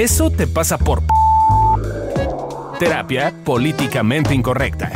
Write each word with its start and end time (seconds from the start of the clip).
Eso 0.00 0.30
te 0.30 0.46
pasa 0.46 0.78
por... 0.78 1.02
Terapia 2.78 3.34
políticamente 3.44 4.32
incorrecta. 4.32 4.90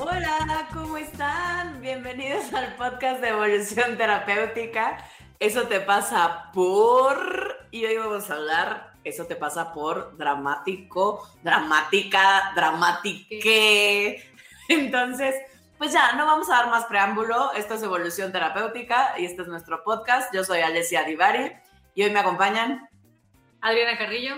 Hola, 0.00 0.68
¿cómo 0.72 0.96
están? 0.96 1.82
Bienvenidos 1.82 2.50
al 2.54 2.74
podcast 2.76 3.20
de 3.20 3.28
Evolución 3.28 3.98
Terapéutica. 3.98 4.96
Eso 5.38 5.64
te 5.64 5.80
pasa 5.80 6.50
por... 6.54 7.18
Y 7.72 7.84
hoy 7.84 7.98
vamos 7.98 8.30
a 8.30 8.36
hablar, 8.36 8.94
eso 9.04 9.26
te 9.26 9.36
pasa 9.36 9.74
por 9.74 10.16
dramático, 10.16 11.28
dramática, 11.42 12.52
dramátique. 12.54 14.24
Entonces, 14.70 15.34
pues 15.78 15.92
ya, 15.92 16.12
no 16.12 16.26
vamos 16.26 16.48
a 16.48 16.54
dar 16.56 16.70
más 16.70 16.86
preámbulo. 16.86 17.52
Esto 17.52 17.74
es 17.74 17.82
Evolución 17.82 18.32
Terapéutica 18.32 19.14
y 19.18 19.26
este 19.26 19.42
es 19.42 19.48
nuestro 19.48 19.82
podcast. 19.84 20.32
Yo 20.34 20.42
soy 20.44 20.60
Alessia 20.60 21.04
Divari 21.04 21.52
y 21.94 22.04
hoy 22.04 22.10
me 22.10 22.20
acompañan 22.20 22.88
Adriana 23.60 23.98
Carrillo. 23.98 24.36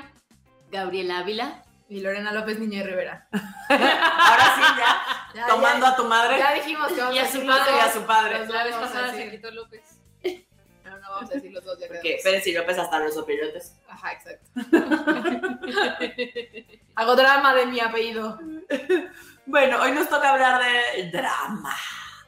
Gabriela 0.71 1.19
Ávila. 1.19 1.63
Y 1.89 2.01
Lorena 2.01 2.33
López 2.33 2.59
Niño 2.59 2.85
Rivera. 2.85 3.29
Ahora 3.31 4.55
sí, 4.57 4.63
ya, 4.77 5.03
Ya, 5.35 5.47
tomando 5.47 5.87
ya. 5.87 5.93
a 5.93 5.97
tu 5.97 6.05
madre 6.05 6.39
Ya 6.39 6.53
dijimos 6.55 6.89
que 6.93 7.01
vamos 7.01 7.17
Y 7.17 7.19
a 7.19 7.23
a 7.25 7.29
su 7.29 7.47
padre. 7.47 7.73
y 7.77 7.81
a 7.81 7.93
su 7.93 8.03
padre. 8.07 8.39
Los 8.41 8.49
La 8.49 8.65
vez 8.65 8.77
pasada 8.77 9.13
se 9.15 9.31
quitó 9.31 9.51
López. 9.51 10.01
Pero 10.23 10.99
no 11.01 11.11
vamos 11.11 11.31
a 11.31 11.35
decir 11.35 11.53
los 11.53 11.65
dos 11.65 11.79
ya 11.79 11.89
Que 11.89 12.01
quedamos. 12.01 12.23
Pérez 12.25 12.47
y 12.47 12.53
López 12.53 12.79
hasta 12.79 12.99
los 12.99 13.17
opilotes. 13.17 13.77
Ajá, 13.89 14.13
exacto. 14.13 14.51
Hago 16.95 17.17
drama 17.17 17.55
de 17.55 17.67
mi 17.67 17.81
apellido. 17.81 18.39
Bueno, 19.49 19.81
hoy 19.81 19.93
nos 19.93 20.09
toca 20.11 20.31
hablar 20.31 20.61
de 20.63 21.11
drama. 21.11 21.75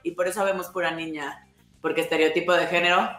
Y 0.02 0.12
por 0.12 0.26
eso 0.26 0.42
vemos 0.44 0.68
pura 0.68 0.90
niña. 0.90 1.46
Porque 1.82 2.00
estereotipo 2.00 2.52
de 2.54 2.66
género. 2.66 3.10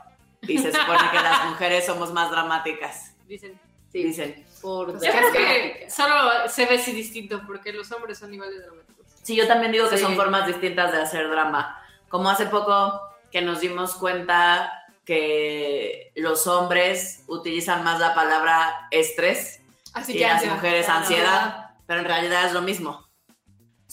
Y 0.42 0.58
se 0.58 0.72
supone 0.72 1.00
que 1.12 1.18
las 1.22 1.46
mujeres 1.46 1.86
somos 1.86 2.12
más 2.12 2.32
dramáticas. 2.32 3.14
Dicen. 3.28 3.60
Dicen. 3.94 4.44
Por 4.60 4.92
Pues 4.92 5.04
Yo 5.04 5.12
creo 5.12 5.32
que- 5.32 5.88
solo 5.90 6.48
se 6.48 6.66
ve 6.66 6.76
así 6.80 6.94
distinto 6.94 7.44
porque 7.46 7.72
los 7.74 7.92
hombres 7.92 8.18
son 8.18 8.34
igual 8.34 8.50
de 8.50 8.62
dramáticos. 8.62 9.06
Sí, 9.22 9.36
yo 9.36 9.48
también 9.48 9.72
digo 9.72 9.88
que 9.88 9.98
Sí. 9.98 10.04
son 10.04 10.16
formas 10.16 10.48
distintas 10.48 10.92
de 10.92 11.00
hacer 11.00 11.30
drama. 11.30 11.80
Como 12.10 12.28
hace 12.30 12.48
poco 12.48 13.00
que 13.32 13.42
nos 13.44 13.60
dimos 13.60 13.94
cuenta 13.96 14.84
que 15.06 16.12
los 16.16 16.48
hombres 16.48 17.24
utilizan 17.28 17.84
más 17.84 18.00
la 18.00 18.16
palabra 18.16 18.88
estrés 18.90 19.62
Así 19.94 20.14
y 20.14 20.16
que 20.18 20.22
las 20.24 20.34
ansiedad. 20.36 20.56
mujeres 20.56 20.90
ansiedad, 20.90 21.70
pero 21.86 22.00
en 22.00 22.06
realidad 22.06 22.46
es 22.46 22.54
lo 22.54 22.62
mismo. 22.62 23.08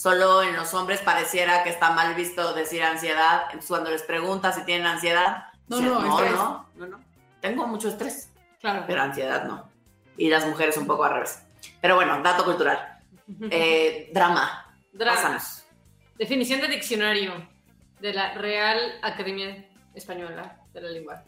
Solo 0.03 0.45
en 0.45 0.55
los 0.55 0.73
hombres 0.75 1.01
pareciera 1.01 1.65
que 1.65 1.71
está 1.71 1.91
mal 1.91 2.15
visto 2.15 2.53
decir 2.55 2.85
ansiedad. 2.85 3.47
Cuando 3.67 3.91
les 3.91 4.03
preguntas 4.05 4.55
si 4.55 4.63
tienen 4.65 4.87
ansiedad, 4.87 5.47
No, 5.67 5.79
dicen, 5.79 5.93
no, 5.93 6.01
no, 6.01 6.19
estrés". 6.21 6.33
no, 6.37 6.69
no, 6.77 6.87
no. 6.87 7.01
Tengo 7.41 7.67
mucho 7.67 7.89
estrés, 7.89 8.31
Claro. 8.61 8.85
pero 8.87 9.03
ansiedad 9.03 9.43
no. 9.43 9.69
Y 10.17 10.29
las 10.29 10.47
mujeres 10.47 10.77
un 10.77 10.87
poco 10.87 11.03
al 11.03 11.15
revés. 11.15 11.43
Pero 11.81 11.97
bueno, 11.97 12.23
dato 12.23 12.45
cultural. 12.45 13.01
Eh, 13.51 14.09
drama. 14.15 14.73
Drama. 14.93 15.17
Pásanos. 15.17 15.65
Definición 16.17 16.61
de 16.61 16.69
diccionario 16.69 17.49
de 17.99 18.15
la 18.15 18.35
Real 18.35 19.01
Academia 19.03 19.69
Española 19.95 20.59
de 20.73 20.81
la 20.81 20.89
Lengua. 20.91 21.25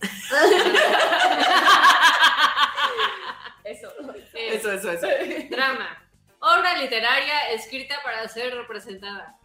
Eso. 3.64 3.88
Eh, 4.32 4.54
Eso, 4.54 4.70
eso, 4.72 4.92
eso. 4.92 5.06
Drama. 5.50 5.99
Obra 6.40 6.76
literaria 6.78 7.50
escrita 7.50 7.96
para 8.02 8.26
ser 8.28 8.54
representada. 8.54 9.38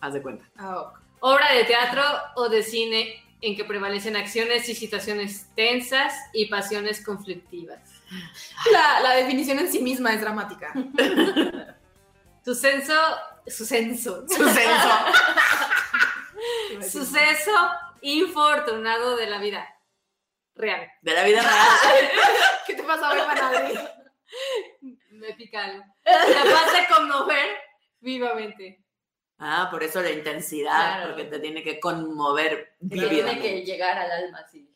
Haz 0.00 0.14
de 0.14 0.22
cuenta. 0.22 0.44
Ah. 0.56 0.92
Obra 1.20 1.52
de 1.52 1.64
teatro 1.64 2.02
o 2.36 2.48
de 2.48 2.62
cine 2.62 3.22
en 3.40 3.54
que 3.54 3.64
prevalecen 3.64 4.16
acciones 4.16 4.68
y 4.68 4.74
situaciones 4.74 5.46
tensas 5.54 6.14
y 6.32 6.46
pasiones 6.46 7.04
conflictivas. 7.04 7.80
La, 8.72 9.00
la 9.00 9.14
definición 9.16 9.58
en 9.58 9.70
sí 9.70 9.80
misma 9.80 10.14
es 10.14 10.20
dramática. 10.20 10.72
Suceso, 12.44 12.94
suceso, 13.46 14.26
Suceso. 14.26 14.88
suceso 16.90 17.70
infortunado 18.00 19.16
de 19.16 19.26
la 19.26 19.38
vida 19.38 19.68
real. 20.54 20.90
De 21.02 21.12
la 21.12 21.24
vida 21.24 21.42
real. 21.42 22.10
¿Qué 22.66 22.74
te 22.74 22.82
pasa 22.84 23.10
hoy, 23.10 23.18
Manadri? 23.18 23.78
Me 25.18 25.34
pica 25.34 25.64
algo. 25.64 25.84
Capaz 26.04 26.72
de 26.72 26.94
conmover 26.94 27.46
vivamente. 28.00 28.84
Ah, 29.38 29.68
por 29.70 29.82
eso 29.82 30.00
la 30.02 30.10
intensidad, 30.10 30.70
Claro. 30.98 31.08
porque 31.08 31.24
te 31.24 31.38
tiene 31.40 31.62
que 31.62 31.78
conmover 31.80 32.74
Te 32.80 32.88
tiene 32.88 33.08
vividamente. 33.08 33.64
llegar 33.64 33.98
al 33.98 34.10
alma, 34.10 34.44
sí. 34.50 34.68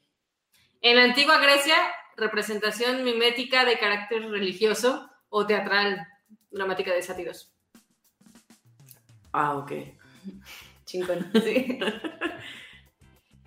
En 0.80 0.96
la 0.96 1.04
antigua 1.04 1.38
Grecia, 1.38 1.76
representación 2.16 3.04
mimética 3.04 3.64
de 3.64 3.78
carácter 3.78 4.22
religioso 4.28 5.08
o 5.28 5.46
teatral, 5.46 6.06
dramática 6.50 6.92
de 6.92 7.02
sátiros. 7.02 7.52
Ah, 9.32 9.56
ok. 9.56 9.72
Chingón. 10.84 11.30
Sí. 11.42 11.78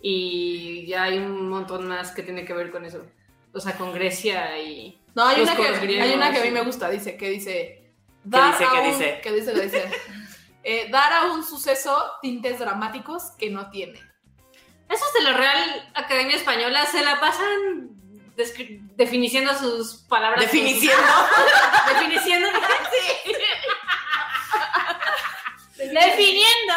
Y 0.01 0.85
ya 0.85 1.03
hay 1.03 1.17
un 1.17 1.49
montón 1.49 1.87
más 1.87 2.11
que 2.11 2.21
tiene 2.23 2.45
que 2.45 2.53
ver 2.53 2.71
con 2.71 2.85
eso. 2.85 3.05
O 3.53 3.59
sea, 3.59 3.77
con 3.77 3.91
Grecia 3.93 4.59
y. 4.61 4.99
No, 5.15 5.25
hay 5.25 5.37
Los 5.37 5.49
una, 5.49 5.55
que, 5.55 5.79
griegos, 5.79 6.07
hay 6.07 6.13
una 6.13 6.31
que 6.31 6.39
a 6.39 6.43
mí 6.43 6.51
me 6.51 6.61
gusta, 6.61 6.89
dice, 6.89 7.15
que 7.17 7.29
dice... 7.29 7.93
dice, 8.23 8.65
a 8.65 8.69
qué 8.71 8.79
un- 8.79 8.85
dice? 8.91 9.21
Que 9.23 9.31
dice, 9.31 9.53
que 9.53 9.61
dice. 9.61 9.91
eh, 10.63 10.87
dar 10.91 11.13
a 11.13 11.31
un 11.31 11.43
suceso 11.43 11.97
tintes 12.21 12.59
dramáticos 12.59 13.31
que 13.37 13.49
no 13.49 13.69
tiene. 13.69 13.99
Esos 14.89 15.13
de 15.13 15.21
la 15.23 15.33
Real 15.33 15.91
Academia 15.95 16.35
Española 16.35 16.85
se 16.85 17.01
la 17.03 17.19
pasan 17.19 17.89
definiciendo 18.97 19.55
sus 19.55 20.03
palabras. 20.09 20.41
con 20.41 20.49
sus- 20.49 20.61
Definiciendo. 20.61 21.03
Definiciendo. 21.87 22.49
Definiendo 25.77 26.73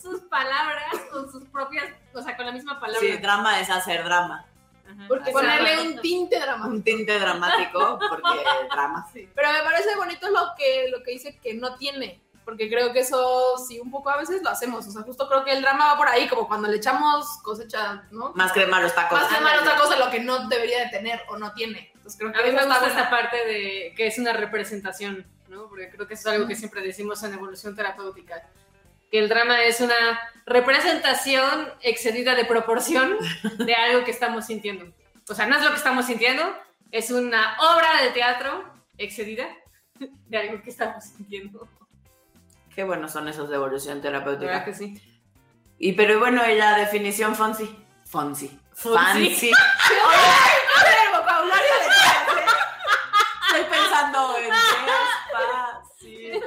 sus 0.00 0.20
palabras 0.22 0.84
con 1.10 1.30
sus 1.30 1.44
propias. 1.48 1.84
O 2.14 2.22
sea, 2.22 2.36
con 2.36 2.46
la 2.46 2.52
misma 2.52 2.78
palabra. 2.80 3.00
Sí, 3.00 3.16
drama 3.18 3.60
es 3.60 3.70
hacer 3.70 4.04
drama. 4.04 4.44
Ajá. 4.92 5.04
Porque 5.08 5.32
ponerle 5.32 5.80
un 5.82 6.00
tinte 6.00 6.38
dramático. 6.38 6.74
Un 6.74 6.82
tinte 6.82 7.18
dramático, 7.18 7.98
porque 8.08 8.44
drama. 8.70 9.08
Pero 9.12 9.52
me 9.52 9.62
parece 9.62 9.96
bonito 9.96 10.28
lo 10.30 10.52
que, 10.56 10.88
lo 10.90 11.02
que 11.02 11.12
dice 11.12 11.38
que 11.38 11.54
no 11.54 11.76
tiene. 11.76 12.20
Porque 12.44 12.68
creo 12.68 12.92
que 12.92 13.00
eso 13.00 13.56
sí, 13.58 13.78
un 13.78 13.90
poco 13.90 14.10
a 14.10 14.16
veces 14.16 14.42
lo 14.42 14.50
hacemos. 14.50 14.86
O 14.86 14.90
sea, 14.90 15.02
justo 15.02 15.28
creo 15.28 15.44
que 15.44 15.52
el 15.52 15.62
drama 15.62 15.92
va 15.92 15.96
por 15.96 16.08
ahí, 16.08 16.28
como 16.28 16.48
cuando 16.48 16.68
le 16.68 16.78
echamos 16.78 17.38
cosecha, 17.42 18.04
¿no? 18.10 18.32
Más 18.34 18.52
crema 18.52 18.78
a 18.78 18.82
los 18.82 18.94
tacos. 18.94 19.20
Más 19.20 19.32
que 19.32 19.40
mal 19.40 19.60
otra 19.60 19.76
cosa 19.76 19.96
lo 19.96 20.10
que 20.10 20.20
no 20.20 20.48
debería 20.48 20.80
de 20.80 20.90
tener 20.90 21.22
o 21.28 21.36
no 21.36 21.52
tiene. 21.52 21.92
Entonces 21.94 22.18
creo 22.18 22.32
que 22.32 22.40
A 22.40 22.42
mí 22.42 22.50
me 22.50 22.66
gusta 22.66 22.86
esta 22.86 23.10
parte 23.10 23.36
de 23.46 23.94
que 23.96 24.08
es 24.08 24.18
una 24.18 24.32
representación, 24.32 25.24
¿no? 25.48 25.68
Porque 25.68 25.88
creo 25.90 26.08
que 26.08 26.14
eso 26.14 26.28
es 26.28 26.34
algo 26.34 26.48
que 26.48 26.56
siempre 26.56 26.82
decimos 26.82 27.22
en 27.22 27.34
evolución 27.34 27.76
terapéutica. 27.76 28.42
Que 29.12 29.20
el 29.20 29.28
drama 29.28 29.62
es 29.62 29.80
una 29.80 30.18
representación 30.44 31.72
excedida 31.82 32.34
de 32.34 32.44
proporción 32.44 33.16
de 33.58 33.74
algo 33.76 34.04
que 34.04 34.10
estamos 34.10 34.46
sintiendo. 34.46 34.92
O 35.28 35.34
sea, 35.34 35.46
no 35.46 35.56
es 35.56 35.62
lo 35.62 35.70
que 35.70 35.76
estamos 35.76 36.06
sintiendo, 36.06 36.42
es 36.90 37.12
una 37.12 37.56
obra 37.60 38.02
de 38.02 38.10
teatro 38.10 38.64
excedida 38.98 39.48
de 39.98 40.38
algo 40.38 40.62
que 40.62 40.70
estamos 40.70 41.04
sintiendo. 41.04 41.68
Qué 42.74 42.84
buenos 42.84 43.12
son 43.12 43.28
esos 43.28 43.48
de 43.48 43.56
evolución 43.56 44.00
terapéutica. 44.00 44.46
¿Verdad 44.46 44.64
que 44.64 44.74
sí? 44.74 44.94
Y 45.78 45.92
pero 45.92 46.18
bueno, 46.18 46.48
y 46.48 46.54
la 46.54 46.76
definición 46.78 47.34
Fonsi. 47.34 47.76
Fonsi. 48.06 48.58
Fonsi. 48.74 48.94
Fancy. 48.96 49.50
el 49.50 51.18
vocabulario 51.18 51.72
de 51.74 51.86
clase. 51.86 52.44
Estoy 53.46 53.64
pensando 53.70 54.36
en 54.38 54.50
despacito. 56.00 56.46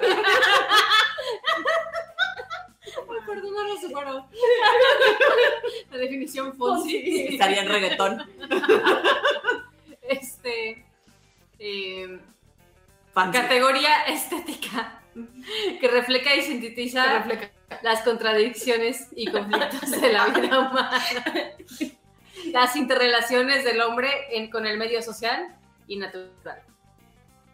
Ay, 2.97 3.22
perdón, 3.26 3.54
no 3.67 3.78
se 3.79 3.90
paró. 3.90 4.26
La 5.91 5.97
definición 5.97 6.53
Fonsi. 6.56 7.28
Estaría 7.29 7.62
en 7.62 7.70
reggaetón. 7.70 8.23
Este. 10.02 10.85
eh. 11.59 12.20
Categoría 13.14 14.03
estética 14.08 15.02
que 15.79 15.88
refleja 15.88 16.35
y 16.35 16.41
sintetiza 16.41 17.20
refleja. 17.20 17.50
las 17.82 18.02
contradicciones 18.02 19.08
y 19.16 19.28
conflictos 19.32 19.90
de 20.02 20.12
la 20.12 20.26
vida 20.28 20.59
humana. 20.59 21.02
Las 22.52 22.76
interrelaciones 22.76 23.64
del 23.64 23.79
hombre 23.82 24.09
en- 24.32 24.50
con 24.52 24.66
el 24.67 24.78
medio 24.78 25.02
social 25.02 25.56
y 25.88 25.96
natural. 25.96 26.62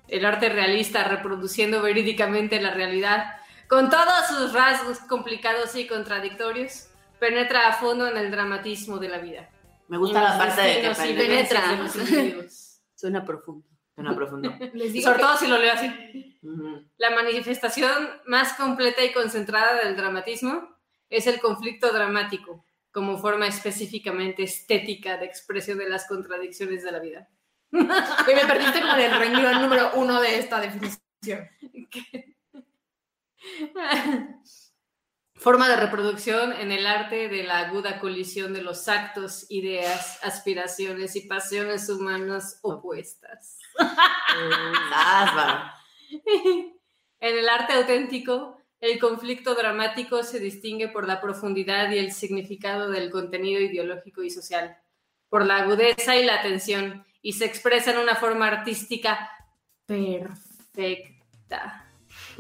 El 0.08 0.26
arte 0.26 0.50
realista 0.50 1.04
reproduciendo 1.04 1.82
verídicamente 1.84 2.60
la 2.60 2.72
realidad 2.72 3.36
con 3.72 3.90
todos 3.90 4.28
sus 4.28 4.52
rasgos 4.52 5.00
complicados 5.00 5.78
y 5.78 5.88
contradictorios, 5.88 6.90
penetra 7.22 7.70
a 7.70 7.72
fondo 7.72 8.06
en 8.06 8.18
el 8.18 8.30
dramatismo 8.30 8.98
de 8.98 9.08
la 9.08 9.20
vida. 9.20 9.50
Me 9.88 9.98
gusta 9.98 10.22
la 10.22 10.38
parte 10.38 10.62
de 10.62 10.82
que 10.82 11.10
y 11.10 11.14
penetra. 11.14 11.64
Suena 12.94 13.24
profundo. 13.24 13.66
Suena 13.96 14.14
profundo. 14.14 14.54
Les 14.74 14.92
digo 14.92 15.06
Sobre 15.06 15.20
que- 15.20 15.24
todo 15.24 15.38
si 15.38 15.48
lo 15.48 15.58
leo 15.58 15.72
así. 15.72 16.38
La 16.98 17.12
manifestación 17.12 18.10
más 18.26 18.56
completa 18.56 19.06
y 19.06 19.14
concentrada 19.14 19.82
del 19.86 19.96
dramatismo 19.96 20.78
es 21.10 21.26
el 21.28 21.40
conflicto 21.40 21.94
dramático 21.94 22.66
como 22.92 23.20
forma 23.20 23.48
específicamente 23.48 24.44
estética 24.44 25.16
de 25.16 25.28
expresión 25.28 25.78
de 25.78 25.88
las 25.88 26.10
contradicciones 26.10 26.84
de 26.84 26.92
la 26.92 27.00
vida. 27.00 27.30
Oye, 27.72 28.36
me 28.36 28.46
perdiste 28.46 28.82
como 28.82 28.96
en 28.96 29.00
el 29.14 29.18
renglón 29.18 29.62
número 29.62 29.92
uno 29.96 30.20
de 30.20 30.40
esta 30.40 30.60
definición. 30.60 31.48
Forma 35.36 35.68
de 35.70 35.76
reproducción 35.76 36.54
en 36.54 36.72
el 36.72 36.86
arte 36.86 37.28
de 37.28 37.44
la 37.44 37.60
aguda 37.60 38.00
colisión 38.00 38.54
de 38.54 38.62
los 38.62 38.88
actos, 38.88 39.48
ideas, 39.50 40.20
aspiraciones 40.24 41.16
y 41.16 41.22
pasiones 41.22 41.90
humanas 41.90 42.60
opuestas. 42.62 43.58
En 47.24 47.38
el 47.38 47.48
arte 47.50 47.74
auténtico, 47.74 48.58
el 48.80 48.98
conflicto 48.98 49.54
dramático 49.54 50.24
se 50.24 50.40
distingue 50.40 50.88
por 50.88 51.08
la 51.08 51.22
profundidad 51.22 51.92
y 51.92 52.00
el 52.00 52.12
significado 52.12 52.90
del 52.90 53.12
contenido 53.12 53.62
ideológico 53.62 54.24
y 54.24 54.32
social, 54.32 54.76
por 55.30 55.46
la 55.46 55.58
agudeza 55.58 56.16
y 56.16 56.26
la 56.26 56.42
tensión, 56.42 57.06
y 57.22 57.34
se 57.34 57.46
expresa 57.46 57.92
en 57.92 58.00
una 58.00 58.16
forma 58.16 58.48
artística 58.48 59.30
perfecta, 59.86 60.30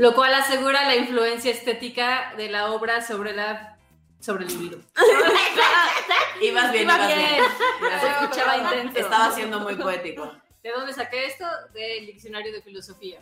lo 0.01 0.15
cual 0.15 0.33
asegura 0.33 0.85
la 0.87 0.95
influencia 0.95 1.51
estética 1.51 2.33
de 2.35 2.49
la 2.49 2.71
obra 2.71 3.01
sobre 3.01 3.33
la 3.33 3.77
sobre 4.19 4.45
el 4.45 4.51
individuo. 4.51 4.81
Ibas 6.41 6.71
bien, 6.73 6.83
Iba 6.83 7.07
bien. 7.07 7.17
bien. 7.19 7.35
Ibas 7.35 8.01
Se 8.01 8.07
bien. 8.07 8.17
escuchaba 8.21 8.57
intenso. 8.57 8.99
Estaba 8.99 9.31
siendo 9.31 9.59
muy 9.59 9.75
poético. 9.75 10.31
¿De 10.63 10.71
dónde 10.71 10.93
saqué 10.93 11.25
esto? 11.25 11.45
Del 11.73 12.05
diccionario 12.05 12.51
de 12.51 12.61
filosofía. 12.61 13.19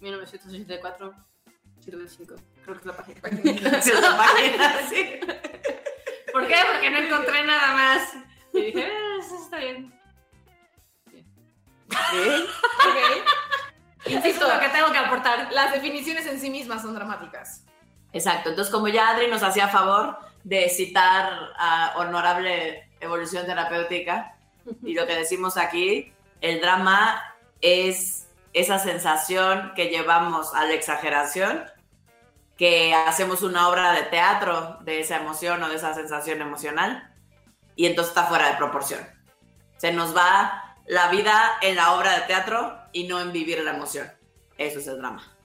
1984, 0.00 1.14
siglo 1.84 2.06
XXV. 2.08 2.34
Creo 2.64 2.74
que 2.74 2.80
es 2.80 2.86
la 2.86 2.96
página. 2.96 3.82
Se 3.82 3.94
la 4.00 4.16
página, 4.16 4.88
sí. 4.88 5.20
¿Por 6.32 6.46
qué? 6.46 6.56
Porque 6.72 6.90
no 6.90 6.98
encontré 6.98 7.44
nada 7.44 7.72
más. 7.74 8.14
Y 8.52 8.60
dije, 8.62 8.84
"Ah, 8.90 9.16
eso 9.20 9.36
está 9.42 9.58
bien. 9.58 9.92
Ok. 11.90 13.24
Eso 14.04 14.18
es 14.18 14.24
Insisto, 14.24 14.48
lo 14.48 14.60
que 14.60 14.68
tengo 14.68 14.92
que 14.92 14.98
aportar. 14.98 15.52
las 15.52 15.72
definiciones 15.72 16.26
en 16.26 16.40
sí 16.40 16.50
mismas 16.50 16.82
son 16.82 16.94
dramáticas. 16.94 17.64
Exacto. 18.12 18.50
Entonces, 18.50 18.72
como 18.72 18.88
ya 18.88 19.10
Adri 19.10 19.28
nos 19.28 19.42
hacía 19.42 19.68
favor 19.68 20.18
de 20.44 20.68
citar 20.68 21.32
a 21.58 21.94
Honorable 21.96 22.88
Evolución 23.00 23.46
Terapéutica, 23.46 24.34
y 24.82 24.94
lo 24.94 25.06
que 25.06 25.16
decimos 25.16 25.56
aquí, 25.56 26.12
el 26.40 26.60
drama 26.60 27.22
es 27.60 28.28
esa 28.52 28.78
sensación 28.78 29.72
que 29.74 29.88
llevamos 29.88 30.54
a 30.54 30.64
la 30.64 30.74
exageración, 30.74 31.64
que 32.56 32.94
hacemos 32.94 33.42
una 33.42 33.68
obra 33.68 33.92
de 33.92 34.02
teatro 34.02 34.78
de 34.80 35.00
esa 35.00 35.16
emoción 35.16 35.62
o 35.62 35.68
de 35.68 35.76
esa 35.76 35.94
sensación 35.94 36.40
emocional, 36.40 37.14
y 37.76 37.86
entonces 37.86 38.10
está 38.10 38.24
fuera 38.24 38.50
de 38.50 38.56
proporción. 38.56 39.00
Se 39.76 39.92
nos 39.92 40.16
va 40.16 40.76
la 40.86 41.08
vida 41.08 41.58
en 41.60 41.76
la 41.76 41.92
obra 41.92 42.14
de 42.14 42.22
teatro 42.22 42.77
y 42.92 43.06
no 43.06 43.20
en 43.20 43.32
vivir 43.32 43.62
la 43.62 43.74
emoción. 43.74 44.10
Eso 44.56 44.78
es 44.78 44.86
el 44.86 44.98
drama. 44.98 45.36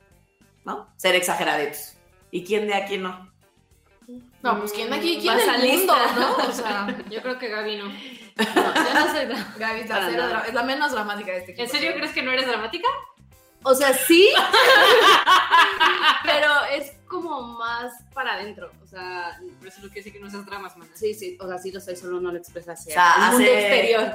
¿No? 0.65 0.93
Ser 0.97 1.15
exageraditos. 1.15 1.95
¿Y 2.31 2.43
quién 2.43 2.67
de 2.67 2.73
aquí 2.73 2.97
no? 2.97 3.31
No, 4.41 4.59
pues 4.59 4.73
quién 4.73 4.89
de 4.89 4.97
aquí, 4.97 5.19
quién 5.21 5.37
del 5.37 5.77
mundo. 5.77 5.95
¿no? 6.15 6.35
O 6.35 6.51
sea, 6.51 6.87
Yo 7.09 7.21
creo 7.21 7.37
que 7.37 7.49
Gaby 7.49 7.77
no. 7.77 7.85
No, 8.35 8.73
yo 8.73 8.93
no 8.95 9.11
soy 9.11 9.27
Gaby 9.59 9.81
es 9.81 9.89
la, 9.89 9.95
Para 9.95 10.09
cero 10.09 10.41
es 10.47 10.53
la 10.55 10.63
menos 10.63 10.91
dramática 10.91 11.31
de 11.31 11.37
este 11.37 11.51
equipo. 11.51 11.65
¿En 11.65 11.69
serio 11.69 11.93
crees 11.95 12.11
que 12.13 12.23
no 12.23 12.31
eres 12.31 12.47
dramática? 12.47 12.87
O 13.65 13.73
sea, 13.75 13.93
sí, 13.93 14.29
pero 16.25 16.49
es 16.71 16.97
como 17.07 17.41
más 17.57 17.93
para 18.13 18.33
adentro. 18.33 18.71
O 18.83 18.87
sea, 18.87 19.39
Por 19.59 19.67
eso 19.67 19.77
no 19.81 19.87
quiere 19.87 19.99
decir 20.01 20.13
que 20.13 20.19
no 20.19 20.29
seas 20.29 20.45
dramas, 20.45 20.75
man. 20.75 20.89
sí, 20.93 21.13
sí, 21.13 21.37
o 21.39 21.47
sea, 21.47 21.57
sí 21.57 21.71
lo 21.71 21.79
soy, 21.79 21.95
solo 21.95 22.19
no 22.19 22.31
lo 22.31 22.37
expresas 22.37 22.79
hacia 22.79 22.93
O 22.93 22.93
sea, 22.93 23.27
el 23.27 23.31
mundo 23.33 24.13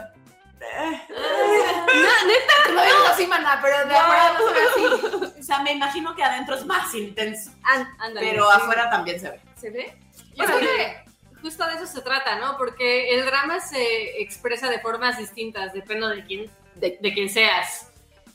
hace- 0.67 1.03
exterior. 1.03 2.75
Lo 2.75 2.83
digo 2.85 3.07
así, 3.11 3.27
maná, 3.27 3.59
pero 3.63 3.87
de 3.89 3.95
afuera 3.97 4.33
no 4.39 4.49
se 4.49 4.55
ve 4.55 4.61
así. 4.71 5.41
O 5.41 5.43
sea, 5.43 5.63
me 5.63 5.73
imagino 5.73 6.15
que 6.15 6.23
adentro 6.25 6.55
es 6.57 6.67
más 6.67 6.95
intenso, 6.95 7.51
ándale. 7.99 8.29
pero 8.31 8.51
afuera 8.51 8.91
también 8.91 9.19
se 9.21 9.31
ve. 9.31 9.41
¿Se 9.57 9.71
ve? 9.71 9.97
Yo 10.35 10.45
creo 10.45 10.59
que 10.61 11.05
justo 11.41 11.67
de 11.67 11.75
eso 11.75 11.87
se 11.87 12.01
trata, 12.03 12.37
¿no? 12.37 12.57
Porque 12.59 13.15
el 13.15 13.25
drama 13.25 13.61
se 13.61 14.21
expresa 14.21 14.69
de 14.69 14.79
formas 14.81 15.17
distintas, 15.19 15.73
depende 15.73 16.07
de 16.09 16.25
quién, 16.25 16.51
de, 16.75 16.99
de 17.01 17.15
quién 17.15 17.29
seas. 17.31 17.91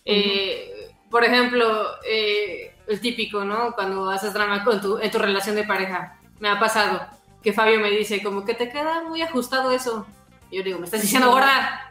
Eh, 0.05 0.91
por 1.09 1.23
ejemplo, 1.23 1.87
eh, 2.05 2.75
el 2.87 2.99
típico, 2.99 3.45
¿no? 3.45 3.73
Cuando 3.73 4.09
haces 4.09 4.33
drama 4.33 4.63
con 4.63 4.81
tu, 4.81 4.97
en 4.97 5.11
tu 5.11 5.19
relación 5.19 5.55
de 5.55 5.63
pareja. 5.63 6.19
Me 6.39 6.49
ha 6.49 6.59
pasado 6.59 7.07
que 7.43 7.53
Fabio 7.53 7.79
me 7.79 7.89
dice 7.91 8.21
como 8.23 8.43
que 8.43 8.53
te 8.53 8.69
queda 8.69 9.03
muy 9.03 9.21
ajustado 9.21 9.71
eso. 9.71 10.07
Y 10.49 10.57
yo 10.57 10.63
digo, 10.63 10.79
¿me 10.79 10.85
estás 10.85 11.01
diciendo 11.01 11.29
gorda? 11.31 11.89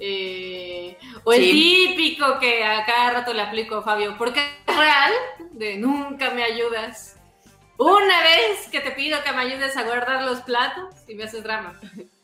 Eh, 0.00 0.96
o 1.24 1.32
el 1.32 1.42
Sí. 1.42 1.86
típico 1.96 2.38
que 2.38 2.64
a 2.64 2.84
cada 2.84 3.10
rato 3.10 3.34
le 3.34 3.42
aplico 3.42 3.76
a 3.76 3.82
Fabio, 3.82 4.14
porque 4.16 4.40
es 4.66 4.76
real, 4.76 5.12
de 5.52 5.76
nunca 5.76 6.30
me 6.30 6.44
ayudas. 6.44 7.16
Una 7.78 8.22
vez 8.22 8.68
que 8.70 8.80
te 8.80 8.90
pido 8.92 9.22
que 9.22 9.32
me 9.32 9.42
ayudes 9.42 9.76
a 9.76 9.84
guardar 9.84 10.22
los 10.24 10.40
platos 10.40 10.94
y 11.08 11.14
me 11.14 11.24
haces 11.24 11.42
drama. 11.44 11.78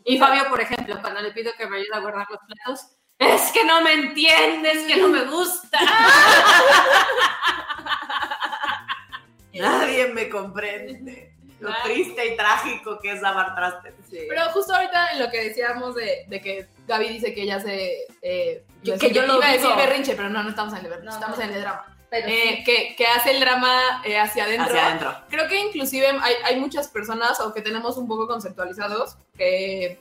Y 0.04 0.18
Fabio, 0.18 0.48
por 0.48 0.60
ejemplo, 0.60 0.98
cuando 1.00 1.20
le 1.22 1.30
pido 1.32 1.52
que 1.56 1.66
me 1.66 1.76
ayude 1.78 1.94
a 1.94 2.00
guardar 2.00 2.26
los 2.30 2.40
platos, 2.46 2.86
es 3.18 3.52
que 3.52 3.64
no 3.64 3.80
me 3.80 3.92
entiendes, 3.92 4.84
que 4.86 4.96
no 4.96 5.08
me 5.08 5.24
gusta. 5.24 5.78
Nadie 9.54 10.08
me 10.12 10.28
comprende. 10.28 11.33
Lo 11.60 11.70
triste 11.84 12.26
y 12.26 12.36
trágico 12.36 12.98
que 13.00 13.12
es 13.12 13.22
lavar 13.22 13.54
trastes. 13.54 13.94
Pero 14.10 14.42
justo 14.50 14.74
ahorita 14.74 15.12
en 15.12 15.18
lo 15.20 15.30
que 15.30 15.44
decíamos 15.48 15.94
de, 15.94 16.24
de 16.28 16.40
que 16.40 16.66
Gaby 16.86 17.08
dice 17.08 17.32
que 17.34 17.42
ella 17.42 17.60
se... 17.60 18.06
Eh, 18.22 18.64
Yo- 18.82 18.94
no 18.94 18.98
que 19.00 19.10
yo 19.12 19.22
lo 19.26 19.36
iba 19.36 19.46
a 19.48 19.52
decir 19.52 19.70
berrinche, 19.76 20.14
pero 20.14 20.28
no, 20.28 20.42
no 20.42 20.50
estamos 20.50 20.72
en 20.74 20.80
el 20.80 20.90
berrinche, 20.90 21.06
No, 21.08 21.14
estamos 21.14 21.38
no. 21.38 21.44
en 21.44 21.50
el 21.52 21.60
drama. 21.62 21.96
Pero 22.10 22.28
Eh, 22.28 22.54
sí. 22.58 22.64
que, 22.64 22.94
que 22.96 23.06
hace 23.06 23.30
el 23.30 23.40
drama 23.40 24.02
eh, 24.04 24.18
hacia 24.18 24.44
adentro. 24.44 24.66
Hacia 24.66 24.86
adentro. 24.86 25.16
Creo 25.30 25.48
que 25.48 25.58
inclusive 25.60 26.06
hay, 26.20 26.34
hay 26.44 26.60
muchas 26.60 26.88
personas 26.88 27.40
o 27.40 27.54
que 27.54 27.62
tenemos 27.62 27.96
un 27.96 28.06
poco 28.06 28.26
conceptualizados 28.26 29.16
que, 29.36 29.98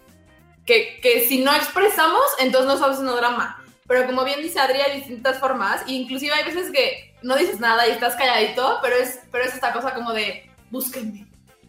que, 0.66 1.00
que 1.02 1.22
si 1.28 1.44
no 1.44 1.54
expresamos, 1.56 2.22
entonces 2.40 2.68
no 2.68 2.74
estamos 2.74 2.96
haciendo 2.98 3.16
drama. 3.16 3.60
Pero 3.88 4.06
como 4.06 4.24
bien 4.24 4.42
dice 4.42 4.60
Adri, 4.60 4.80
hay 4.82 4.98
distintas 4.98 5.40
formas. 5.40 5.82
E 5.88 5.94
inclusive 5.94 6.34
hay 6.34 6.44
veces 6.44 6.72
que 6.72 7.14
no 7.22 7.36
dices 7.36 7.60
nada 7.60 7.88
y 7.88 7.92
estás 7.92 8.16
calladito, 8.16 8.80
pero 8.82 8.96
es, 8.96 9.22
pero 9.32 9.46
es 9.46 9.54
esta 9.54 9.72
cosa 9.74 9.94
como 9.94 10.12
de 10.14 10.50
búsquenme, 10.70 11.26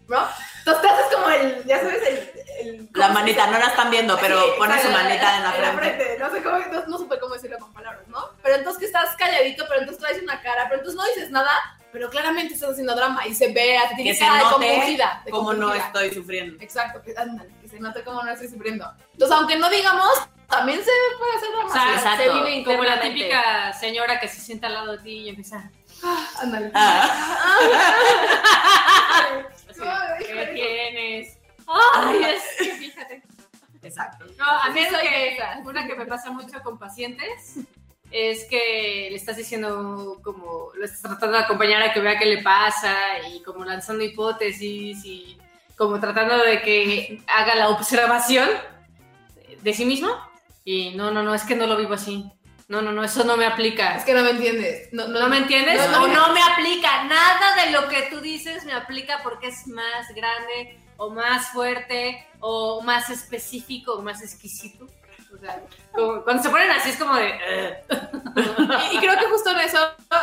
¿no? 0.08 0.28
Entonces 0.58 0.82
te 0.82 0.88
haces 0.88 1.06
como 1.14 1.28
el, 1.30 1.64
ya 1.64 1.80
sabes, 1.80 2.02
el... 2.08 2.66
el- 2.68 2.88
La 2.94 3.06
¿cómo 3.08 3.18
se 3.18 3.22
manita, 3.24 3.46
no 3.48 3.58
la 3.58 3.66
están 3.66 3.90
viendo, 3.90 4.16
pero 4.20 4.40
Sí, 4.42 4.48
pone 4.58 4.82
su 4.82 4.88
manita 4.90 5.36
en 5.36 5.42
la 5.42 5.52
frente. 5.52 6.16
No 6.18 6.30
sé 6.30 6.42
cómo, 6.42 6.58
no, 6.58 6.86
no 6.86 6.98
supe 6.98 7.18
cómo 7.18 7.34
decirlo 7.34 7.58
con 7.58 7.72
palabras, 7.72 8.06
¿no? 8.08 8.30
Pero 8.42 8.56
entonces 8.56 8.80
que 8.80 8.86
estás 8.86 9.14
calladito, 9.16 9.64
pero 9.68 9.80
entonces 9.80 10.02
traes 10.02 10.22
una 10.22 10.40
cara, 10.40 10.64
pero 10.68 10.80
entonces 10.80 10.96
no 10.96 11.04
dices 11.06 11.30
nada, 11.30 11.50
pero 11.92 12.08
claramente 12.10 12.54
estás 12.54 12.70
haciendo 12.70 12.94
drama 12.94 13.26
y 13.26 13.34
se 13.34 13.52
ve, 13.52 13.76
a 13.78 13.88
ti 13.96 14.02
Que 14.04 14.14
se 14.14 14.26
note 14.26 14.42
compungida, 14.50 15.22
de 15.24 15.30
Como 15.30 15.52
no 15.52 15.74
estoy 15.74 16.12
sufriendo. 16.14 16.62
Exacto, 16.62 17.02
que, 17.02 17.14
ándale, 17.16 17.50
que 17.60 17.68
se 17.68 17.78
note 17.80 18.02
cómo 18.04 18.22
no 18.22 18.30
estoy 18.30 18.48
sufriendo. 18.48 18.90
Entonces, 19.12 19.36
aunque 19.36 19.56
no 19.56 19.68
digamos, 19.70 20.10
también 20.48 20.78
se 20.82 20.90
puede 21.18 21.36
hacer 21.36 21.50
drama. 21.52 21.68
O 21.68 21.72
sea, 21.72 21.94
Exacto. 21.94 22.22
Se 22.22 22.30
vive 22.50 22.64
Como 22.64 22.84
la 22.84 23.00
típica 23.00 23.72
señora 23.72 24.18
que 24.20 24.28
se 24.28 24.40
sienta 24.40 24.66
al 24.68 24.74
lado 24.74 24.92
de 24.92 24.98
ti 24.98 25.10
y 25.10 25.28
empieza. 25.30 25.70
Ándale. 26.40 26.70
Ah, 26.74 27.08
así, 29.82 30.24
¿Qué 30.26 30.46
tienes? 30.54 31.38
Ay, 31.66 32.22
es 32.22 32.42
que 32.58 32.74
fíjate. 32.74 33.22
exacto. 33.82 34.26
No, 34.38 34.44
a 34.44 34.70
mí 34.70 34.80
soy 34.90 35.08
que, 35.08 35.38
una 35.64 35.86
que 35.86 35.94
me 35.94 36.06
pasa 36.06 36.30
mucho 36.30 36.62
con 36.62 36.78
pacientes 36.78 37.58
es 38.10 38.44
que 38.44 39.08
le 39.10 39.16
estás 39.16 39.36
diciendo 39.36 40.20
como, 40.22 40.70
lo 40.74 40.84
estás 40.84 41.00
tratando 41.02 41.36
de 41.36 41.44
acompañar 41.44 41.82
a 41.82 41.92
que 41.92 42.00
vea 42.00 42.18
qué 42.18 42.26
le 42.26 42.42
pasa 42.42 42.96
y 43.28 43.42
como 43.42 43.64
lanzando 43.64 44.04
hipótesis 44.04 45.04
y 45.04 45.36
como 45.76 45.98
tratando 45.98 46.38
de 46.38 46.62
que 46.62 47.22
haga 47.26 47.56
la 47.56 47.70
observación 47.70 48.48
de 49.62 49.74
sí 49.74 49.84
mismo 49.84 50.08
y 50.64 50.94
no, 50.94 51.10
no, 51.10 51.22
no, 51.22 51.34
es 51.34 51.42
que 51.42 51.56
no 51.56 51.66
lo 51.66 51.76
vivo 51.76 51.94
así. 51.94 52.30
No, 52.74 52.82
no, 52.82 52.92
no, 52.92 53.04
eso 53.04 53.22
no 53.24 53.36
me 53.36 53.46
aplica. 53.46 53.96
Es 53.96 54.04
que 54.04 54.14
no 54.14 54.22
me 54.22 54.30
entiendes. 54.30 54.88
No, 54.92 55.06
no, 55.06 55.20
¿No 55.20 55.28
me 55.28 55.38
entiendes? 55.38 55.76
No, 55.90 55.98
no, 55.98 56.04
o 56.04 56.08
no 56.08 56.32
me 56.34 56.42
aplica. 56.42 57.04
Nada 57.04 57.64
de 57.64 57.70
lo 57.70 57.86
que 57.88 58.02
tú 58.10 58.20
dices 58.20 58.64
me 58.64 58.72
aplica 58.72 59.20
porque 59.22 59.48
es 59.48 59.66
más 59.68 60.08
grande 60.14 60.78
o 60.96 61.10
más 61.10 61.48
fuerte 61.50 62.26
o 62.40 62.82
más 62.82 63.10
específico 63.10 63.94
o 63.94 64.02
más 64.02 64.22
exquisito. 64.22 64.86
O 65.34 65.38
sea, 65.38 65.60
como- 65.92 66.22
cuando 66.22 66.42
se 66.42 66.48
ponen 66.50 66.70
así 66.70 66.90
es 66.90 66.96
como 66.96 67.14
de... 67.16 67.28
Y, 68.92 68.96
y 68.96 68.98
creo 68.98 69.18
que 69.18 69.26
justo 69.26 69.50
en 69.50 69.60
eso, 69.60 69.78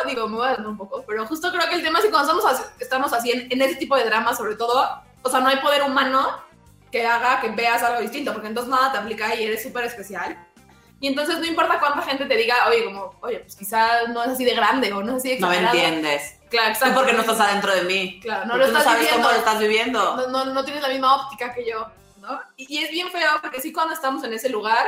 digo, 0.06 0.28
me 0.28 0.36
voy 0.36 0.48
a 0.48 0.54
un 0.56 0.76
poco, 0.76 1.04
pero 1.06 1.26
justo 1.26 1.50
creo 1.52 1.68
que 1.68 1.74
el 1.76 1.82
tema 1.82 1.98
es 1.98 2.04
que 2.06 2.10
cuando 2.10 2.32
estamos 2.32 2.52
así, 2.60 2.62
estamos 2.80 3.12
así 3.12 3.30
en, 3.30 3.48
en 3.50 3.62
ese 3.62 3.76
tipo 3.76 3.96
de 3.96 4.04
drama, 4.04 4.34
sobre 4.34 4.54
todo, 4.56 4.88
o 5.22 5.30
sea, 5.30 5.40
no 5.40 5.48
hay 5.48 5.56
poder 5.56 5.82
humano 5.82 6.42
que 6.90 7.06
haga 7.06 7.40
que 7.40 7.48
veas 7.50 7.82
algo 7.82 8.00
distinto, 8.00 8.32
porque 8.32 8.48
entonces 8.48 8.70
nada 8.70 8.92
te 8.92 8.98
aplica 8.98 9.34
y 9.34 9.44
eres 9.44 9.62
súper 9.62 9.84
especial. 9.84 10.36
Y 11.02 11.08
entonces 11.08 11.40
no 11.40 11.44
importa 11.44 11.80
cuánta 11.80 12.00
gente 12.02 12.26
te 12.26 12.36
diga, 12.36 12.68
oye, 12.68 12.84
como, 12.84 13.12
oye, 13.22 13.40
pues 13.40 13.56
quizá 13.56 14.06
no 14.06 14.22
es 14.22 14.30
así 14.30 14.44
de 14.44 14.54
grande 14.54 14.92
o 14.92 15.02
no 15.02 15.10
es 15.10 15.16
así 15.16 15.30
de 15.30 15.40
No 15.40 15.48
me 15.48 15.58
entiendes. 15.58 16.36
Claro, 16.48 16.68
exacto. 16.68 16.94
porque 16.94 17.12
no 17.12 17.22
estás 17.22 17.40
adentro 17.40 17.74
de 17.74 17.82
mí. 17.82 18.20
Claro, 18.22 18.46
no 18.46 18.56
lo 18.56 18.66
estás 18.66 18.84
sabes 18.84 19.00
viviendo. 19.00 19.20
cómo 19.20 19.32
lo 19.32 19.38
estás 19.40 19.58
viviendo. 19.58 20.16
no, 20.16 20.28
no, 20.28 20.44
no 20.44 20.64
tienes 20.64 20.80
la 20.80 20.88
misma 20.88 21.16
óptica 21.16 21.52
que 21.52 21.68
yo, 21.68 21.90
¿no? 22.18 22.40
Y, 22.56 22.72
y 22.72 22.84
es 22.84 22.90
bien 22.92 23.10
feo 23.10 23.30
porque 23.42 23.60
sí 23.60 23.72
cuando 23.72 23.94
estamos 23.94 24.22
en 24.22 24.32
ese 24.32 24.48
lugar, 24.48 24.86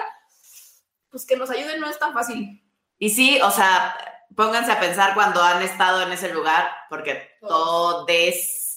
pues 1.11 1.27
que 1.27 1.37
nos 1.37 1.51
ayuden 1.51 1.81
no 1.81 1.91
es 1.91 1.99
tan 1.99 2.15
fácil. 2.15 2.63
Y 2.97 3.11
sí, 3.11 3.41
o 3.43 3.51
sea, 3.51 3.97
pónganse 4.37 4.71
a 4.71 4.79
pensar 4.79 5.15
cuando 5.15 5.43
han 5.43 5.63
estado 5.63 6.01
en 6.03 6.13
ese 6.13 6.33
lugar, 6.33 6.71
porque 6.91 7.29
todos 7.41 8.07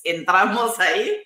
entramos 0.04 0.80
ahí. 0.80 1.24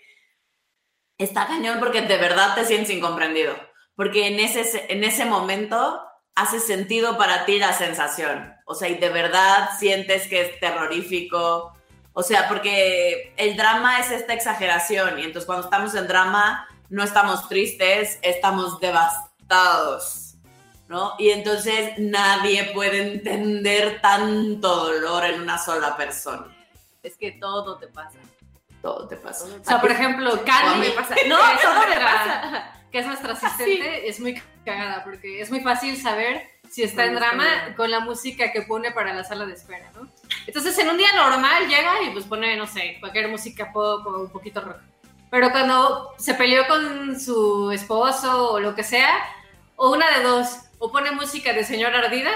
Está 1.17 1.47
cañón 1.47 1.79
porque 1.79 2.01
de 2.01 2.17
verdad 2.17 2.53
te 2.53 2.65
sientes 2.65 2.89
incomprendido. 2.89 3.55
Porque 3.95 4.27
en 4.27 4.39
ese, 4.39 4.85
en 4.89 5.03
ese 5.03 5.25
momento 5.25 6.01
hace 6.35 6.59
sentido 6.59 7.17
para 7.17 7.45
ti 7.45 7.59
la 7.59 7.73
sensación. 7.73 8.53
O 8.65 8.73
sea, 8.73 8.89
y 8.89 8.95
de 8.95 9.09
verdad 9.09 9.69
sientes 9.77 10.27
que 10.27 10.41
es 10.41 10.59
terrorífico. 10.59 11.75
O 12.13 12.23
sea, 12.23 12.47
porque 12.47 13.33
el 13.37 13.55
drama 13.55 13.99
es 13.99 14.11
esta 14.11 14.33
exageración. 14.33 15.19
Y 15.19 15.23
entonces 15.23 15.45
cuando 15.45 15.65
estamos 15.65 15.93
en 15.95 16.07
drama, 16.07 16.67
no 16.89 17.03
estamos 17.03 17.47
tristes, 17.47 18.19
estamos 18.21 18.79
devastados. 18.79 20.31
¿no? 20.91 21.13
Y 21.17 21.29
entonces 21.29 21.93
nadie 21.99 22.71
puede 22.73 23.13
entender 23.13 24.01
tanto 24.01 24.87
dolor 24.87 25.23
en 25.23 25.39
una 25.41 25.57
sola 25.57 25.95
persona. 25.95 26.47
Es 27.01 27.15
que 27.15 27.31
todo 27.31 27.77
te 27.77 27.87
pasa. 27.87 28.19
Todo 28.81 29.07
te 29.07 29.15
pasa. 29.15 29.45
O 29.45 29.63
sea, 29.63 29.79
por 29.79 29.89
ejemplo, 29.89 30.35
mí. 30.35 30.41
no, 31.29 31.37
todo 31.61 31.79
me 31.79 31.95
nuestra- 31.95 32.80
que 32.91 32.99
es 32.99 33.05
nuestra 33.07 33.33
asistente, 33.33 34.07
es 34.09 34.19
muy 34.19 34.41
cagada 34.65 35.03
porque 35.03 35.41
es 35.41 35.49
muy 35.49 35.61
fácil 35.61 35.95
saber 36.01 36.49
si 36.69 36.83
está 36.83 37.05
en 37.05 37.15
drama 37.15 37.45
con 37.75 37.89
la 37.91 37.99
música 37.99 38.51
que 38.51 38.61
pone 38.61 38.91
para 38.91 39.13
la 39.13 39.23
sala 39.23 39.45
de 39.45 39.53
espera, 39.53 39.89
¿no? 39.95 40.07
Entonces, 40.47 40.77
en 40.79 40.89
un 40.89 40.97
día 40.97 41.09
normal 41.15 41.67
llega 41.67 42.01
y 42.03 42.11
pues 42.11 42.25
pone, 42.25 42.55
no 42.55 42.65
sé, 42.67 42.97
cualquier 42.99 43.27
música 43.27 43.71
pop 43.73 44.05
o 44.07 44.21
un 44.21 44.29
poquito 44.31 44.61
rock. 44.61 44.77
Pero 45.29 45.51
cuando 45.51 46.13
se 46.17 46.33
peleó 46.33 46.67
con 46.67 47.19
su 47.19 47.71
esposo 47.71 48.53
o 48.53 48.59
lo 48.59 48.75
que 48.75 48.83
sea, 48.83 49.17
o 49.75 49.91
una 49.91 50.17
de 50.17 50.23
dos, 50.23 50.49
o 50.79 50.91
pone 50.91 51.11
música 51.11 51.53
de 51.53 51.63
señora 51.63 51.99
ardida, 51.99 52.31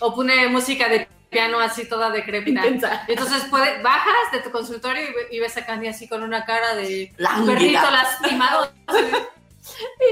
o 0.00 0.14
pone 0.14 0.48
música 0.48 0.88
de 0.88 1.06
piano 1.30 1.60
así 1.60 1.86
toda 1.88 2.10
decrépita. 2.10 2.66
Intensa. 2.66 3.04
Entonces 3.08 3.44
puede, 3.50 3.82
bajas 3.82 4.32
de 4.32 4.40
tu 4.40 4.50
consultorio 4.50 5.02
y, 5.02 5.12
ve- 5.12 5.28
y 5.32 5.40
ves 5.40 5.56
a 5.58 5.66
Candy 5.66 5.88
así 5.88 6.08
con 6.08 6.22
una 6.22 6.44
cara 6.46 6.74
de 6.74 7.12
Lánguida. 7.18 7.54
perrito 7.54 7.90
lastimado. 7.90 8.72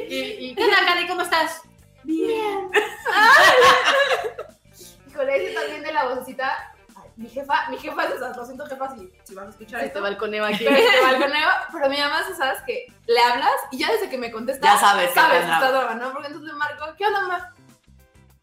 Y, 0.09 0.15
y, 0.15 0.55
¿Qué 0.55 0.69
tal, 0.69 0.85
Candy? 0.87 1.07
¿Cómo 1.09 1.23
estás? 1.23 1.63
Híjole, 5.09 5.37
ese 5.47 5.55
también 5.55 5.83
de 5.83 5.93
la 5.93 6.05
vocecita. 6.07 6.73
ay, 6.97 7.09
Mi 7.17 7.29
jefa, 7.29 7.69
mi 7.71 7.79
jefa 7.79 8.05
es 8.05 8.11
de 8.11 8.17
esas, 8.17 8.37
lo 8.37 8.45
siento 8.45 8.67
jefa 8.67 8.95
si, 8.95 9.11
si 9.25 9.35
vas 9.35 9.47
a 9.47 9.51
escuchar 9.51 9.81
Se 9.81 9.87
esto. 9.87 9.99
te 9.99 10.03
balconeo 10.03 10.45
aquí. 10.45 10.65
Pero, 10.65 10.77
te 10.77 11.01
balconeo, 11.03 11.49
pero 11.73 11.89
mi 11.89 11.99
mamá 11.99 12.21
es 12.21 12.27
de 12.29 12.33
esas 12.35 12.63
que 12.63 12.87
le 13.07 13.21
hablas 13.21 13.51
y 13.71 13.79
ya 13.79 13.91
desde 13.93 14.09
que 14.11 14.19
me 14.19 14.31
contesta, 14.31 14.67
Ya 14.75 14.79
sabes 14.79 15.09
que 15.09 15.15
sabes 15.15 15.41
está 15.41 15.59
que 15.59 15.65
está 15.67 15.73
drama, 15.73 15.95
¿no? 15.95 16.13
Porque 16.13 16.27
entonces 16.29 16.53
le 16.53 16.59
marco, 16.59 16.85
¿qué 16.97 17.07
onda, 17.07 17.21
mamá? 17.23 17.55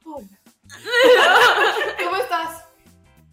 Hola. 0.06 0.28
¿Cómo 2.04 2.16
estás? 2.18 2.66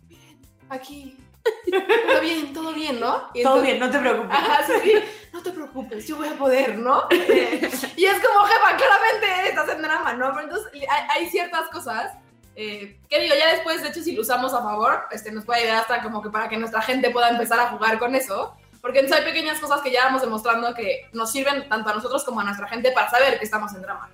Bien, 0.09 0.39
aquí. 0.69 1.17
Pero 1.71 2.21
bien, 2.21 2.53
todo 2.53 2.73
bien, 2.73 3.01
¿no? 3.01 3.29
Y 3.35 3.43
Todo 3.43 3.57
entonces- 3.57 3.63
bien, 3.63 3.79
no 3.81 3.91
te 3.91 3.99
preocupes. 3.99 4.37
Ajá, 4.37 4.67
sí, 4.67 4.73
sí. 4.85 4.93
No 5.33 5.43
te 5.43 5.51
preocupes, 5.53 6.07
yo 6.07 6.17
voy 6.17 6.29
a 6.29 6.33
poder, 6.35 6.79
¿no? 6.79 7.05
Eh, 7.11 7.71
y 7.97 8.05
es 8.05 8.21
como, 8.21 8.45
jefa, 8.45 8.77
claramente 8.77 9.49
estás 9.49 9.69
en 9.71 9.83
drama, 9.83 10.13
¿no? 10.15 10.31
Pero 10.35 10.43
entonces 10.43 10.73
hay, 10.89 11.07
hay 11.23 11.31
ciertas 11.31 11.69
cosas 11.69 12.13
eh, 12.57 12.99
que 13.09 13.21
digo, 13.21 13.35
ya 13.39 13.53
después, 13.53 13.83
de 13.83 13.89
hecho, 13.89 14.03
si 14.03 14.13
lo 14.13 14.23
usamos 14.23 14.53
a 14.53 14.63
favor, 14.63 15.05
este, 15.13 15.31
nos 15.33 15.45
puede 15.45 15.61
ayudar 15.63 15.79
hasta 15.79 16.03
como 16.03 16.21
que 16.23 16.31
para 16.31 16.49
que 16.49 16.57
nuestra 16.57 16.83
gente 16.83 17.11
pueda 17.11 17.31
empezar 17.31 17.59
a 17.61 17.69
jugar 17.69 17.99
con 17.99 18.15
eso. 18.15 18.55
Porque 18.83 18.99
entonces 19.01 19.25
hay 19.25 19.33
pequeñas 19.33 19.61
cosas 19.61 19.83
que 19.83 19.91
ya 19.93 20.05
vamos 20.07 20.23
demostrando 20.23 20.75
que 20.75 21.09
nos 21.13 21.31
sirven 21.31 21.69
tanto 21.69 21.91
a 21.91 21.95
nosotros 21.95 22.25
como 22.25 22.41
a 22.41 22.45
nuestra 22.45 22.67
gente 22.69 22.91
para 22.93 23.11
saber 23.11 23.39
que 23.39 23.45
estamos 23.45 23.75
en 23.75 23.83
drama. 23.83 24.09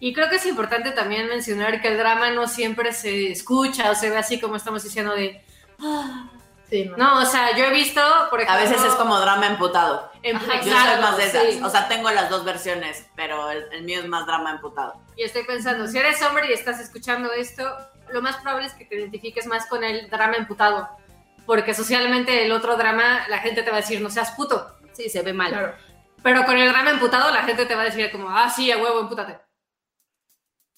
Y 0.00 0.12
creo 0.12 0.28
que 0.28 0.36
es 0.36 0.46
importante 0.46 0.90
también 0.90 1.28
mencionar 1.28 1.80
que 1.80 1.88
el 1.88 1.96
drama 1.96 2.30
no 2.30 2.46
siempre 2.48 2.92
se 2.92 3.30
escucha 3.32 3.90
o 3.90 3.94
se 3.94 4.10
ve 4.10 4.18
así 4.18 4.38
como 4.40 4.56
estamos 4.56 4.82
diciendo 4.82 5.14
de... 5.14 5.42
"Ah". 5.80 6.30
Sí, 6.68 6.84
¿no? 6.84 6.96
No, 6.96 7.22
o 7.22 7.24
sea, 7.24 7.56
yo 7.56 7.64
he 7.64 7.70
visto, 7.70 8.00
por 8.28 8.40
A 8.40 8.42
ejemplo... 8.42 8.68
veces 8.70 8.84
es 8.84 8.94
como 8.96 9.20
drama 9.20 9.46
emputado. 9.46 10.10
Ajá, 10.34 10.60
Yo 10.60 10.72
soy 10.72 11.00
más 11.00 11.16
de 11.16 11.24
esas. 11.26 11.44
sí. 11.44 11.60
O 11.62 11.70
sea, 11.70 11.86
tengo 11.88 12.10
las 12.10 12.28
dos 12.28 12.44
versiones, 12.44 13.06
pero 13.14 13.50
el, 13.50 13.64
el 13.72 13.82
mío 13.84 14.00
es 14.00 14.08
más 14.08 14.26
drama 14.26 14.50
emputado. 14.50 14.94
Y 15.16 15.22
estoy 15.22 15.44
pensando, 15.44 15.86
si 15.86 15.96
eres 15.98 16.20
hombre 16.22 16.48
y 16.48 16.52
estás 16.52 16.80
escuchando 16.80 17.32
esto, 17.32 17.64
lo 18.10 18.20
más 18.20 18.36
probable 18.38 18.66
es 18.66 18.74
que 18.74 18.84
te 18.84 18.96
identifiques 18.96 19.46
más 19.46 19.66
con 19.66 19.84
el 19.84 20.10
drama 20.10 20.34
emputado. 20.36 20.88
Porque 21.46 21.74
socialmente 21.74 22.44
el 22.44 22.50
otro 22.50 22.76
drama, 22.76 23.26
la 23.28 23.38
gente 23.38 23.62
te 23.62 23.70
va 23.70 23.76
a 23.76 23.80
decir, 23.80 24.00
no 24.00 24.10
seas 24.10 24.32
puto. 24.32 24.76
Sí, 24.92 25.08
se 25.08 25.22
ve 25.22 25.32
mal. 25.32 25.50
Claro. 25.50 25.74
Pero 26.24 26.44
con 26.44 26.58
el 26.58 26.68
drama 26.68 26.90
emputado, 26.90 27.32
la 27.32 27.44
gente 27.44 27.66
te 27.66 27.76
va 27.76 27.82
a 27.82 27.84
decir 27.84 28.10
como, 28.10 28.28
ah, 28.30 28.50
sí, 28.50 28.72
a 28.72 28.78
huevo, 28.78 28.98
empútate. 29.00 29.38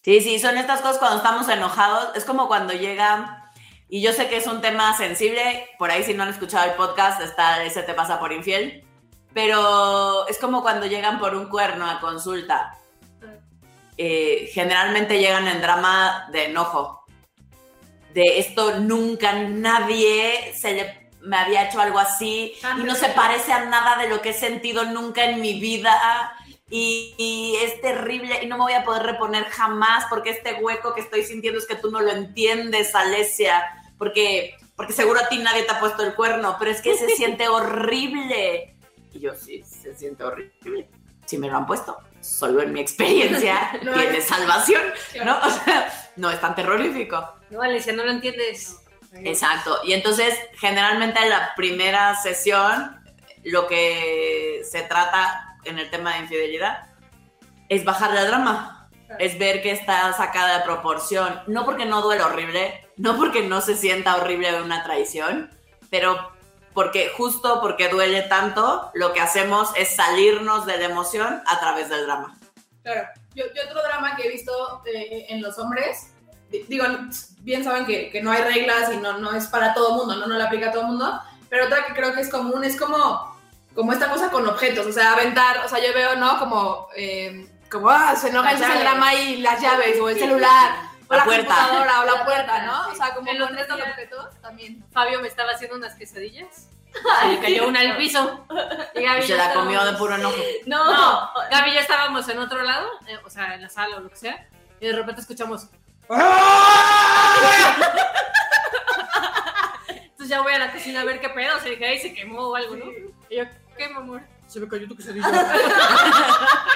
Sí, 0.05 0.21
sí, 0.21 0.39
son 0.39 0.57
estas 0.59 0.81
cosas 0.83 0.99
cuando 0.99 1.17
estamos 1.17 1.49
enojados. 1.49 2.15
Es 2.15 2.25
como 2.27 2.47
cuando 2.49 2.75
llega, 2.75 3.48
y 3.89 4.03
yo 4.03 4.13
sé 4.13 4.29
que 4.29 4.37
es 4.37 4.47
un 4.47 4.61
tema 4.61 4.97
sensible, 4.97 5.71
por 5.79 5.91
ahí 5.91 6.05
si 6.05 6.15
no 6.15 6.23
han 6.23 6.29
escuchado 6.29 6.71
el 6.71 6.77
podcast, 6.77 7.23
está 7.23 7.65
ese 7.65 7.83
te 7.83 7.95
pasa 7.95 8.21
por 8.21 8.33
infiel, 8.33 8.85
pero 9.33 10.27
es 10.29 10.39
como 10.39 10.63
cuando 10.63 10.87
llegan 10.87 11.19
por 11.19 11.35
un 11.35 11.49
cuerno 11.49 11.89
a 11.89 12.01
consulta. 12.01 12.77
Eh, 13.97 14.51
generalmente 14.53 15.19
llegan 15.19 15.49
en 15.49 15.61
drama 15.61 16.29
de 16.31 16.47
enojo. 16.47 17.05
De 18.15 18.39
esto 18.39 18.79
nunca 18.79 19.33
nadie 19.33 20.55
se 20.55 20.73
le 20.75 21.09
me 21.21 21.37
había 21.37 21.69
hecho 21.69 21.81
algo 21.81 21.99
así 21.99 22.55
y 22.79 22.83
no 22.85 22.95
se 22.95 23.09
parece 23.09 23.53
a 23.53 23.65
nada 23.65 24.01
de 24.01 24.09
lo 24.09 24.23
que 24.23 24.31
he 24.31 24.35
sentido 24.35 24.85
nunca 24.85 25.25
en 25.25 25.41
mi 25.41 25.59
vida 25.59 26.33
y, 26.71 27.15
y 27.17 27.57
es 27.65 27.81
terrible 27.81 28.41
y 28.43 28.47
no 28.47 28.59
me 28.59 28.65
voy 28.65 28.73
a 28.75 28.85
poder 28.85 29.03
reponer 29.03 29.45
jamás 29.45 30.05
porque 30.11 30.31
este 30.31 30.55
hueco 30.55 30.95
que 30.95 31.01
estoy 31.01 31.25
sintiendo 31.25 31.59
es 31.59 31.67
que 31.67 31.77
tú 31.77 31.91
no 31.91 32.01
lo 32.01 32.11
entiendes, 32.11 32.95
Alesia, 32.95 33.65
porque, 33.97 34.55
porque 34.77 34.93
seguro 34.93 35.21
a 35.21 35.29
ti 35.29 35.39
nadie 35.39 35.63
te 35.63 35.73
ha 35.73 35.81
puesto 35.81 36.03
el 36.03 36.15
cuerno, 36.15 36.57
pero 36.59 36.71
es 36.71 36.83
que 36.83 36.95
se 36.95 37.09
siente 37.17 37.49
horrible. 37.49 38.75
Y 39.13 39.21
yo 39.21 39.35
sí, 39.35 39.63
se 39.63 39.95
siente 39.95 40.25
horrible. 40.25 40.89
Si 41.25 41.39
me 41.39 41.49
lo 41.49 41.57
han 41.57 41.67
puesto, 41.67 41.99
solo 42.21 42.63
en 42.63 42.73
mi 42.73 42.81
experiencia 42.81 43.79
No 43.83 43.93
tiene 43.95 44.21
salvación, 44.21 44.83
¿no? 45.25 45.39
O 45.45 45.51
sea, 45.51 46.11
no 46.17 46.31
es 46.31 46.41
tan 46.41 46.55
terrorífico. 46.55 47.35
No, 47.51 47.63
Alicia, 47.63 47.93
no 47.95 48.05
lo 48.05 48.11
entiendes. 48.11 48.77
Exacto. 49.15 49.81
Y 49.85 49.95
entonces, 49.95 50.35
generalmente 50.55 51.19
en 51.21 51.31
la 51.31 51.55
primera 51.57 52.15
sesión, 52.17 53.03
lo 53.45 53.67
que 53.67 54.63
se 54.71 54.83
trata 54.83 55.48
en 55.65 55.79
el 55.79 55.91
tema 55.91 56.15
de 56.15 56.21
infidelidad 56.21 56.87
es 57.69 57.85
bajar 57.85 58.17
el 58.17 58.27
drama. 58.27 58.89
Es 59.19 59.39
ver 59.39 59.63
que 59.63 59.71
está 59.73 60.13
sacada 60.13 60.59
de 60.59 60.65
proporción. 60.65 61.41
No 61.47 61.65
porque 61.65 61.87
no 61.87 62.03
duele 62.03 62.23
horrible, 62.23 62.87
no 62.97 63.17
porque 63.17 63.43
no 63.43 63.61
se 63.63 63.75
sienta 63.77 64.17
horrible 64.17 64.61
una 64.63 64.85
traición, 64.85 65.51
pero 65.91 66.31
porque 66.75 67.11
justo 67.17 67.61
porque 67.61 67.89
duele 67.89 68.23
tanto, 68.23 68.91
lo 68.95 69.13
que 69.15 69.21
hacemos 69.21 69.71
es 69.77 69.97
salirnos 69.97 70.67
de 70.67 70.77
la 70.79 70.85
emoción 70.85 71.43
a 71.47 71.59
través 71.59 71.89
del 71.89 72.05
drama. 72.05 72.39
Claro. 72.83 73.09
Yo, 73.35 73.45
yo 73.55 73.63
otro 73.69 73.83
drama 73.83 74.15
que 74.17 74.27
he 74.27 74.31
visto 74.31 74.83
eh, 74.87 75.27
en 75.31 75.41
los 75.43 75.59
hombres, 75.59 76.13
di- 76.51 76.65
digo, 76.69 76.85
bien 77.41 77.65
saben 77.65 77.87
que, 77.87 78.11
que 78.11 78.21
no 78.23 78.31
hay 78.31 78.43
reglas 78.43 78.93
y 78.93 78.97
no, 78.99 79.19
no 79.19 79.33
es 79.33 79.47
para 79.47 79.75
todo 79.75 79.95
mundo, 79.97 80.17
¿no? 80.17 80.27
no 80.27 80.37
le 80.37 80.45
aplica 80.45 80.69
a 80.69 80.73
todo 80.73 80.85
mundo, 80.85 81.21
pero 81.49 81.67
otra 81.67 81.85
que 81.87 81.95
creo 81.95 82.13
que 82.13 82.21
es 82.21 82.31
común 82.31 82.63
es 82.65 82.79
como, 82.79 83.38
como 83.75 83.93
esta 83.93 84.09
cosa 84.11 84.31
con 84.31 84.47
objetos, 84.49 84.87
o 84.87 84.93
sea, 84.93 85.13
aventar, 85.13 85.59
o 85.65 85.69
sea, 85.69 85.79
yo 85.79 85.93
veo, 85.95 86.17
¿no? 86.17 86.39
Como, 86.39 86.89
eh, 86.97 87.49
como, 87.71 87.91
ah, 87.91 88.17
se 88.17 88.29
enoja, 88.29 88.53
el 88.53 88.59
drama 88.81 89.15
y 89.15 89.37
las 89.37 89.61
llaves, 89.61 89.99
o 90.01 90.09
el 90.09 90.19
celular, 90.19 90.75
o 91.09 91.13
La 91.13 91.19
la, 91.19 91.25
puerta. 91.25 91.55
computadora, 91.55 92.01
o 92.01 92.05
la 92.05 92.25
puerta, 92.25 92.63
¿no? 92.67 92.89
O 92.89 92.95
sea, 92.95 93.15
como 93.15 93.31
El 93.31 93.39
con 93.39 93.57
estos 93.59 93.81
objetos 93.81 94.41
también. 94.41 94.85
Fabio 94.93 95.21
me 95.21 95.29
estaba 95.29 95.53
haciendo 95.53 95.77
unas 95.77 95.95
quesadillas. 95.95 96.69
Se 97.21 97.29
le 97.29 97.39
cayó 97.41 97.69
una 97.69 97.81
al 97.81 97.97
piso. 97.99 98.47
Y 98.95 99.03
Gaby 99.05 99.21
Y 99.21 99.27
se 99.27 99.37
la 99.37 99.45
estábamos- 99.49 99.65
comió 99.65 99.85
de 99.85 99.93
puro 99.99 100.15
enojo. 100.17 100.37
No, 100.67 101.31
Gaby 101.51 101.75
ya 101.75 101.81
estábamos 101.81 102.29
en 102.29 102.39
otro 102.39 102.63
lado, 102.63 102.89
eh, 103.07 103.19
o 103.25 103.31
sea, 103.31 103.55
en 103.55 103.63
la 103.63 103.69
sala 103.69 103.97
o 103.97 104.01
lo 104.01 104.09
que 104.11 104.17
sea, 104.17 104.49
y 104.81 104.87
de 104.87 104.93
repente 104.95 105.21
escuchamos. 105.21 105.67
Entonces 109.89 110.29
ya 110.29 110.41
voy 110.43 110.53
a 110.53 110.59
la 110.59 110.73
cocina 110.73 111.03
a 111.03 111.05
ver 111.05 111.21
qué 111.21 111.29
pedo, 111.29 111.57
o 111.57 111.61
sea, 111.61 111.71
dije, 111.71 111.87
ahí 111.87 111.99
se 111.99 112.13
quemó 112.15 112.41
o 112.49 112.57
algo, 112.57 112.77
¿no? 112.77 112.87
Y 113.31 113.37
yo, 113.37 113.45
¿qué, 113.77 113.89
mi 113.89 113.95
amor? 113.97 114.23
Se 114.47 114.61
me 114.61 114.69
cayó 114.69 114.89
tu 114.89 114.97
quesadilla. 114.97 115.27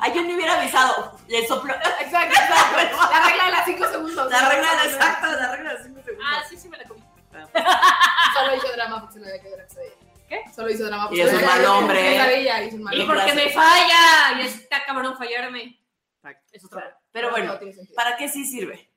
Ay, 0.00 0.12
yo 0.14 0.22
ni 0.22 0.34
hubiera 0.34 0.58
avisado. 0.58 1.16
Le 1.28 1.46
sopló. 1.46 1.74
Exacto, 1.74 2.00
exacto. 2.40 2.98
La 3.10 3.26
regla 3.26 3.44
de 3.46 3.50
las 3.52 3.64
5 3.66 3.88
segundos. 3.88 4.30
La 4.30 4.48
regla 4.48 4.68
de 4.82 4.88
exacto, 4.90 5.26
la 5.32 5.52
regla 5.56 5.74
de 5.74 5.82
cinco 5.84 6.02
segundos. 6.02 6.26
ah, 6.28 6.42
sí, 6.48 6.56
sí 6.56 6.68
me 6.68 6.78
la 6.78 6.84
comí. 6.84 7.02
Solo 8.34 8.56
hizo 8.56 8.72
drama 8.72 9.00
porque 9.00 9.14
se 9.14 9.20
le 9.20 9.28
había 9.28 9.42
quedado 9.42 9.56
la 9.58 9.64
quesadilla. 9.66 9.94
¿Qué? 10.28 10.42
Solo 10.54 10.70
hizo 10.70 10.84
drama 10.86 11.04
porque 11.08 11.18
Y 11.18 11.20
es 11.20 11.30
se 11.30 11.36
un 11.36 11.40
le 11.42 11.46
mal 11.46 11.54
había 11.54 11.62
quedado 11.66 11.78
hombre. 11.78 12.02
la 12.02 12.10
quesadilla 12.24 12.62
y 12.62 12.68
es 12.68 12.74
un 12.74 12.82
mal 12.82 12.94
Y 13.00 13.06
Porque 13.06 13.32
me 13.34 13.48
falla, 13.50 14.38
y 14.38 14.40
está 14.46 14.84
cabrón 14.84 15.16
fallarme. 15.16 15.78
Es 16.52 16.64
otro. 16.64 16.80
Pero 17.12 17.28
No 17.28 17.36
bueno. 17.36 17.58
¿para 17.94 18.16
qué 18.16 18.28
sí 18.28 18.44
sirve? 18.44 18.90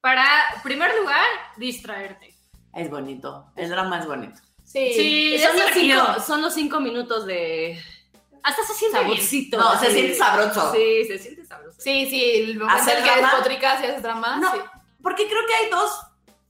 Para, 0.00 0.24
en 0.54 0.62
primer 0.62 0.94
lugar, 0.96 1.26
distraerte. 1.56 2.34
Es 2.72 2.88
bonito. 2.88 3.52
El 3.56 3.68
drama 3.68 3.98
es 3.98 4.06
bonito. 4.06 4.40
Sí. 4.70 4.92
Sí, 4.94 5.38
son, 5.42 5.58
los 5.58 5.70
cinco, 5.72 6.20
son 6.24 6.42
los 6.42 6.54
cinco 6.54 6.78
minutos 6.80 7.26
de 7.26 7.82
Hasta 8.42 8.62
se 8.62 8.74
siente 8.74 8.98
bien. 8.98 9.10
saborcito. 9.10 9.58
No, 9.58 9.80
se 9.80 9.90
siente 9.90 10.14
sabroso. 10.14 10.72
Sí, 10.72 11.04
se 11.06 11.18
siente 11.18 11.44
sabroso. 11.44 11.76
Sí, 11.80 12.06
sí, 12.08 12.24
el 12.36 12.58
momento 12.58 12.80
¿Hacer 12.80 13.02
que 13.02 13.10
drama? 13.10 13.30
despotricas 13.30 13.82
y 13.82 13.86
haces 13.86 14.02
drama. 14.02 14.36
No. 14.36 14.52
sí. 14.52 14.58
Porque 15.02 15.26
creo 15.26 15.44
que 15.46 15.54
hay 15.54 15.70
dos, 15.70 15.90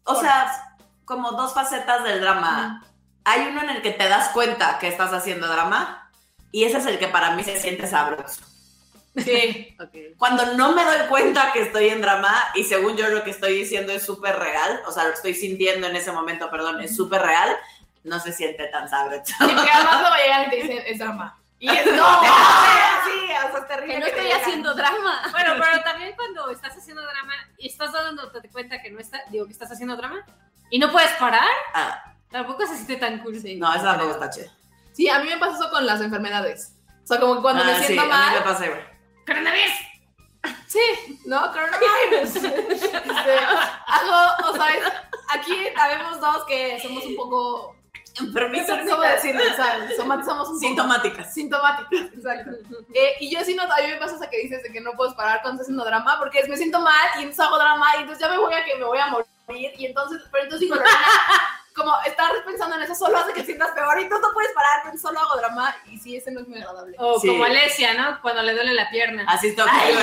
o 0.04 0.20
sea, 0.20 0.76
como 1.06 1.32
dos 1.32 1.54
facetas 1.54 2.04
del 2.04 2.20
drama. 2.20 2.84
Hay 3.24 3.46
uno 3.48 3.62
en 3.62 3.70
el 3.70 3.80
que 3.82 3.92
te 3.92 4.06
das 4.08 4.28
cuenta 4.30 4.78
que 4.78 4.88
estás 4.88 5.12
haciendo 5.14 5.46
drama 5.46 6.10
y 6.52 6.64
ese 6.64 6.78
es 6.78 6.86
el 6.86 6.98
que 6.98 7.08
para 7.08 7.30
mí 7.36 7.42
se 7.44 7.58
siente 7.58 7.86
sabroso. 7.86 8.42
Sí. 9.16 9.76
Ok. 9.80 10.16
Cuando 10.18 10.54
no 10.56 10.72
me 10.72 10.84
doy 10.84 11.08
cuenta 11.08 11.52
que 11.52 11.62
estoy 11.62 11.88
en 11.88 12.02
drama 12.02 12.34
y 12.54 12.64
según 12.64 12.96
yo 12.98 13.08
lo 13.08 13.24
que 13.24 13.30
estoy 13.30 13.54
diciendo 13.54 13.92
es 13.92 14.02
súper 14.04 14.38
real, 14.38 14.82
o 14.86 14.92
sea, 14.92 15.04
lo 15.04 15.10
que 15.10 15.16
estoy 15.16 15.34
sintiendo 15.34 15.86
en 15.86 15.96
ese 15.96 16.12
momento, 16.12 16.50
perdón, 16.50 16.80
es 16.82 16.94
súper 16.94 17.22
real, 17.22 17.56
no 18.04 18.18
se 18.20 18.32
siente 18.32 18.66
tan 18.68 18.88
sabroso. 18.88 19.24
Sí, 19.26 19.34
porque 19.38 19.70
además 19.70 20.00
luego 20.00 20.16
llegan 20.16 20.46
y 20.46 20.50
te 20.50 20.56
dicen, 20.56 20.82
es 20.86 20.98
drama. 20.98 21.36
Y 21.58 21.68
es 21.68 21.86
no, 21.86 22.20
sí, 23.04 23.28
o 23.48 23.52
sea, 23.52 23.66
terrible. 23.66 23.94
Que 23.94 24.00
no 24.00 24.04
que 24.06 24.10
estoy 24.12 24.24
digan. 24.24 24.40
haciendo 24.40 24.74
drama. 24.74 25.22
Bueno, 25.30 25.52
pero 25.58 25.82
también 25.84 26.14
cuando 26.16 26.50
estás 26.50 26.76
haciendo 26.76 27.02
drama 27.02 27.34
y 27.58 27.68
estás 27.68 27.92
dándote 27.92 28.48
cuenta 28.50 28.80
que 28.80 28.90
no 28.90 28.98
está, 28.98 29.20
digo 29.28 29.46
que 29.46 29.52
estás 29.52 29.70
haciendo 29.70 29.96
drama 29.96 30.24
y 30.70 30.78
no 30.78 30.90
puedes 30.90 31.10
parar, 31.12 31.48
Ah, 31.74 32.14
tampoco 32.30 32.66
se 32.66 32.74
siente 32.76 32.96
tan 32.96 33.18
cool. 33.18 33.34
no, 33.58 33.74
eso 33.74 33.84
tampoco 33.84 34.12
está 34.12 34.30
chido. 34.30 34.50
Sí, 34.92 35.08
a 35.08 35.18
mí 35.18 35.28
me 35.28 35.36
pasa 35.38 35.56
eso 35.58 35.70
con 35.70 35.84
las 35.84 36.00
enfermedades. 36.00 36.74
O 37.04 37.06
sea, 37.06 37.20
como 37.20 37.36
que 37.36 37.42
cuando 37.42 37.62
Ah, 37.62 37.66
me 37.66 37.74
sí, 37.78 37.84
siento 37.86 38.02
a 38.02 38.04
mí 38.06 38.10
mal. 38.10 38.34
me 38.34 38.40
pasa 38.40 38.66
igual. 38.66 38.88
¡Coronavirus! 39.26 39.72
Sí, 40.66 41.20
¿no? 41.26 41.52
Coronavirus. 41.52 42.36
Este, 43.10 43.36
hago, 43.86 44.48
o 44.50 44.54
sea, 44.54 44.66
aquí 45.30 45.52
habemos 45.76 46.20
dos 46.20 46.44
que 46.46 46.78
somos 46.80 47.04
un 47.04 47.16
poco. 47.16 47.76
¿Cómo 48.90 49.02
decirlo? 49.02 49.42
O 49.50 49.56
sea, 49.56 49.88
somos 49.96 50.18
un 50.18 50.38
poco 50.38 50.58
Sintomáticas. 50.58 51.32
sintomáticas, 51.32 52.12
exacto. 52.12 52.50
Eh, 52.94 53.14
y 53.20 53.30
yo 53.34 53.42
sí 53.44 53.54
noto, 53.54 53.72
a 53.72 53.76
mí 53.76 53.88
me 53.88 53.96
pasa 53.96 54.16
esa 54.16 54.28
que 54.28 54.38
dices 54.38 54.62
de 54.62 54.72
que 54.72 54.80
no 54.80 54.92
puedes 54.92 55.14
parar 55.14 55.40
cuando 55.42 55.62
estás 55.62 55.66
haciendo 55.66 55.84
drama, 55.84 56.18
porque 56.18 56.40
es, 56.40 56.48
me 56.48 56.56
siento 56.56 56.80
mal 56.80 57.08
y 57.16 57.20
entonces 57.20 57.40
hago 57.44 57.58
drama 57.58 57.86
y 57.96 58.00
entonces 58.00 58.20
ya 58.20 58.30
me 58.30 58.38
voy 58.38 58.52
a 58.54 58.64
que 58.64 58.76
me 58.76 58.84
voy 58.84 58.98
a 58.98 59.06
morir 59.08 59.26
y 59.76 59.86
entonces, 59.86 60.22
pero 60.30 60.44
entonces 60.44 60.68
digo, 60.68 60.80
como 61.74 61.92
estar 62.06 62.30
pensando 62.44 62.76
en 62.76 62.82
eso 62.82 62.94
solo 62.94 63.18
hace 63.18 63.32
que 63.32 63.40
te 63.40 63.46
sientas 63.46 63.70
peor 63.72 63.98
y 64.00 64.08
tú 64.08 64.18
no 64.18 64.32
puedes 64.32 64.52
parar, 64.52 64.80
pero 64.84 64.98
solo 64.98 65.18
hago 65.20 65.36
drama 65.38 65.74
y 65.86 65.98
sí, 65.98 66.16
ese 66.16 66.30
no 66.30 66.40
es 66.40 66.48
muy 66.48 66.58
agradable. 66.58 66.96
O 66.98 67.18
Sí. 67.20 67.28
como 67.28 67.44
Alesia, 67.44 67.94
¿no? 67.94 68.20
Cuando 68.22 68.42
le 68.42 68.54
duele 68.54 68.74
la 68.74 68.88
pierna. 68.90 69.24
Así 69.28 69.48
estoy. 69.48 69.66
Ay. 69.70 69.94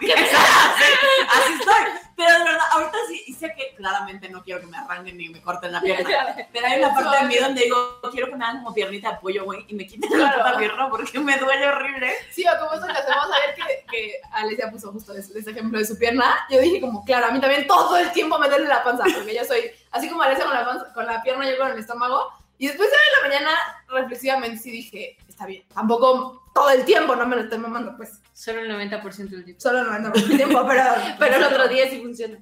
¿qué 0.00 0.06
me 0.14 0.22
Así 0.22 1.52
estoy. 1.58 1.74
Pero 2.14 2.38
de 2.38 2.44
verdad, 2.44 2.66
ahorita 2.72 2.98
sí, 3.08 3.24
y 3.26 3.34
sé 3.34 3.52
que 3.56 3.74
claramente 3.74 4.28
no 4.28 4.42
quiero 4.44 4.60
que 4.60 4.66
me 4.66 4.76
arranquen 4.76 5.16
ni 5.16 5.28
me 5.30 5.40
corten 5.42 5.72
la 5.72 5.80
pierna. 5.80 6.36
Pero 6.52 6.66
hay 6.66 6.78
una 6.78 6.94
parte 6.94 7.16
de 7.16 7.24
mí 7.24 7.36
donde 7.36 7.62
digo, 7.62 8.00
quiero 8.12 8.28
que 8.28 8.36
me 8.36 8.44
hagan 8.44 8.62
como 8.62 8.74
piernita 8.74 9.08
de 9.10 9.14
apoyo, 9.16 9.44
güey, 9.44 9.64
y 9.68 9.74
me 9.74 9.86
quiten 9.86 10.20
la 10.20 10.32
puta 10.32 10.56
pierna 10.58 10.88
porque 10.90 11.18
me 11.18 11.36
duele 11.38 11.66
horrible. 11.68 12.12
Sí, 12.30 12.44
o 12.46 12.58
como 12.60 12.74
eso 12.74 12.86
que 12.86 12.92
hacemos 12.92 13.24
a 13.24 13.28
ver 13.46 13.54
que, 13.56 13.84
que 13.90 14.20
Alicia 14.32 14.70
puso 14.70 14.92
justo 14.92 15.14
ese, 15.14 15.36
ese 15.36 15.50
ejemplo 15.50 15.78
de 15.78 15.86
su 15.86 15.98
pierna. 15.98 16.46
Yo 16.50 16.60
dije 16.60 16.80
como, 16.80 17.04
claro, 17.04 17.26
a 17.26 17.30
mí 17.30 17.40
también 17.40 17.66
todo 17.66 17.96
el 17.96 18.12
tiempo 18.12 18.38
me 18.38 18.48
duele 18.48 18.68
la 18.68 18.84
panza, 18.84 19.04
porque 19.12 19.34
yo 19.34 19.44
soy, 19.44 19.72
así 19.92 20.08
como 20.08 20.22
Alicia 20.22 20.44
con 20.44 20.54
la, 20.54 20.92
con 20.94 21.06
la 21.06 21.22
pierna, 21.22 21.48
yo 21.50 21.58
con 21.58 21.70
el 21.70 21.78
estómago. 21.78 22.28
Y 22.58 22.66
después 22.68 22.88
de 22.90 22.96
la 23.22 23.28
mañana, 23.28 23.50
reflexivamente, 23.88 24.58
sí 24.58 24.70
dije, 24.70 25.16
está 25.28 25.46
bien, 25.46 25.64
tampoco 25.74 26.42
todo 26.54 26.70
el 26.70 26.84
tiempo, 26.84 27.16
no 27.16 27.26
me 27.26 27.36
lo 27.36 27.42
estoy 27.42 27.58
mamando, 27.58 27.96
pues, 27.96 28.20
Solo 28.34 28.60
el 28.60 28.70
90% 28.70 29.28
del 29.30 29.44
tiempo. 29.44 29.60
solo 29.60 29.78
el 29.80 29.86
90% 29.86 30.12
del 30.12 30.36
tiempo, 30.36 30.64
pero, 30.68 30.84
Pero 31.18 31.36
el 31.36 31.44
otro 31.44 31.68
día 31.68 31.88
sí 31.90 32.00
funciona. 32.00 32.38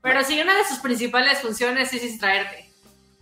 Pero 0.00 0.22
sí, 0.24 0.40
una 0.40 0.54
de 0.56 0.64
sus 0.64 0.78
principales 0.78 1.40
funciones 1.40 1.92
es 1.92 2.02
distraerte. 2.02 2.70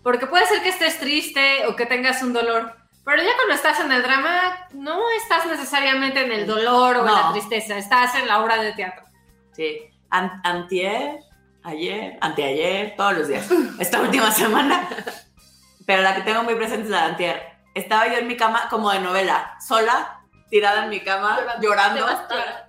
Porque 0.03 0.27
puede 0.27 0.45
ser 0.45 0.61
que 0.61 0.69
estés 0.69 0.99
triste 0.99 1.65
o 1.65 1.75
que 1.75 1.85
tengas 1.85 2.21
un 2.21 2.33
dolor. 2.33 2.73
Pero 3.03 3.23
ya 3.23 3.35
cuando 3.35 3.55
estás 3.55 3.79
en 3.79 3.91
el 3.91 4.03
drama, 4.03 4.67
no 4.73 5.01
estás 5.21 5.45
necesariamente 5.47 6.21
en 6.23 6.31
el 6.31 6.45
dolor 6.45 6.97
o 6.97 6.99
en 7.01 7.05
No. 7.07 7.15
la 7.15 7.31
tristeza. 7.33 7.77
Estás 7.77 8.15
en 8.15 8.27
la 8.27 8.41
obra 8.43 8.61
de 8.61 8.73
teatro. 8.73 9.05
Sí. 9.53 9.79
An- 10.09 10.39
antier, 10.43 11.17
ayer, 11.67 12.17
anteayer, 12.21 12.95
todos 12.95 13.17
los 13.17 13.27
días. 13.27 13.45
Esta 13.79 14.01
última 14.01 14.31
semana. 14.31 14.87
Pero 15.85 16.01
la 16.01 16.15
que 16.15 16.21
tengo 16.21 16.43
muy 16.43 16.55
presente 16.55 16.85
es 16.85 16.89
la 16.89 17.01
de 17.01 17.07
antier. 17.09 17.41
Estaba 17.73 18.07
yo 18.07 18.17
en 18.17 18.27
mi 18.27 18.35
cama 18.35 18.67
como 18.69 18.91
de 18.91 18.99
novela, 18.99 19.55
sola, 19.65 20.21
tirada 20.49 20.85
en 20.85 20.89
mi 20.89 21.01
cama, 21.01 21.39
llorando. 21.61 22.05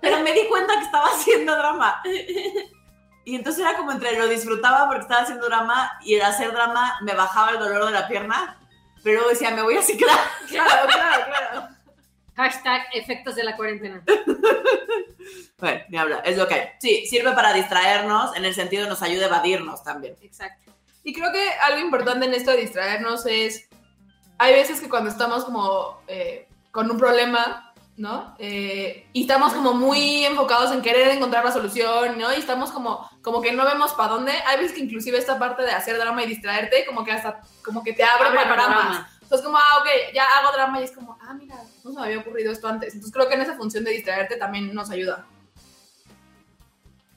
Pero 0.01 0.19
me 0.19 0.33
di 0.33 0.47
cuenta 0.47 0.75
que 0.75 0.85
estaba 0.85 1.05
haciendo 1.13 1.55
drama. 1.55 2.01
Y 3.25 3.35
entonces 3.35 3.61
era 3.61 3.75
como 3.75 3.91
entre 3.91 4.17
lo 4.17 4.27
disfrutaba 4.27 4.87
porque 4.87 5.01
estaba 5.01 5.21
haciendo 5.21 5.47
drama 5.47 5.91
y 6.01 6.15
el 6.15 6.21
hacer 6.21 6.51
drama 6.51 6.97
me 7.01 7.13
bajaba 7.13 7.51
el 7.51 7.59
dolor 7.59 7.85
de 7.85 7.91
la 7.91 8.07
pierna. 8.07 8.57
Pero 9.03 9.15
luego 9.15 9.29
decía, 9.29 9.51
me 9.51 9.61
voy 9.61 9.77
a 9.77 9.81
ciclar. 9.81 10.19
claro, 10.47 10.87
claro, 10.87 11.25
claro. 11.25 11.67
Hashtag 12.39 12.83
efectos 12.93 13.35
de 13.35 13.43
la 13.43 13.57
cuarentena. 13.57 14.01
Bueno, 15.59 15.81
ni 15.89 15.97
habla, 15.97 16.19
es 16.19 16.37
lo 16.37 16.47
que 16.47 16.53
hay. 16.53 16.67
Sí, 16.79 17.05
sirve 17.05 17.33
para 17.33 17.53
distraernos, 17.53 18.35
en 18.37 18.45
el 18.45 18.55
sentido 18.55 18.87
nos 18.87 19.01
ayuda 19.01 19.25
a 19.25 19.27
evadirnos 19.27 19.83
también. 19.83 20.15
Exacto. 20.21 20.71
Y 21.03 21.13
creo 21.13 21.33
que 21.33 21.49
algo 21.61 21.79
importante 21.79 22.25
en 22.25 22.33
esto 22.33 22.51
de 22.51 22.61
distraernos 22.61 23.25
es, 23.25 23.67
hay 24.37 24.53
veces 24.53 24.79
que 24.79 24.87
cuando 24.87 25.09
estamos 25.09 25.43
como 25.43 26.01
eh, 26.07 26.47
con 26.71 26.89
un 26.89 26.97
problema, 26.97 27.73
¿no? 27.97 28.35
Eh, 28.39 29.05
y 29.11 29.21
estamos 29.23 29.53
como 29.53 29.73
muy 29.73 30.23
enfocados 30.23 30.71
en 30.71 30.81
querer 30.81 31.09
encontrar 31.09 31.43
la 31.43 31.51
solución, 31.51 32.17
¿no? 32.17 32.33
Y 32.33 32.37
estamos 32.37 32.71
como, 32.71 33.07
como 33.21 33.41
que 33.41 33.51
no 33.51 33.65
vemos 33.65 33.91
para 33.93 34.13
dónde. 34.13 34.31
Hay 34.47 34.57
veces 34.57 34.71
que 34.71 34.81
inclusive 34.81 35.17
esta 35.17 35.37
parte 35.37 35.63
de 35.63 35.71
hacer 35.71 35.97
drama 35.97 36.23
y 36.23 36.27
distraerte, 36.27 36.85
como 36.85 37.03
que 37.03 37.11
hasta, 37.11 37.41
como 37.63 37.83
que 37.83 37.91
te 37.91 38.03
abre 38.03 38.29
Abre 38.29 38.39
panoramas. 38.39 39.18
Entonces 39.29 39.45
como, 39.45 39.59
ah, 39.59 39.77
ok, 39.79 40.11
ya 40.11 40.25
hago 40.25 40.51
drama 40.53 40.81
y 40.81 40.85
es 40.85 40.91
como, 40.91 41.15
ah, 41.21 41.35
mira, 41.35 41.53
no 41.83 41.91
se 41.91 41.99
me 41.99 42.03
había 42.03 42.17
ocurrido 42.17 42.51
esto 42.51 42.67
antes. 42.67 42.95
Entonces 42.95 43.13
creo 43.13 43.29
que 43.29 43.35
en 43.35 43.41
esa 43.41 43.55
función 43.55 43.83
de 43.83 43.91
distraerte 43.91 44.37
también 44.37 44.73
nos 44.73 44.89
ayuda. 44.89 45.27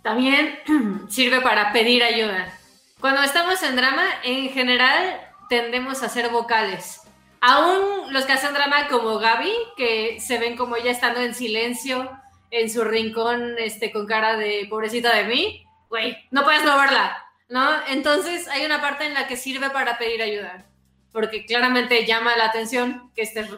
También 0.03 0.59
sirve 1.09 1.40
para 1.40 1.72
pedir 1.72 2.03
ayuda. 2.03 2.53
Cuando 3.01 3.22
estamos 3.22 3.62
en 3.62 3.77
drama, 3.77 4.05
en 4.25 4.51
general 4.51 5.27
tendemos 5.48 6.03
a 6.03 6.11
ser 6.11 6.29
vocales. 6.29 7.01
Aún 7.40 8.12
los 8.12 8.27
que 8.27 8.33
hacen 8.33 8.53
drama 8.53 8.88
como 8.88 9.18
Gaby, 9.18 9.51
que 9.79 10.20
se 10.20 10.38
ven 10.38 10.55
como 10.55 10.77
ya 10.77 10.90
estando 10.90 11.18
en 11.20 11.35
silencio 11.35 12.11
en 12.51 12.68
su 12.68 12.85
rincón, 12.85 13.55
este, 13.57 13.90
con 13.90 14.07
cara 14.07 14.37
de 14.37 14.66
pobrecita 14.68 15.16
de 15.16 15.25
mí, 15.25 15.66
güey, 15.88 16.14
no 16.31 16.44
puedes 16.44 16.62
no 16.62 16.77
verla, 16.77 17.25
¿no? 17.48 17.70
Entonces 17.88 18.48
hay 18.48 18.66
una 18.66 18.83
parte 18.83 19.07
en 19.07 19.14
la 19.14 19.27
que 19.27 19.38
sirve 19.38 19.70
para 19.70 19.96
pedir 19.96 20.20
ayuda, 20.20 20.66
porque 21.12 21.44
claramente 21.46 22.05
llama 22.07 22.37
la 22.37 22.46
atención 22.46 23.12
que 23.14 23.22
estés 23.22 23.48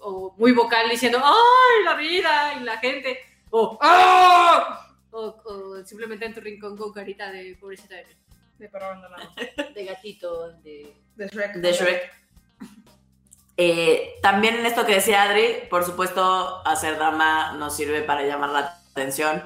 o 0.00 0.34
muy 0.36 0.52
vocal 0.52 0.88
diciendo, 0.90 1.20
¡ay, 1.22 1.84
la 1.84 1.94
vida! 1.94 2.54
y 2.60 2.64
la 2.64 2.78
gente, 2.78 3.18
o 3.50 3.78
¡ah! 3.80 4.88
O, 5.10 5.42
o 5.44 5.84
simplemente 5.84 6.24
en 6.24 6.34
tu 6.34 6.40
rincón 6.40 6.76
con 6.76 6.92
carita 6.92 7.30
de 7.30 7.56
pobrecita 7.60 7.96
de. 7.96 8.06
De 8.58 8.68
perro 8.68 8.86
abandonado. 8.86 9.28
De 9.74 9.84
gatito, 9.84 10.52
de... 10.62 10.94
De 11.16 11.26
Shrek. 11.26 11.54
de 11.56 11.72
Shrek. 11.72 12.12
Eh, 13.56 14.14
también 14.22 14.56
en 14.56 14.66
esto 14.66 14.86
que 14.86 14.94
decía 14.94 15.24
Adri, 15.24 15.66
por 15.68 15.84
supuesto, 15.84 16.66
hacer 16.66 16.96
drama 16.96 17.52
nos 17.52 17.76
sirve 17.76 18.02
para 18.02 18.22
llamar 18.22 18.50
la 18.50 18.80
atención 18.92 19.42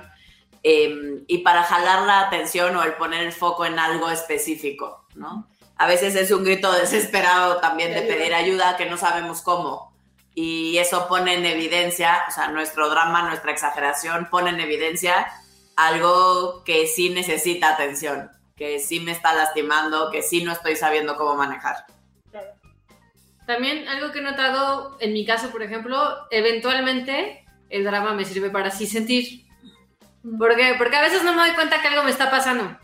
eh, 0.62 1.24
y 1.26 1.38
para 1.38 1.62
jalar 1.64 2.06
la 2.06 2.26
atención 2.26 2.76
o 2.76 2.82
el 2.82 2.94
poner 2.94 3.22
el 3.24 3.32
foco 3.32 3.64
en 3.64 3.78
algo 3.78 4.10
específico, 4.10 5.06
¿no? 5.14 5.48
A 5.76 5.86
veces 5.86 6.14
es 6.14 6.30
un 6.30 6.44
grito 6.44 6.72
desesperado 6.72 7.58
también 7.60 7.92
de 7.92 8.02
pedir 8.02 8.34
ayuda 8.34 8.76
que 8.76 8.86
no 8.86 8.96
sabemos 8.96 9.42
cómo. 9.42 9.94
Y 10.34 10.78
eso 10.78 11.08
pone 11.08 11.34
en 11.34 11.46
evidencia, 11.46 12.24
o 12.28 12.30
sea, 12.30 12.48
nuestro 12.48 12.88
drama, 12.88 13.22
nuestra 13.22 13.52
exageración 13.52 14.28
pone 14.30 14.50
en 14.50 14.60
evidencia 14.60 15.26
algo 15.76 16.62
que 16.64 16.86
sí 16.86 17.10
necesita 17.10 17.70
atención, 17.70 18.30
que 18.56 18.78
sí 18.78 19.00
me 19.00 19.12
está 19.12 19.34
lastimando, 19.34 20.10
que 20.10 20.22
sí 20.22 20.42
no 20.42 20.52
estoy 20.52 20.76
sabiendo 20.76 21.16
cómo 21.16 21.36
manejar. 21.36 21.86
También 23.46 23.86
algo 23.86 24.12
que 24.12 24.18
he 24.18 24.22
notado, 24.22 24.96
en 25.00 25.12
mi 25.12 25.24
caso, 25.24 25.50
por 25.50 25.62
ejemplo, 25.62 26.26
eventualmente 26.30 27.44
el 27.68 27.84
drama 27.84 28.12
me 28.12 28.24
sirve 28.24 28.50
para 28.50 28.68
así 28.68 28.86
sentir. 28.86 29.46
¿Por 30.38 30.56
qué? 30.56 30.74
Porque 30.76 30.96
a 30.96 31.02
veces 31.02 31.22
no 31.22 31.32
me 31.32 31.42
doy 31.42 31.52
cuenta 31.52 31.80
que 31.80 31.88
algo 31.88 32.02
me 32.02 32.10
está 32.10 32.30
pasando. 32.30 32.76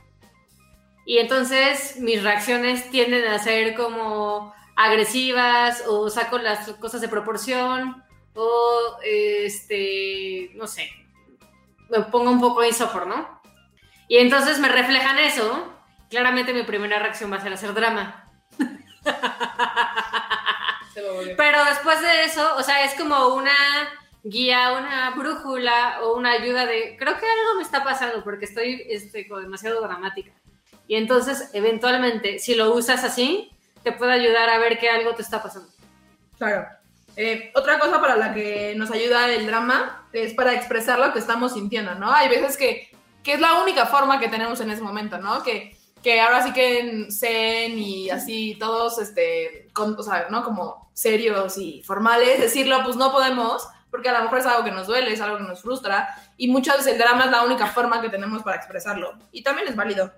Y 1.05 1.19
entonces 1.19 1.97
mis 1.99 2.23
reacciones 2.23 2.91
tienden 2.91 3.27
a 3.27 3.39
ser 3.39 3.75
como 3.75 4.55
agresivas 4.77 5.85
o 5.87 6.09
saco 6.11 6.39
las 6.39 6.69
cosas 6.75 7.01
de 7.01 7.09
proporción 7.09 8.03
o 8.35 8.99
este, 9.05 10.51
no 10.55 10.67
sé, 10.67 10.89
me 11.91 12.01
pongo 12.03 12.31
un 12.31 12.41
poco 12.41 12.65
insopor, 12.65 13.07
¿no? 13.07 13.43
Y 14.09 14.19
entonces 14.19 14.59
me 14.59 14.69
reflejan 14.69 15.19
eso. 15.19 15.73
Claramente 16.09 16.53
mi 16.53 16.63
primera 16.63 16.99
reacción 16.99 17.33
va 17.33 17.37
a 17.37 17.41
ser 17.41 17.53
hacer 17.53 17.75
drama. 17.75 18.31
Pero 21.37 21.65
después 21.65 22.01
de 22.01 22.25
eso, 22.25 22.57
o 22.57 22.63
sea, 22.63 22.85
es 22.85 22.95
como 22.95 23.29
una 23.29 23.55
guía, 24.23 24.73
una 24.73 25.11
brújula 25.11 26.01
o 26.03 26.17
una 26.17 26.33
ayuda 26.33 26.67
de, 26.67 26.97
creo 26.99 27.19
que 27.19 27.27
algo 27.27 27.55
me 27.57 27.63
está 27.63 27.83
pasando 27.83 28.23
porque 28.23 28.45
estoy 28.45 28.85
este, 28.89 29.27
como 29.27 29.41
demasiado 29.41 29.81
dramática. 29.81 30.33
Y 30.89 30.97
entonces, 30.97 31.51
eventualmente, 31.53 32.39
si 32.39 32.55
lo 32.55 32.75
usas 32.75 33.05
así, 33.05 33.51
te 33.83 33.93
puede 33.93 34.13
ayudar 34.13 34.51
a 34.51 34.59
ver 34.59 34.79
que 34.79 34.91
algo 34.91 35.15
te 35.15 35.23
está 35.23 35.43
pasando. 35.43 35.69
Claro. 36.39 36.67
Eh, 37.17 37.53
otra 37.55 37.79
cosa 37.79 38.01
para 38.01 38.17
la 38.17 38.33
que 38.33 38.75
nos 38.77 38.91
ayuda 38.91 39.31
el 39.31 39.47
drama 39.47 40.09
es 40.13 40.33
para 40.35 40.55
expresar 40.55 40.99
lo 40.99 41.13
que 41.13 41.19
estamos 41.19 41.53
sintiendo, 41.53 41.95
¿no? 41.95 42.13
Hay 42.13 42.29
veces 42.29 42.57
que, 42.57 42.91
que 43.23 43.35
es 43.35 43.41
la 43.41 43.63
única 43.63 43.87
forma 43.87 44.19
que 44.19 44.29
tenemos 44.29 44.61
en 44.61 44.71
ese 44.71 44.83
momento, 44.83 45.19
¿no? 45.19 45.43
Que, 45.43 45.77
que 46.03 46.21
ahora 46.21 46.43
sí 46.43 46.53
que 46.53 46.81
en 46.81 47.13
Zen 47.13 47.79
y 47.79 48.11
así 48.11 48.57
todos, 48.59 48.99
este, 48.99 49.69
¿no? 50.31 50.43
Como 50.43 50.91
serios 50.95 51.59
y 51.59 51.83
formales, 51.83 52.41
decirlo, 52.41 52.83
pues 52.85 52.97
no 52.97 53.13
podemos, 53.13 53.67
porque 53.91 54.09
a 54.09 54.19
lo 54.19 54.25
mejor 54.25 54.39
es 54.39 54.47
algo 54.47 54.65
que 54.65 54.71
nos 54.71 54.87
duele, 54.87 55.13
es 55.13 55.21
algo 55.21 55.37
que 55.37 55.45
nos 55.45 55.61
frustra, 55.61 56.09
y 56.37 56.49
muchas 56.49 56.79
veces 56.79 56.95
el 56.95 56.99
drama 56.99 57.27
es 57.27 57.31
la 57.31 57.45
única 57.45 57.67
forma 57.67 58.01
que 58.01 58.09
tenemos 58.09 58.43
para 58.43 58.57
expresarlo. 58.57 59.15
Y 59.31 59.43
también 59.43 59.69
es 59.69 59.77
válido. 59.77 60.13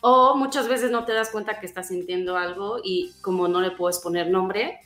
O 0.00 0.36
muchas 0.36 0.68
veces 0.68 0.90
no 0.90 1.04
te 1.04 1.12
das 1.12 1.30
cuenta 1.30 1.58
que 1.58 1.66
estás 1.66 1.88
sintiendo 1.88 2.36
algo 2.36 2.78
y 2.82 3.12
como 3.22 3.48
no 3.48 3.60
le 3.60 3.70
puedes 3.70 3.98
poner 3.98 4.28
nombre 4.30 4.80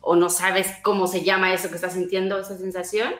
o 0.00 0.16
no 0.16 0.30
sabes 0.30 0.72
cómo 0.82 1.06
se 1.06 1.22
llama 1.22 1.52
eso 1.52 1.68
que 1.68 1.74
estás 1.74 1.92
sintiendo, 1.92 2.38
esa 2.38 2.56
sensación, 2.56 3.14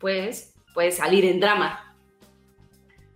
pues 0.00 0.52
puedes 0.74 0.96
salir 0.96 1.24
en 1.24 1.40
drama. 1.40 1.86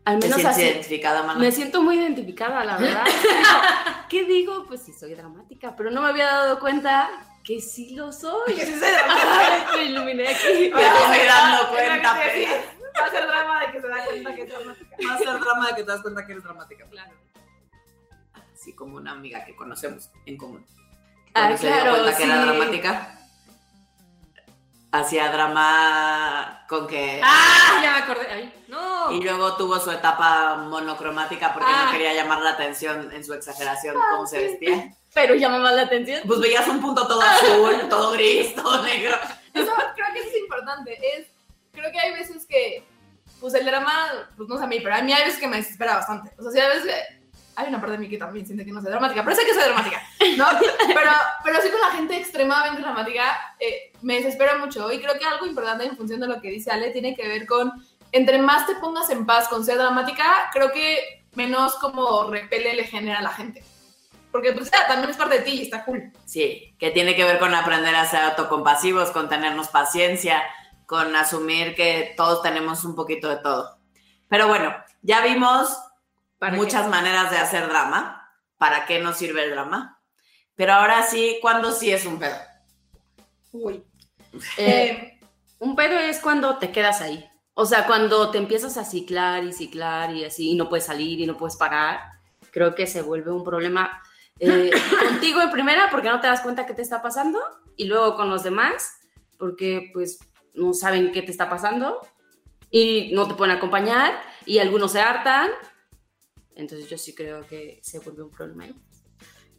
Al 0.05 0.21
¿Te 0.21 0.29
menos 0.29 0.45
así. 0.45 0.63
identificada? 0.63 1.35
Me 1.35 1.51
siento 1.51 1.83
muy 1.83 1.99
identificada, 1.99 2.65
la 2.65 2.77
verdad. 2.77 3.05
¿Qué 4.09 4.25
digo? 4.25 4.67
Pues 4.67 4.83
sí, 4.83 4.93
soy 4.93 5.15
dramática, 5.15 5.75
pero 5.77 5.91
no 5.91 6.03
me 6.03 6.09
había 6.09 6.27
dado 6.27 6.61
cuenta 6.61 7.11
que 7.43 7.61
sí 7.61 7.95
lo 7.95 8.13
soy. 8.13 8.55
Me 9.77 9.85
iluminé 9.85 10.29
aquí. 10.29 10.71
Me 10.75 10.83
estoy 10.83 11.27
dando 11.27 11.69
cuenta. 11.71 12.17
Va 13.01 13.07
a 13.07 13.11
ser 13.11 13.27
drama 13.27 13.61
de 13.61 13.73
que 13.73 13.81
se 13.81 13.89
da 13.89 14.05
cuenta 14.05 14.35
que 14.35 14.43
es 14.43 14.49
dramática. 14.49 14.97
Va 15.09 15.15
a 15.15 15.19
ser 15.19 15.41
drama 15.41 15.67
de 15.69 15.75
que 15.75 15.83
te 15.83 15.91
das 15.91 16.03
cuenta 16.03 16.27
que 16.27 16.33
eres 16.33 16.45
dramática. 16.45 16.87
Claro. 16.91 17.13
Así 18.55 18.73
como 18.75 18.97
una 18.97 19.13
amiga 19.13 19.45
que 19.45 19.55
conocemos 19.57 20.11
en 20.27 20.37
común. 20.37 20.65
Ah, 21.35 21.49
Cuando 21.49 21.59
se 21.59 21.67
dio 21.73 21.91
cuenta 21.91 22.17
que 22.17 22.23
era 22.25 22.35
sí. 22.43 22.49
dramática, 22.49 23.19
hacía 24.93 25.31
drama 25.33 26.65
con 26.69 26.87
que... 26.87 27.21
¡Ah! 27.23 27.81
Ya 27.83 27.93
me 27.93 27.99
acordé. 27.99 28.27
Ay, 28.31 28.65
no. 28.69 29.11
Y 29.11 29.23
luego 29.23 29.57
tuvo 29.57 29.79
su 29.81 29.91
etapa 29.91 30.57
monocromática 30.57 31.53
porque 31.53 31.71
Ah. 31.73 31.85
no 31.87 31.93
quería 31.93 32.15
llamar 32.15 32.41
la 32.43 32.51
atención 32.51 33.11
en 33.13 33.25
su 33.25 33.35
exageración 33.35 33.97
cómo 34.13 34.27
se 34.27 34.39
vestía. 34.39 34.95
Pero 35.13 35.35
llamaba 35.35 35.73
la 35.73 35.83
atención. 35.83 36.23
Pues 36.27 36.41
veías 36.41 36.67
un 36.69 36.81
punto 36.81 37.07
todo 37.07 37.21
azul, 37.21 37.89
todo 37.89 38.13
gris, 38.13 38.55
todo 38.55 38.83
negro. 38.83 39.17
Eso 39.53 39.73
creo 39.95 40.07
que 40.13 40.19
eso 40.21 40.29
es 40.29 40.37
importante. 40.39 40.99
Es, 41.17 41.27
creo 41.75 41.93
que 41.93 42.01
hay 42.01 42.13
veces 42.13 42.47
que, 42.47 42.85
pues 43.41 43.55
el 43.55 43.67
drama, 43.67 44.09
pues 44.37 44.49
no 44.49 44.57
sé 44.57 44.65
a 44.65 44.67
mí, 44.67 44.81
pero 44.83 44.95
a 44.95 45.03
mí 45.03 45.13
hay 45.13 45.25
veces 45.25 45.41
que 45.41 45.49
me 45.49 45.57
desespera 45.57 45.97
bastante. 45.97 46.33
O 46.39 46.43
sea, 46.43 46.53
sí, 46.53 46.59
hay 46.61 46.69
veces 46.69 46.85
que 46.85 47.25
hay 47.57 47.69
una 47.69 47.79
parte 47.79 47.93
de 47.93 47.99
mí 47.99 48.09
que 48.09 48.19
también 48.19 48.47
siente 48.47 48.65
que 48.65 48.73
no 48.73 48.81
soy 48.81 48.91
dramática, 48.91 49.23
pero 49.23 49.37
sé 49.37 49.45
que 49.45 49.55
soy 49.55 49.65
dramática, 49.65 50.03
¿no? 50.37 50.47
Pero, 50.87 51.11
pero 51.45 51.63
sí 51.63 51.69
con 51.71 51.81
la 51.81 51.91
gente 51.97 52.17
extremadamente 52.17 52.83
dramática 52.83 53.55
eh, 53.61 53.93
me 54.03 54.17
desespera 54.17 54.59
mucho. 54.59 54.91
Y 54.93 55.01
creo 55.01 55.19
que 55.19 55.25
algo 55.25 55.47
importante 55.47 55.85
en 55.85 55.97
función 55.97 56.21
de 56.21 56.27
lo 56.27 56.41
que 56.41 56.51
dice 56.51 56.71
Ale 56.71 56.91
tiene 56.91 57.15
que 57.15 57.27
ver 57.27 57.47
con, 57.47 57.73
entre 58.13 58.39
más 58.41 58.67
te 58.67 58.75
pongas 58.77 59.11
en 59.11 59.27
paz 59.27 59.49
con 59.49 59.65
ser 59.65 59.77
dramática, 59.79 60.51
creo 60.53 60.73
que 60.73 61.25
menos 61.35 61.75
como 61.77 62.31
repele 62.31 62.75
le 62.75 62.85
genera 62.85 63.19
a 63.19 63.23
la 63.23 63.31
gente. 63.31 63.63
Porque 64.31 64.53
pues 64.53 64.71
ya, 64.71 64.87
también 64.87 65.11
es 65.11 65.17
parte 65.17 65.39
de 65.39 65.45
ti 65.45 65.51
y 65.53 65.63
está 65.63 65.85
cool. 65.85 66.11
Sí, 66.25 66.75
que 66.79 66.91
tiene 66.91 67.15
que 67.15 67.25
ver 67.25 67.39
con 67.39 67.55
aprender 67.55 67.95
a 67.95 68.07
ser 68.07 68.21
autocompasivos, 68.21 69.11
con 69.11 69.29
tenernos 69.29 69.69
paciencia, 69.69 70.43
con 70.87 71.15
asumir 71.17 71.75
que 71.75 72.15
todos 72.17 72.43
tenemos 72.43 72.85
un 72.85 72.95
poquito 72.95 73.29
de 73.29 73.37
todo. 73.37 73.79
Pero 74.29 74.49
bueno, 74.49 74.75
ya 75.03 75.23
vimos 75.23 75.77
¿Para 76.39 76.57
muchas 76.57 76.89
maneras 76.89 77.31
de 77.31 77.39
hacer 77.39 77.69
drama. 77.69 78.31
¿Para 78.59 78.87
qué 78.87 79.01
nos 79.01 79.17
sirve 79.17 79.45
el 79.45 79.51
drama? 79.51 80.01
Pero 80.55 80.75
ahora 80.75 81.03
sí, 81.03 81.39
¿cuándo 81.41 81.73
sí 81.73 81.91
es 81.91 82.05
un 82.07 82.19
pedo? 82.19 82.37
Uy. 83.53 83.85
Eh, 84.59 85.21
un 85.61 85.77
pedo 85.77 85.97
es 85.97 86.19
cuando 86.19 86.59
te 86.59 86.73
quedas 86.73 87.01
ahí. 87.01 87.25
O 87.55 87.67
sea, 87.67 87.87
cuando 87.87 88.33
te 88.33 88.39
empiezas 88.39 88.77
a 88.77 88.85
ciclar 88.85 89.45
y 89.45 89.53
ciclar 89.53 90.13
y 90.13 90.25
así, 90.25 90.51
y 90.51 90.55
no 90.57 90.69
puedes 90.69 90.87
salir 90.87 91.21
y 91.21 91.27
no 91.27 91.37
puedes 91.37 91.57
parar, 91.57 92.01
creo 92.51 92.75
que 92.75 92.89
se 92.89 93.01
vuelve 93.01 93.31
un 93.31 93.45
problema 93.45 94.03
eh, 94.41 94.73
contigo 95.09 95.41
en 95.41 95.53
primera 95.53 95.89
porque 95.91 96.09
no 96.09 96.21
te 96.21 96.27
das 96.27 96.41
cuenta 96.41 96.67
qué 96.67 96.75
te 96.75 96.83
está 96.83 97.01
pasando 97.01 97.41
y 97.77 97.85
luego 97.85 98.17
con 98.17 98.29
los 98.29 98.43
demás 98.43 98.99
porque 99.39 99.91
pues 99.93 100.19
no 100.55 100.73
saben 100.75 101.13
qué 101.13 101.23
te 101.23 101.31
está 101.31 101.49
pasando 101.49 102.01
y 102.71 103.11
no 103.13 103.29
te 103.29 103.35
pueden 103.35 103.57
acompañar 103.57 104.21
y 104.47 104.59
algunos 104.59 104.93
se 104.93 105.01
hartan. 105.01 105.51
Entonces 106.57 106.89
yo 106.89 106.99
sí 106.99 107.15
creo 107.15 107.47
que 107.47 107.81
se 107.83 107.99
vuelve 108.01 108.23
un 108.23 108.31
problema. 108.31 108.67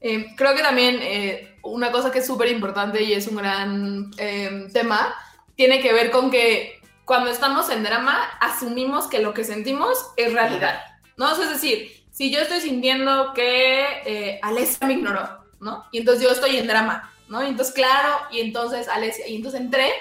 Eh, 0.02 0.28
creo 0.36 0.56
que 0.56 0.62
también 0.62 1.00
eh, 1.02 1.58
una 1.64 1.92
cosa 1.92 2.12
que 2.12 2.20
es 2.20 2.28
súper 2.28 2.50
importante 2.50 3.02
y 3.04 3.14
es 3.14 3.28
un 3.28 3.38
gran 3.38 4.12
eh, 4.18 4.68
tema, 4.72 5.16
tiene 5.56 5.82
que 5.82 5.94
ver 5.94 6.12
con 6.12 6.30
que 6.30 6.80
cuando 7.06 7.30
estamos 7.30 7.70
en 7.70 7.84
drama, 7.84 8.24
asumimos 8.42 9.08
que 9.08 9.20
lo 9.20 9.34
que 9.34 9.44
sentimos 9.44 10.12
es 10.18 10.34
realidad, 10.34 10.82
¿no? 11.18 11.32
Es 11.32 11.50
decir, 11.50 11.92
si 12.12 12.32
yo 12.32 12.40
estoy 12.40 12.62
sintiendo 12.62 13.34
que 13.34 13.86
eh, 14.06 14.40
Alessia 14.42 14.88
me 14.88 14.94
ignoró, 14.94 15.44
¿no? 15.60 15.86
Y 15.92 16.00
entonces 16.00 16.24
yo 16.24 16.32
estoy 16.32 16.58
en 16.58 16.68
drama, 16.68 17.14
¿no? 17.30 17.44
Y 17.44 17.50
entonces, 17.50 17.74
claro, 17.74 18.18
y 18.32 18.40
entonces 18.40 18.88
Alessia, 18.88 19.28
y 19.28 19.36
entonces 19.36 19.62
entré, 19.62 19.92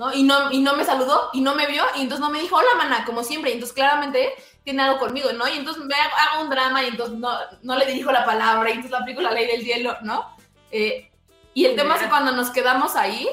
¿no? 0.00 0.14
Y 0.14 0.22
no, 0.22 0.50
y 0.50 0.60
no 0.60 0.76
me 0.76 0.84
saludó, 0.86 1.28
y 1.34 1.42
no 1.42 1.54
me 1.54 1.66
vio, 1.66 1.84
y 1.94 2.00
entonces 2.00 2.24
no 2.26 2.30
me 2.30 2.40
dijo, 2.40 2.56
hola, 2.56 2.70
mana, 2.78 3.04
como 3.04 3.22
siempre, 3.22 3.50
y 3.50 3.52
entonces 3.52 3.74
claramente 3.74 4.32
tiene 4.64 4.80
algo 4.82 4.98
conmigo, 4.98 5.30
¿no? 5.34 5.46
Y 5.46 5.58
entonces 5.58 5.84
me 5.84 5.94
hago, 5.94 6.14
hago 6.16 6.44
un 6.44 6.48
drama 6.48 6.82
y 6.82 6.88
entonces 6.88 7.18
no, 7.18 7.30
no 7.60 7.76
le 7.76 7.84
dirijo 7.84 8.10
la 8.10 8.24
palabra 8.24 8.70
y 8.70 8.76
entonces 8.76 8.98
aplico 8.98 9.20
la 9.20 9.30
ley 9.30 9.46
del 9.46 9.62
hielo, 9.62 9.98
¿no? 10.00 10.34
Eh, 10.70 11.10
y 11.52 11.66
el 11.66 11.76
tema 11.76 11.96
es 11.96 12.00
que 12.00 12.08
cuando 12.08 12.32
nos 12.32 12.48
quedamos 12.48 12.96
ahí, 12.96 13.28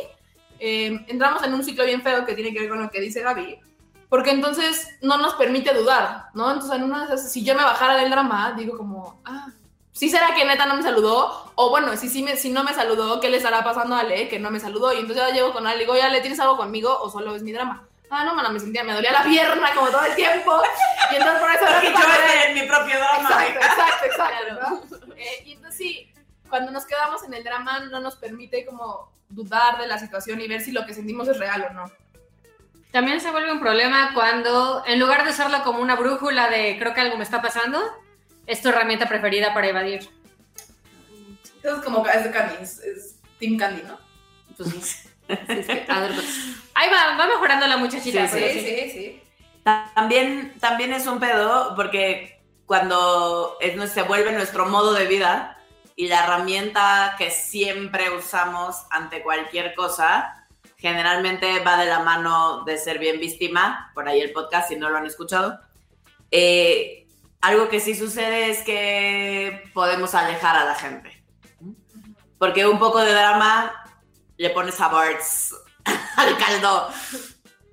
eh, 0.60 1.06
entramos 1.08 1.42
en 1.44 1.54
un 1.54 1.64
ciclo 1.64 1.86
bien 1.86 2.02
feo 2.02 2.26
que 2.26 2.34
tiene 2.34 2.52
que 2.52 2.60
ver 2.60 2.70
con 2.70 2.82
lo 2.82 2.92
que 2.92 3.00
dice 3.00 3.22
Gaby, 3.22 3.62
porque 4.10 4.32
entonces 4.32 4.90
no 5.02 5.18
nos 5.20 5.36
permite 5.36 5.74
dudar, 5.74 6.26
¿no? 6.34 6.52
Entonces 6.52 6.76
en 6.76 6.84
una 6.84 7.08
de 7.08 7.16
esas, 7.16 7.32
si 7.32 7.46
yo 7.46 7.56
me 7.56 7.64
bajara 7.64 7.96
del 7.96 8.12
drama, 8.12 8.56
digo 8.58 8.78
como, 8.78 9.22
ah, 9.24 9.48
¿sí 9.98 10.10
será 10.10 10.36
que 10.36 10.46
neta 10.46 10.66
no 10.68 10.76
me 10.76 10.84
saludó? 10.84 11.52
O 11.56 11.70
bueno, 11.72 11.96
si, 11.98 12.08
sí 12.10 12.22
me, 12.22 12.36
si 12.38 12.50
no 12.52 12.64
me 12.64 12.74
saludó, 12.74 13.20
¿qué 13.20 13.30
le 13.30 13.38
estará 13.38 13.64
pasando 13.64 13.96
a 13.96 14.02
Ale 14.02 14.30
que 14.30 14.38
no 14.40 14.52
me 14.52 14.60
saludó? 14.60 14.94
Y 14.94 15.00
entonces 15.00 15.26
yo 15.28 15.34
llego 15.34 15.54
con 15.54 15.66
Ale 15.66 15.78
y 15.78 15.80
digo, 15.82 15.94
oye, 15.94 16.04
Ale, 16.04 16.22
¿tienes 16.22 16.40
algo 16.40 16.56
conmigo 16.58 16.96
o 17.02 17.10
solo 17.10 17.36
es 17.36 17.42
mi 17.44 17.52
drama? 17.52 17.84
Ah, 18.10 18.24
no, 18.24 18.36
mana, 18.36 18.50
me 18.50 18.60
sentía, 18.60 18.84
me 18.84 18.94
dolía 18.94 19.12
la 19.12 19.24
pierna 19.24 19.74
como 19.74 19.90
todo 19.90 20.06
el 20.06 20.16
tiempo. 20.16 20.62
Y 21.12 21.16
entonces 21.16 21.42
por 21.42 21.52
eso 21.52 21.66
era 21.68 21.78
Y 21.84 21.88
que 21.88 21.92
yo 21.94 22.00
pasé- 22.00 22.46
en 22.48 22.54
mi 22.54 22.62
propio 22.62 22.96
drama. 22.98 23.30
Exacto, 23.46 23.60
exacto, 23.66 24.06
exacto. 24.06 24.98
¿no? 25.08 25.16
Eh, 25.16 25.44
y 25.46 25.54
entonces 25.54 25.78
sí, 25.78 26.14
cuando 26.50 26.72
nos 26.72 26.86
quedamos 26.86 27.24
en 27.24 27.34
el 27.34 27.44
drama 27.44 27.80
no 27.80 28.00
nos 28.00 28.16
permite 28.16 28.66
como 28.66 29.12
dudar 29.30 29.78
de 29.80 29.88
la 29.88 29.98
situación 30.00 30.40
y 30.40 30.48
ver 30.48 30.62
si 30.62 30.72
lo 30.72 30.86
que 30.86 30.94
sentimos 30.94 31.28
es 31.28 31.38
real 31.38 31.68
o 31.70 31.74
no. 31.74 31.92
También 32.92 33.20
se 33.20 33.30
vuelve 33.32 33.52
un 33.52 33.60
problema 33.60 34.12
cuando, 34.14 34.84
en 34.86 35.00
lugar 35.00 35.26
de 35.26 35.32
usarlo 35.32 35.62
como 35.64 35.80
una 35.80 35.96
brújula 35.98 36.50
de 36.50 36.78
creo 36.80 36.94
que 36.94 37.02
algo 37.02 37.18
me 37.18 37.24
está 37.26 37.42
pasando, 37.42 37.82
es 38.48 38.62
tu 38.62 38.70
herramienta 38.70 39.08
preferida 39.08 39.54
para 39.54 39.68
evadir. 39.68 40.10
Entonces 41.58 41.84
como 41.84 42.06
es 42.08 42.24
de 42.24 42.32
Candy, 42.32 42.56
es, 42.62 42.80
es 42.80 43.16
Team 43.40 43.58
Candy, 43.58 43.84
¿no? 43.84 44.00
Pues 44.56 44.70
sí. 44.70 45.10
Sí, 45.28 45.36
es 45.50 45.66
que- 45.68 45.86
a 45.90 46.00
ver, 46.00 46.14
pues, 46.14 46.26
Ahí 46.74 46.90
va, 46.90 47.18
va 47.18 47.28
mejorando 47.28 47.68
la 47.68 47.76
muchachita. 47.78 48.28
Sí, 48.30 48.40
sí, 48.40 48.60
sí. 48.60 48.90
sí. 48.92 49.22
También, 49.94 50.54
también 50.60 50.94
es 50.94 51.06
un 51.06 51.20
pedo 51.20 51.74
porque 51.76 52.40
cuando 52.66 53.58
es, 53.60 53.92
se 53.92 54.04
vuelve 54.04 54.32
nuestro 54.32 54.68
modo 54.68 54.94
de 54.94 55.06
vida 55.08 55.58
y 55.98 56.08
la 56.08 56.24
herramienta 56.24 57.16
que 57.18 57.32
siempre 57.32 58.10
usamos 58.12 58.86
ante 58.92 59.22
cualquier 59.22 59.74
cosa, 59.76 60.48
generalmente 60.78 61.60
va 61.60 61.78
de 61.78 61.88
la 61.88 62.00
mano 62.00 62.64
de 62.64 62.78
ser 62.78 63.00
bien 63.00 63.20
víctima, 63.20 63.92
por 63.94 64.08
ahí 64.08 64.22
el 64.22 64.32
podcast, 64.32 64.70
si 64.70 64.76
no 64.78 64.90
lo 64.90 64.98
han 64.98 65.06
escuchado. 65.06 65.60
Eh, 66.32 67.07
algo 67.48 67.70
que 67.70 67.80
sí 67.80 67.96
sucede 67.96 68.50
es 68.50 68.60
que 68.64 69.64
podemos 69.74 70.14
alejar 70.16 70.56
a 70.58 70.66
la 70.66 70.76
gente. 70.76 71.24
Porque 72.38 72.66
un 72.68 72.78
poco 72.78 73.00
de 73.00 73.12
drama 73.14 73.74
le 74.38 74.50
pone 74.52 74.72
sabores 74.72 75.54
al 76.18 76.38
caldo. 76.38 76.90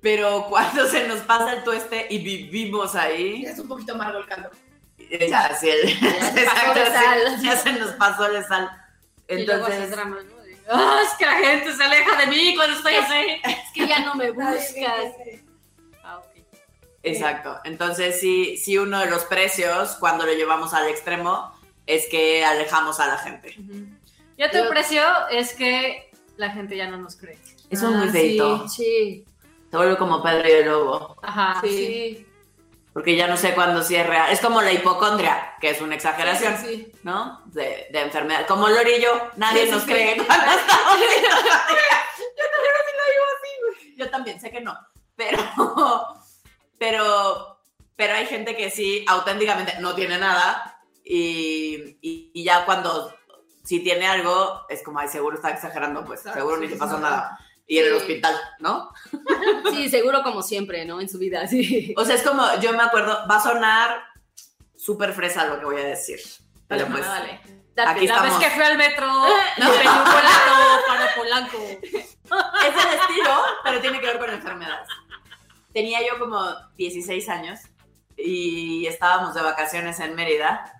Pero 0.01 0.45
cuando 0.49 0.87
se 0.87 1.07
nos 1.07 1.19
pasa 1.21 1.53
el 1.53 1.63
tueste 1.63 2.07
y 2.09 2.19
vivimos 2.19 2.95
ahí, 2.95 3.43
Es 3.45 3.59
un 3.59 3.67
poquito 3.67 3.93
amargo 3.93 4.19
el 4.19 4.25
caldo. 4.27 4.49
eh, 4.97 5.27
ya, 5.29 5.53
sí, 5.55 5.69
el- 5.69 5.89
se 5.99 6.05
pasó 6.45 6.73
de 6.73 6.81
Exacto, 6.81 6.91
sal. 6.93 7.41
ya 7.41 7.57
se 7.57 7.73
nos 7.73 7.91
pasó 7.91 8.27
la 8.27 8.43
sal. 8.47 8.69
Y 9.27 9.43
luego 9.45 9.67
Entonces, 9.67 9.91
drama, 9.91 10.17
¿no? 10.23 10.43
De, 10.43 10.57
"Ah, 10.69 11.01
es 11.03 11.09
que 11.17 11.25
la 11.25 11.33
gente 11.37 11.73
se 11.75 11.83
aleja 11.83 12.15
de 12.17 12.27
mí 12.27 12.55
cuando 12.55 12.77
estoy 12.77 12.95
así. 12.95 13.41
es 13.43 13.71
que 13.73 13.87
ya 13.87 13.99
no 13.99 14.15
me 14.15 14.31
buscas. 14.31 14.63
Ah, 17.05 17.09
exacto. 17.09 17.59
Entonces, 17.63 18.19
sí, 18.19 18.57
sí, 18.57 18.77
uno 18.77 18.99
de 18.99 19.07
los 19.09 19.23
precios, 19.25 19.95
cuando 19.99 20.25
lo 20.25 20.33
llevamos 20.33 20.73
al 20.73 20.87
extremo, 20.87 21.51
es 21.85 22.07
que 22.07 22.43
alejamos 22.43 22.99
a 22.99 23.07
la 23.07 23.17
gente. 23.17 23.55
Y 24.37 24.43
otro 24.43 24.63
Yo- 24.63 24.69
precio 24.69 25.01
es 25.29 25.53
que 25.53 26.11
la 26.37 26.49
gente 26.51 26.75
ya 26.75 26.87
no 26.87 26.97
nos 26.97 27.15
cree. 27.15 27.37
Eso 27.69 27.89
es 27.89 27.95
muy 27.95 28.07
Ah, 28.07 28.11
feito. 28.11 28.67
Sí, 28.69 28.75
sí. 28.83 29.25
Se 29.71 29.77
vuelve 29.77 29.97
como 29.97 30.21
Pedro 30.23 30.47
y 30.47 30.51
el 30.51 30.65
Lobo. 30.65 31.17
Ajá. 31.21 31.61
sí. 31.63 32.25
porque 32.93 33.17
ya 33.17 33.27
no 33.27 33.35
sé 33.35 33.53
cuándo 33.53 33.83
sí 33.83 33.93
es 33.97 34.07
real. 34.07 34.31
Es 34.31 34.39
como 34.39 34.61
la 34.61 34.71
hipocondria, 34.71 35.55
que 35.59 35.69
es 35.71 35.81
una 35.81 35.95
exageración, 35.95 36.55
Sí, 36.57 36.65
sí, 36.65 36.91
sí. 36.93 36.99
¿no? 37.03 37.41
De, 37.47 37.87
de 37.91 37.99
enfermedad. 38.01 38.47
Como 38.47 38.69
Lori 38.69 38.93
y 38.93 39.01
yo, 39.01 39.11
nadie 39.35 39.63
Sí, 39.63 39.65
sí, 39.67 39.71
nos 39.73 39.83
sí. 39.83 39.91
cree 39.91 40.15
cuando 40.25 40.45
estamos 40.51 40.97
Yo 43.97 44.09
también 44.09 44.39
sé 44.39 44.49
que 44.49 44.61
no, 44.61 44.77
pero, 45.17 45.37
pero, 46.79 47.59
pero 47.95 48.13
hay 48.15 48.25
gente 48.25 48.55
que 48.55 48.69
sí, 48.69 49.05
auténticamente 49.07 49.75
no 49.79 49.95
tiene 49.95 50.17
nada 50.17 50.79
y, 51.03 51.97
y- 52.01 52.31
y 52.33 52.43
ya 52.43 52.65
cuando 52.65 53.13
si 53.63 53.79
tiene 53.79 54.07
algo, 54.07 54.61
es 54.69 54.83
como, 54.83 54.99
ay, 54.99 55.07
seguro 55.07 55.35
está 55.35 55.49
exagerando, 55.49 56.05
pues 56.05 56.21
Claro, 56.21 56.37
seguro 56.37 56.57
sí, 56.57 56.67
ni 56.67 56.73
sí, 56.73 56.75
pasó 56.79 56.97
sí. 56.97 57.01
nada. 57.01 57.39
Y 57.67 57.79
en 57.79 57.85
el 57.85 57.91
Sí. 57.93 57.97
hospital, 57.97 58.35
¿no? 58.59 58.91
Sí, 59.71 59.89
seguro 59.89 60.21
como 60.21 60.43
siempre, 60.43 60.85
¿no? 60.85 61.01
En 61.01 61.09
su 61.09 61.17
vida, 61.17 61.47
sí. 61.47 61.93
O 61.97 62.05
sea, 62.05 62.15
es 62.15 62.21
como, 62.21 62.43
yo 62.61 62.73
me 62.73 62.83
acuerdo, 62.83 63.25
va 63.29 63.37
a 63.37 63.41
sonar 63.43 64.03
súper 64.77 65.13
fresa 65.13 65.45
lo 65.47 65.59
que 65.59 65.65
voy 65.65 65.81
a 65.81 65.85
decir. 65.85 66.19
Pero 66.67 66.83
Dale, 66.83 66.91
pues, 66.95 67.05
dale. 67.07 67.41
Date. 67.75 67.89
Aquí 67.89 68.07
La 68.07 68.21
vez 68.21 68.31
estamos. 68.33 68.43
que 68.43 68.49
fui 68.51 68.63
al 68.63 68.77
metro, 68.77 69.07
me 69.57 69.65
pedí 69.65 69.87
un 69.87 70.03
boleto 70.03 70.85
para 70.87 71.15
Polanco. 71.15 71.57
es 71.57 72.85
el 72.85 72.99
estilo, 72.99 73.33
pero 73.63 73.81
tiene 73.81 73.99
que 73.99 74.05
ver 74.07 74.19
con 74.19 74.29
enfermedades. 74.29 74.87
Tenía 75.75 75.99
yo 76.07 76.17
como 76.19 76.41
16 76.77 77.27
años 77.27 77.59
y 78.15 78.87
estábamos 78.87 79.33
de 79.35 79.41
vacaciones 79.41 79.99
en 79.99 80.15
Mérida 80.15 80.71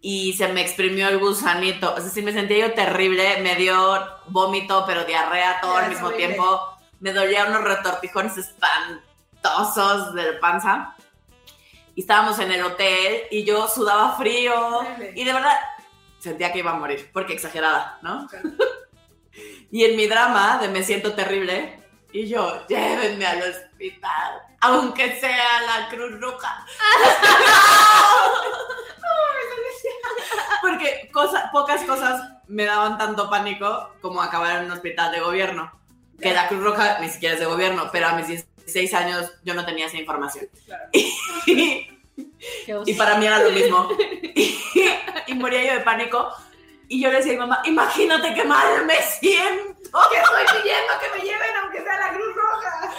y 0.00 0.32
se 0.32 0.48
me 0.48 0.62
exprimió 0.62 1.08
el 1.08 1.18
gusanito. 1.18 1.92
O 1.92 2.00
sea, 2.00 2.08
sí 2.08 2.22
me 2.22 2.32
sentía 2.32 2.68
yo 2.68 2.72
terrible, 2.72 3.42
me 3.42 3.54
dio 3.56 3.76
vómito, 4.28 4.84
pero 4.86 5.04
diarrea 5.04 5.60
todo 5.60 5.76
al 5.76 5.90
mismo 5.90 6.06
horrible. 6.06 6.26
tiempo. 6.26 6.58
Me 7.00 7.12
dolían 7.12 7.50
unos 7.50 7.64
retortijones 7.64 8.38
espantosos 8.38 10.14
de 10.14 10.32
panza. 10.40 10.96
Y 11.94 12.00
estábamos 12.00 12.38
en 12.38 12.50
el 12.50 12.62
hotel 12.62 13.24
y 13.30 13.44
yo 13.44 13.68
sudaba 13.68 14.16
frío 14.16 14.78
Horrible. 14.78 15.12
y 15.16 15.24
de 15.24 15.32
verdad 15.34 15.58
sentía 16.18 16.50
que 16.50 16.60
iba 16.60 16.70
a 16.70 16.76
morir, 16.76 17.10
porque 17.12 17.34
exagerada, 17.34 17.98
¿no? 18.00 18.26
Claro. 18.26 18.48
Y 19.70 19.84
en 19.84 19.96
mi 19.96 20.06
drama 20.06 20.58
de 20.62 20.68
me 20.68 20.82
siento 20.82 21.12
terrible, 21.12 21.77
y 22.12 22.28
yo, 22.28 22.66
llévenme 22.68 23.26
al 23.26 23.42
hospital, 23.42 24.40
aunque 24.60 25.18
sea 25.20 25.62
la 25.62 25.88
Cruz 25.88 26.20
Roja. 26.20 26.64
Porque 30.60 31.08
cosa- 31.12 31.50
pocas 31.52 31.82
cosas 31.84 32.20
me 32.48 32.64
daban 32.64 32.98
tanto 32.98 33.30
pánico 33.30 33.90
como 34.00 34.20
acabar 34.22 34.56
en 34.58 34.64
un 34.66 34.72
hospital 34.72 35.12
de 35.12 35.20
gobierno. 35.20 35.70
Que 36.20 36.34
la 36.34 36.48
Cruz 36.48 36.62
Roja 36.64 36.98
ni 37.00 37.08
siquiera 37.08 37.34
es 37.34 37.40
de 37.40 37.46
gobierno, 37.46 37.88
pero 37.92 38.08
a 38.08 38.12
mis 38.14 38.26
16 38.26 38.92
años 38.94 39.30
yo 39.44 39.54
no 39.54 39.64
tenía 39.64 39.86
esa 39.86 39.98
información. 39.98 40.46
Claro. 40.66 40.84
Oso. 42.80 42.90
Y 42.90 42.94
para 42.94 43.16
mí 43.16 43.26
era 43.26 43.38
lo 43.42 43.50
mismo. 43.50 43.88
Y, 44.34 44.58
y 45.26 45.34
moría 45.34 45.64
yo 45.64 45.72
de 45.74 45.80
pánico. 45.80 46.28
Y 46.88 47.00
yo 47.02 47.10
le 47.10 47.16
decía 47.18 47.32
a 47.32 47.34
mi 47.34 47.40
mamá, 47.40 47.60
imagínate 47.64 48.34
qué 48.34 48.44
mal 48.44 48.84
me 48.86 48.96
siento. 49.02 49.77
Que 50.10 50.18
estoy 50.18 50.60
pidiendo 50.62 50.92
que 51.00 51.18
me 51.18 51.24
lleven 51.24 51.56
aunque 51.62 51.82
sea 51.82 51.98
la 51.98 52.08
Cruz 52.14 52.34
Roja. 52.34 52.90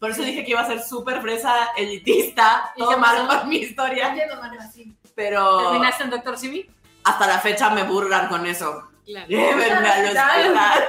Por 0.00 0.10
eso 0.10 0.22
dije 0.22 0.44
que 0.44 0.50
iba 0.50 0.60
a 0.60 0.66
ser 0.66 0.82
súper 0.82 1.20
fresa, 1.22 1.68
elitista, 1.76 2.72
¿Y 2.76 2.80
todo 2.80 2.98
mal 2.98 3.26
con 3.26 3.48
mi 3.48 3.56
historia. 3.56 4.08
Entiendo, 4.08 4.36
mano, 4.40 4.58
así. 4.60 4.94
Pero 5.14 5.58
¿Terminaste 5.70 6.04
en 6.04 6.10
Doctor 6.10 6.36
Simi? 6.38 6.70
hasta 7.04 7.26
la 7.26 7.38
fecha 7.38 7.70
me 7.70 7.82
burlan 7.84 8.28
con 8.28 8.46
eso. 8.46 8.88
Claro. 9.04 9.26
Llévenme 9.28 9.90
hospital. 9.90 10.88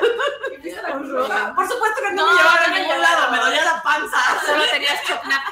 ¿Y 0.51 0.61
fuiste 0.61 0.79
a 0.79 0.81
la 0.83 0.95
Cruz 0.95 1.09
Roja? 1.11 1.53
Por 1.55 1.69
supuesto 1.69 2.01
que 2.01 2.11
no, 2.13 2.25
No, 2.25 2.31
me 2.31 2.37
llevaron 2.37 2.63
a 2.63 2.67
no 2.67 2.73
me 2.73 2.79
ningún 2.81 3.01
lado, 3.01 3.31
me 3.31 3.37
dolía 3.39 3.65
la 3.65 3.81
panza. 3.83 4.17
Solo 4.45 4.63
tenías 4.71 5.03
chocnap. 5.03 5.43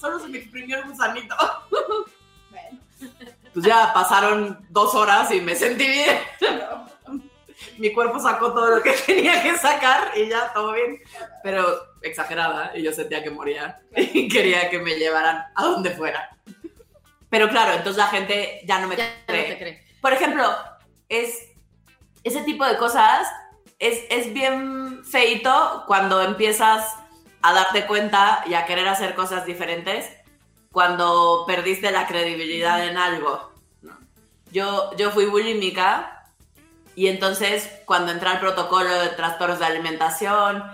Solo 0.00 0.18
se 0.20 0.28
me 0.28 0.38
exprimió 0.38 0.78
el 0.78 0.84
gusanito. 0.84 1.36
Bueno, 2.50 2.78
Pues 3.52 3.64
ya 3.64 3.92
pasaron 3.92 4.64
dos 4.70 4.94
horas 4.94 5.30
y 5.32 5.40
me 5.40 5.54
sentí 5.56 5.86
bien. 5.86 6.20
pero- 6.38 6.86
mi 7.78 7.92
cuerpo 7.92 8.18
sacó 8.18 8.52
todo 8.52 8.76
lo 8.76 8.82
que 8.82 8.92
tenía 9.06 9.42
que 9.42 9.56
sacar 9.56 10.12
y 10.16 10.28
ya 10.28 10.52
todo 10.52 10.72
bien. 10.72 11.00
Pero 11.42 11.64
exagerada, 12.02 12.72
y 12.76 12.82
yo 12.82 12.92
sentía 12.92 13.22
que 13.22 13.30
moría 13.30 13.80
y 13.96 14.28
quería 14.28 14.70
que 14.70 14.78
me 14.78 14.96
llevaran 14.96 15.44
a 15.54 15.64
donde 15.64 15.90
fuera. 15.90 16.30
Pero 17.28 17.48
claro, 17.48 17.72
entonces 17.72 17.96
la 17.96 18.08
gente 18.08 18.60
ya 18.64 18.78
no 18.78 18.88
me 18.88 18.96
Ya 18.96 19.04
no 19.04 19.26
cree. 19.26 19.44
te 19.44 19.58
cree. 19.58 19.86
Por 20.00 20.12
ejemplo, 20.12 20.44
es 21.08 21.48
ese 22.22 22.42
tipo 22.42 22.64
de 22.64 22.76
cosas 22.76 23.28
es, 23.78 24.04
es 24.10 24.32
bien 24.32 25.04
feito 25.04 25.84
cuando 25.86 26.22
empiezas 26.22 26.84
a 27.42 27.52
darte 27.52 27.86
cuenta 27.86 28.42
y 28.46 28.54
a 28.54 28.66
querer 28.66 28.88
hacer 28.88 29.14
cosas 29.14 29.46
diferentes 29.46 30.10
cuando 30.72 31.44
perdiste 31.46 31.90
la 31.90 32.06
credibilidad 32.06 32.86
en 32.86 32.96
algo. 32.96 33.52
Yo, 34.50 34.94
yo 34.96 35.10
fui 35.10 35.26
bulímica 35.26 36.15
y 36.96 37.08
entonces 37.08 37.70
cuando 37.84 38.10
entré 38.10 38.28
al 38.30 38.40
protocolo 38.40 38.88
de 38.88 39.10
trastornos 39.10 39.58
de 39.58 39.66
alimentación 39.66 40.64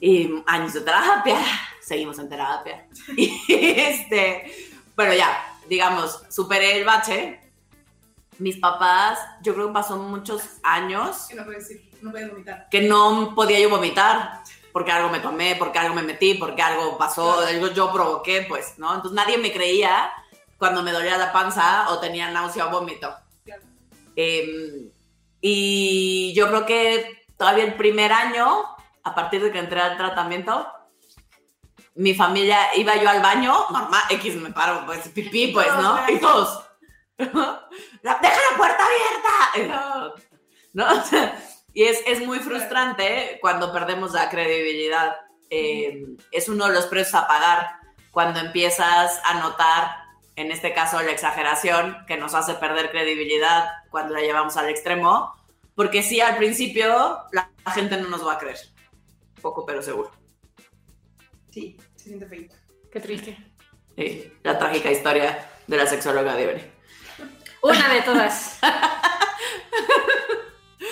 y 0.00 0.28
años 0.46 0.74
de 0.74 0.80
terapia, 0.80 1.38
seguimos 1.80 2.18
en 2.18 2.28
terapia. 2.28 2.86
Y 3.16 3.40
este, 3.48 4.52
bueno, 4.96 5.14
ya, 5.14 5.58
digamos, 5.68 6.22
superé 6.28 6.78
el 6.78 6.84
bache. 6.84 7.40
Mis 8.38 8.58
papás, 8.58 9.20
yo 9.42 9.54
creo 9.54 9.68
que 9.68 9.74
pasó 9.74 9.96
muchos 9.96 10.42
años 10.64 11.26
Que 11.28 11.36
no 11.36 11.44
puedes 11.44 11.68
decir, 11.68 11.90
no 12.00 12.10
puedes 12.10 12.28
vomitar. 12.30 12.68
que 12.70 12.80
no 12.80 13.34
podía 13.36 13.60
yo 13.60 13.70
vomitar 13.70 14.42
porque 14.72 14.90
algo 14.90 15.10
me 15.10 15.20
tomé, 15.20 15.54
porque 15.54 15.78
algo 15.78 15.94
me 15.94 16.02
metí, 16.02 16.34
porque 16.34 16.62
algo 16.62 16.98
pasó, 16.98 17.40
algo 17.40 17.68
yo 17.68 17.92
provoqué, 17.92 18.46
pues, 18.48 18.78
¿no? 18.78 18.92
Entonces 18.92 19.14
nadie 19.14 19.38
me 19.38 19.52
creía 19.52 20.10
cuando 20.58 20.82
me 20.82 20.90
dolía 20.90 21.18
la 21.18 21.30
panza 21.30 21.90
o 21.90 22.00
tenía 22.00 22.30
náusea 22.30 22.66
o 22.66 22.70
vómito. 22.70 23.14
Claro. 23.44 23.62
Eh, 24.16 24.90
y 25.42 26.32
yo 26.34 26.48
creo 26.48 26.64
que 26.64 27.24
todavía 27.36 27.64
el 27.64 27.74
primer 27.74 28.12
año, 28.12 28.64
a 29.02 29.14
partir 29.14 29.42
de 29.42 29.52
que 29.52 29.58
entré 29.58 29.80
al 29.80 29.98
tratamiento, 29.98 30.66
mi 31.96 32.14
familia 32.14 32.74
iba 32.76 32.96
yo 32.96 33.10
al 33.10 33.20
baño, 33.20 33.52
normal, 33.70 34.02
X 34.10 34.36
me 34.36 34.50
paro, 34.52 34.86
pues 34.86 35.08
pipí, 35.08 35.48
pues, 35.48 35.66
¿no? 35.76 35.98
Y 36.08 36.18
todos. 36.18 36.64
"La- 37.18 38.18
¡Deja 38.22 38.40
la 38.50 38.56
puerta 38.56 38.82
abierta! 38.86 40.14
¿No? 40.72 40.86
Y 41.74 41.84
es, 41.84 42.02
es 42.06 42.20
muy 42.26 42.38
frustrante 42.40 43.38
cuando 43.40 43.72
perdemos 43.72 44.12
la 44.12 44.28
credibilidad. 44.28 45.16
Eh, 45.48 46.04
es 46.30 46.50
uno 46.50 46.66
de 46.66 46.74
los 46.74 46.84
precios 46.84 47.14
a 47.14 47.26
pagar 47.26 47.76
cuando 48.10 48.40
empiezas 48.40 49.18
a 49.24 49.40
notar, 49.40 50.01
en 50.36 50.50
este 50.50 50.72
caso, 50.74 51.00
la 51.02 51.10
exageración 51.12 51.96
que 52.06 52.16
nos 52.16 52.34
hace 52.34 52.54
perder 52.54 52.90
credibilidad 52.90 53.66
cuando 53.90 54.14
la 54.14 54.20
llevamos 54.20 54.56
al 54.56 54.68
extremo. 54.68 55.32
Porque 55.74 56.02
sí, 56.02 56.20
al 56.20 56.36
principio 56.36 57.18
la, 57.32 57.50
la 57.64 57.72
gente 57.72 57.96
no 57.96 58.08
nos 58.08 58.26
va 58.26 58.34
a 58.34 58.38
creer. 58.38 58.58
Poco, 59.40 59.64
pero 59.66 59.82
seguro. 59.82 60.10
Sí, 61.50 61.76
se 61.96 62.04
siente 62.04 62.26
feito. 62.26 62.54
Qué 62.90 63.00
triste. 63.00 63.36
Sí, 63.96 64.32
la 64.42 64.58
trágica 64.58 64.90
historia 64.90 65.48
de 65.66 65.76
la 65.76 65.86
sexóloga 65.86 66.34
de 66.34 66.46
Ori. 66.48 66.62
Una 67.62 67.92
de 67.92 68.02
todas. 68.02 68.58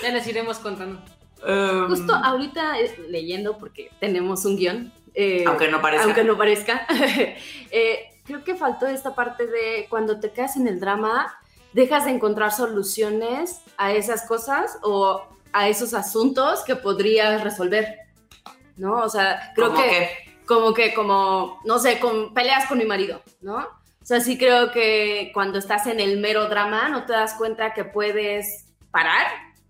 Ya 0.03 0.11
les 0.11 0.27
iremos 0.27 0.59
contando. 0.59 1.03
Um, 1.47 1.89
Justo 1.89 2.15
ahorita 2.15 2.81
eh, 2.81 2.95
leyendo, 3.09 3.59
porque 3.59 3.91
tenemos 4.01 4.45
un 4.45 4.57
guion. 4.57 4.93
eh, 5.15 5.45
aunque 5.47 5.69
no 5.69 5.81
parezca. 5.83 6.05
aunque 6.05 6.25
no 6.25 6.39
parezca. 6.39 6.87
eh, 7.71 8.10
creo 8.25 8.45
que 8.45 8.55
faltó 8.55 8.87
esta 8.87 9.15
parte 9.15 9.47
de 9.47 9.87
cuando 9.89 10.21
te 10.21 10.33
quedas 10.33 10.57
en 10.57 10.69
el 10.69 10.81
drama, 10.81 11.35
dejas 11.73 12.05
de 12.05 12.13
encontrar 12.13 12.53
soluciones 12.53 13.61
a 13.77 13.93
esas 13.93 14.27
cosas 14.27 14.79
o 14.83 15.23
a 15.53 15.69
esos 15.69 15.95
asuntos 15.95 16.63
que 16.65 16.77
podrías 16.77 17.43
resolver. 17.43 17.99
¿No? 18.77 19.03
O 19.03 19.09
sea, 19.09 19.53
creo 19.55 19.69
Como 19.69 19.83
que, 19.83 20.09
como 20.47 20.75
que, 20.75 20.95
como, 20.95 21.61
no 21.65 21.79
sé, 21.79 21.99
con 21.99 22.33
peleas 22.33 22.67
con 22.67 22.79
mi 22.79 22.85
marido, 22.85 23.23
¿no? 23.41 23.59
O 23.59 24.07
sea, 24.07 24.21
sí 24.21 24.39
creo 24.39 24.73
que 24.73 25.31
cuando 25.35 25.59
estás 25.59 25.87
en 25.87 26.01
el 26.01 26.19
mero 26.19 26.49
drama 26.49 26.89
no 26.89 27.05
te 27.05 27.13
das 27.13 27.35
cuenta 27.35 27.75
que 27.75 27.85
puedes 27.85 28.67
parar 28.91 29.27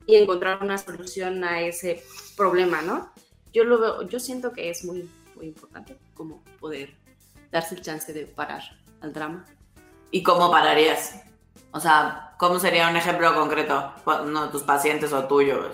y 0.07 0.17
encontrar 0.17 0.63
una 0.63 0.79
solución 0.79 1.43
a 1.45 1.61
ese 1.61 2.03
problema, 2.37 2.83
¿no? 2.83 3.13
Yo 3.53 3.65
lo 3.65 3.79
veo, 3.79 4.09
yo 4.09 4.21
siento 4.21 4.53
que 4.53 4.71
es 4.71 4.85
muy, 4.85 5.11
muy 5.35 5.47
importante 5.47 5.97
como 6.15 6.43
poder 6.61 6.95
darse 7.51 7.75
el 7.75 7.83
chance 7.83 8.13
de 8.13 8.27
parar 8.27 8.63
al 9.01 9.13
drama. 9.13 9.45
¿Y 10.11 10.23
cómo 10.23 10.51
pararías? 10.51 11.23
O 11.73 11.81
sea, 11.81 12.35
¿cómo 12.39 12.59
sería 12.59 12.89
un 12.89 12.97
ejemplo 12.97 13.35
concreto? 13.35 13.95
Uno 14.05 14.47
de 14.47 14.53
tus 14.53 14.63
pacientes 14.63 15.13
o 15.13 15.25
tuyo. 15.25 15.71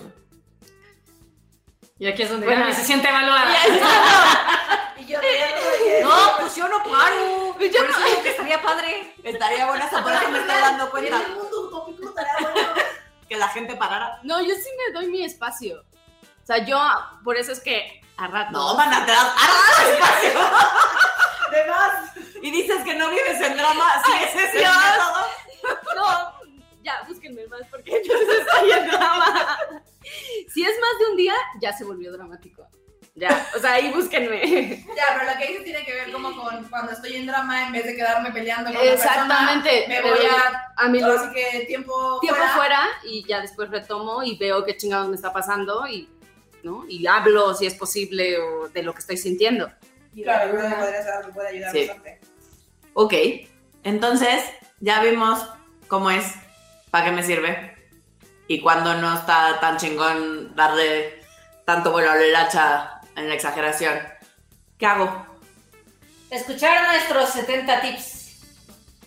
Y 1.98 2.06
aquí 2.06 2.22
es 2.22 2.30
donde 2.30 2.46
Bueno. 2.46 2.72
Se 2.72 2.84
siente 2.84 3.08
evaluada. 3.08 3.54
Y 4.98 5.04
yo 5.04 5.18
No, 6.02 6.38
pues 6.40 6.56
yo 6.56 6.68
no 6.68 6.78
paro. 6.78 7.54
Por 7.54 7.62
eso 7.62 8.04
digo 8.04 8.22
que 8.22 8.30
estaría 8.30 8.62
padre. 8.62 9.14
Estaría 9.22 9.66
buena 9.66 9.86
esa 9.86 10.02
por 10.02 10.12
eso 10.12 10.30
me 10.30 10.38
estoy 10.38 10.60
dando 10.60 10.90
cuenta 10.90 11.16
En 11.16 11.22
el 11.22 11.36
mundo 11.36 11.60
utópico 11.60 12.12
bueno. 12.12 12.74
que 13.28 13.36
la 13.36 13.48
gente 13.48 13.76
parara. 13.76 14.20
No, 14.22 14.40
yo 14.40 14.54
sí 14.54 14.68
me 14.76 14.92
doy 14.92 15.08
mi 15.08 15.22
espacio. 15.24 15.80
O 16.22 16.46
sea, 16.46 16.64
yo, 16.64 16.78
por 17.24 17.36
eso 17.36 17.52
es 17.52 17.60
que 17.60 18.00
a 18.16 18.28
rato. 18.28 18.52
No, 18.52 18.76
van 18.76 18.92
atrás. 18.92 19.32
¡Ah, 19.36 19.82
espacio! 19.90 20.40
¿Dónde 21.50 21.68
vas? 21.68 22.12
Y 22.42 22.50
dices 22.50 22.82
que 22.84 22.94
no 22.94 23.10
vives 23.10 23.40
en 23.40 23.56
drama. 23.56 24.02
Si 24.04 24.12
ese 24.24 24.44
es 24.44 24.54
el 24.54 24.60
método. 24.62 25.94
No, 25.96 26.32
ya, 26.82 27.02
búsquenme 27.08 27.46
más 27.48 27.62
porque 27.70 28.02
yo 28.06 28.14
estoy 28.14 28.70
en 28.70 28.86
drama. 28.88 29.58
Si 30.52 30.62
es 30.62 30.78
más 30.80 30.98
de 31.00 31.06
un 31.10 31.16
día, 31.16 31.34
ya 31.60 31.72
se 31.72 31.84
volvió 31.84 32.12
dramático. 32.12 32.66
Ya, 33.16 33.48
o 33.56 33.58
sea, 33.58 33.72
ahí 33.72 33.90
búsquenme. 33.92 34.84
Ya, 34.94 35.04
pero 35.18 35.32
lo 35.32 35.38
que 35.38 35.46
dices 35.48 35.64
tiene 35.64 35.84
que 35.84 35.94
ver 35.94 36.12
como 36.12 36.36
con 36.36 36.62
cuando 36.68 36.92
estoy 36.92 37.16
en 37.16 37.26
drama, 37.26 37.66
en 37.66 37.72
vez 37.72 37.86
de 37.86 37.96
quedarme 37.96 38.30
peleando 38.30 38.70
con 38.72 38.84
la 38.84 38.92
Exactamente. 38.92 39.84
persona, 39.88 40.02
me 40.02 40.10
voy 40.10 40.26
a, 40.26 40.72
a 40.76 40.88
mi 40.88 41.00
así 41.02 41.32
que 41.32 41.64
tiempo, 41.66 42.20
tiempo 42.20 42.36
fuera. 42.38 42.54
fuera 42.54 42.80
y 43.04 43.24
ya 43.26 43.40
después 43.40 43.70
retomo 43.70 44.22
y 44.22 44.36
veo 44.36 44.64
qué 44.66 44.76
chingados 44.76 45.08
me 45.08 45.16
está 45.16 45.32
pasando 45.32 45.86
y, 45.88 46.08
¿no? 46.62 46.84
y 46.88 47.06
hablo 47.06 47.54
si 47.54 47.64
es 47.66 47.74
posible 47.74 48.38
o 48.38 48.68
de 48.68 48.82
lo 48.82 48.92
que 48.92 49.00
estoy 49.00 49.16
sintiendo. 49.16 49.72
Claro, 50.22 50.50
podría 50.52 51.02
ser, 51.02 51.26
me 51.26 51.32
puede 51.32 51.48
ayudar 51.48 51.72
Sí. 51.72 51.86
bastante. 51.86 52.20
Ok, 52.94 53.14
entonces 53.84 54.44
ya 54.80 55.00
vimos 55.02 55.46
cómo 55.88 56.10
es, 56.10 56.24
para 56.90 57.06
qué 57.06 57.12
me 57.12 57.22
sirve 57.22 57.76
y 58.48 58.60
cuando 58.60 58.94
no 58.94 59.14
está 59.14 59.58
tan 59.60 59.76
chingón 59.76 60.54
darle 60.54 61.20
tanto 61.64 61.92
vuelo 61.92 62.10
a 62.10 62.16
la 62.16 62.42
hacha 62.42 63.00
en 63.16 63.28
la 63.28 63.34
exageración. 63.34 63.98
¿Qué 64.78 64.86
hago? 64.86 65.26
Escuchar 66.30 66.86
nuestros 66.88 67.30
70 67.30 67.80
tips. 67.80 68.16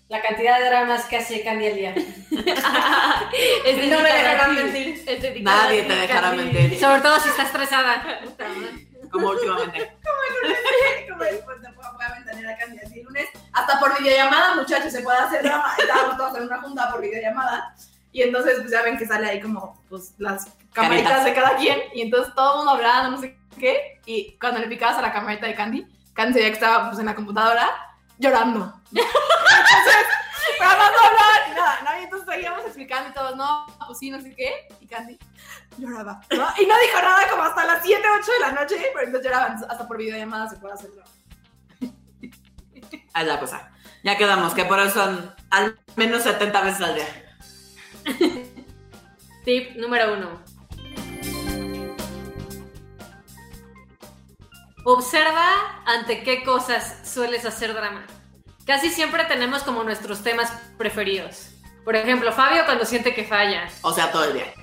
La 0.10 0.22
cantidad 0.22 0.58
de 0.60 0.66
dramas 0.66 1.06
que 1.06 1.18
hace 1.18 1.44
Candy 1.44 1.68
al 1.68 1.76
día. 1.76 1.94
Es 1.96 3.78
No 3.90 4.00
me 4.02 4.12
dejarán 4.12 4.56
mentir. 4.56 5.06
Nadie 5.42 5.84
te 5.84 5.96
dejará 5.96 6.32
mentir, 6.32 6.80
Sobre 6.80 7.02
todo 7.02 7.20
si 7.20 7.30
está 7.30 7.44
estresada. 7.44 8.20
Como 9.12 9.30
últimamente. 9.30 9.98
Como 11.10 11.24
después 11.24 11.62
te 11.62 11.70
puedo, 11.74 11.94
voy 11.94 12.06
a 12.06 12.14
ventanear 12.14 12.54
a 12.54 12.58
Candy 12.58 12.80
así 12.80 13.00
el 13.00 13.06
lunes. 13.06 13.28
Hasta 13.52 13.80
por 13.80 13.98
videollamada, 13.98 14.56
muchachos, 14.56 14.92
se 14.92 15.02
puede 15.02 15.18
hacer 15.18 15.44
drama. 15.44 15.74
Estábamos 15.78 16.18
todos 16.18 16.38
en 16.38 16.44
una 16.44 16.62
junta 16.62 16.92
por 16.92 17.02
videollamada. 17.02 17.76
Y 18.12 18.22
entonces, 18.22 18.60
pues 18.60 18.72
ya 18.72 18.82
ven 18.84 18.98
que 18.98 19.06
sale 19.06 19.28
ahí 19.28 19.42
como, 19.42 19.84
pues, 19.90 20.14
las 20.18 20.46
camaritas 20.74 21.12
Caritas. 21.12 21.26
de 21.26 21.34
cada 21.34 21.56
quien. 21.58 21.80
Y 21.94 22.02
entonces 22.02 22.34
todo 22.36 22.52
el 22.52 22.58
mundo 22.58 22.72
hablando, 22.72 23.12
no 23.12 23.18
sé 23.18 23.38
qué. 23.60 24.00
Y 24.06 24.38
cuando 24.40 24.60
le 24.60 24.68
picabas 24.68 24.98
a 24.98 25.02
la 25.02 25.12
camarita 25.14 25.46
de 25.48 25.56
Candy, 25.56 25.88
Candy 26.14 26.34
se 26.34 26.40
veía 26.40 26.50
que 26.52 26.56
estaba, 26.56 26.88
pues, 26.88 27.00
en 27.00 27.06
la 27.06 27.16
computadora 27.16 27.70
llorando. 28.18 28.74
entonces, 28.92 30.06
pero 30.58 30.70
no 30.72 30.84
hablar 30.84 31.50
ni 31.50 31.56
nada, 31.56 31.82
¿no? 31.84 32.00
Y 32.00 32.04
entonces 32.04 32.28
seguíamos 32.30 32.66
explicando 32.66 33.10
y 33.10 33.14
todos, 33.14 33.36
no, 33.36 33.66
pues 33.86 34.00
sí, 34.00 34.10
no 34.10 34.22
sé 34.22 34.36
qué. 34.36 34.68
Y 34.80 34.88
Candy 34.88 35.18
lloraba, 35.78 36.22
¿no? 36.32 36.48
Y 36.60 36.66
no 36.66 36.76
dijo 36.80 37.02
nada 37.02 37.30
como 37.30 37.44
hasta 37.44 37.66
las 37.66 37.84
7, 37.84 38.02
8 38.22 38.32
de 38.32 38.40
la 38.40 38.52
noche, 38.52 38.76
pero 38.94 39.06
entonces 39.06 39.26
lloraba. 39.26 39.46
Entonces, 39.48 39.70
hasta 39.70 39.88
por 39.88 39.98
videollamada 39.98 40.50
se 40.50 40.58
puede 40.58 40.74
hacer 40.74 40.92
drama. 40.92 41.10
Es 43.16 43.28
la 43.28 43.40
cosa. 43.40 43.72
Ya 44.04 44.18
quedamos, 44.18 44.54
que 44.54 44.66
por 44.66 44.80
eso 44.80 44.92
son 44.92 45.36
al 45.50 45.78
menos 45.96 46.24
70 46.24 46.62
veces 46.62 46.82
al 46.82 46.96
día. 46.96 47.36
Tip 49.46 49.76
número 49.76 50.14
uno. 50.14 50.42
Observa 54.86 55.84
ante 55.86 56.24
qué 56.24 56.44
cosas 56.44 56.98
sueles 57.04 57.46
hacer 57.46 57.74
drama. 57.74 58.06
Casi 58.70 58.92
siempre 58.92 59.26
tenemos 59.26 59.64
como 59.64 59.84
nuestros 59.84 60.22
temas 60.22 60.52
preferidos. 60.78 61.48
Por 61.84 61.96
ejemplo, 61.96 62.32
Fabio 62.32 62.66
cuando 62.66 62.86
siente 62.86 63.16
que 63.16 63.24
falla. 63.26 63.68
O 63.82 63.92
sea, 63.92 64.12
todo 64.12 64.26
el 64.26 64.34
día. 64.34 64.54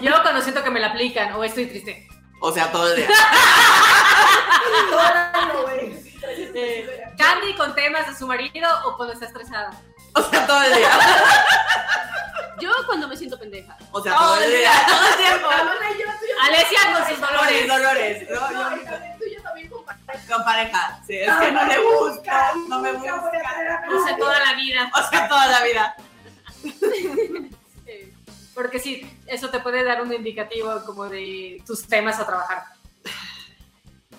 Yo 0.00 0.22
cuando 0.22 0.40
siento 0.40 0.64
que 0.64 0.70
me 0.70 0.80
la 0.80 0.86
aplican 0.86 1.34
o 1.34 1.44
estoy 1.44 1.66
triste. 1.66 2.08
O 2.40 2.50
sea, 2.50 2.72
todo 2.72 2.88
el 2.88 2.96
día. 2.96 3.08
Eh, 6.56 7.02
Candy 7.18 7.54
con 7.56 7.74
temas 7.74 8.06
de 8.06 8.16
su 8.16 8.26
marido 8.26 8.66
o 8.86 8.96
cuando 8.96 9.12
está 9.12 9.26
estresada. 9.26 9.70
O 10.14 10.22
sea, 10.22 10.46
todo 10.46 10.62
el 10.62 10.74
día. 10.74 10.90
Yo 12.58 12.70
cuando 12.86 13.06
me 13.06 13.16
siento 13.18 13.38
pendeja. 13.38 13.76
O 13.92 14.00
sea, 14.02 14.16
todo 14.16 14.40
el 14.40 14.50
día. 14.50 14.72
Todo 14.88 15.08
el 15.08 15.16
tiempo. 15.16 15.48
Alesia 16.42 16.78
con 16.94 17.06
sus 17.08 17.20
Dolores, 17.20 17.68
dolores. 17.68 18.30
No, 18.30 18.50
yo- 18.50 19.13
con 20.28 20.44
pareja. 20.44 21.00
Sí, 21.06 21.16
es 21.16 21.32
que 21.34 21.52
no 21.52 21.64
le 21.64 21.78
busca. 21.78 22.52
No 22.68 22.80
me 22.80 22.92
busca. 22.92 23.30
O 23.90 24.04
sea, 24.04 24.16
toda 24.16 24.38
la 24.40 24.54
vida. 24.54 24.90
O 24.94 25.10
sea, 25.10 25.28
toda 25.28 25.46
la 25.46 25.62
vida. 25.62 25.96
Porque 28.54 28.78
sí, 28.78 29.10
eso 29.26 29.50
te 29.50 29.60
puede 29.60 29.82
dar 29.82 30.00
un 30.02 30.12
indicativo 30.12 30.82
como 30.84 31.08
de 31.08 31.62
tus 31.66 31.86
temas 31.86 32.20
a 32.20 32.26
trabajar. 32.26 32.64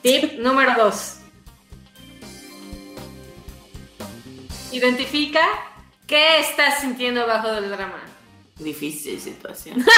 Tip 0.01 0.39
número 0.39 0.73
dos. 0.75 1.17
Identifica 4.71 5.41
qué 6.05 6.39
estás 6.39 6.81
sintiendo 6.81 7.25
bajo 7.25 7.51
del 7.51 7.69
drama. 7.69 8.01
Difícil 8.57 9.19
situación. 9.19 9.85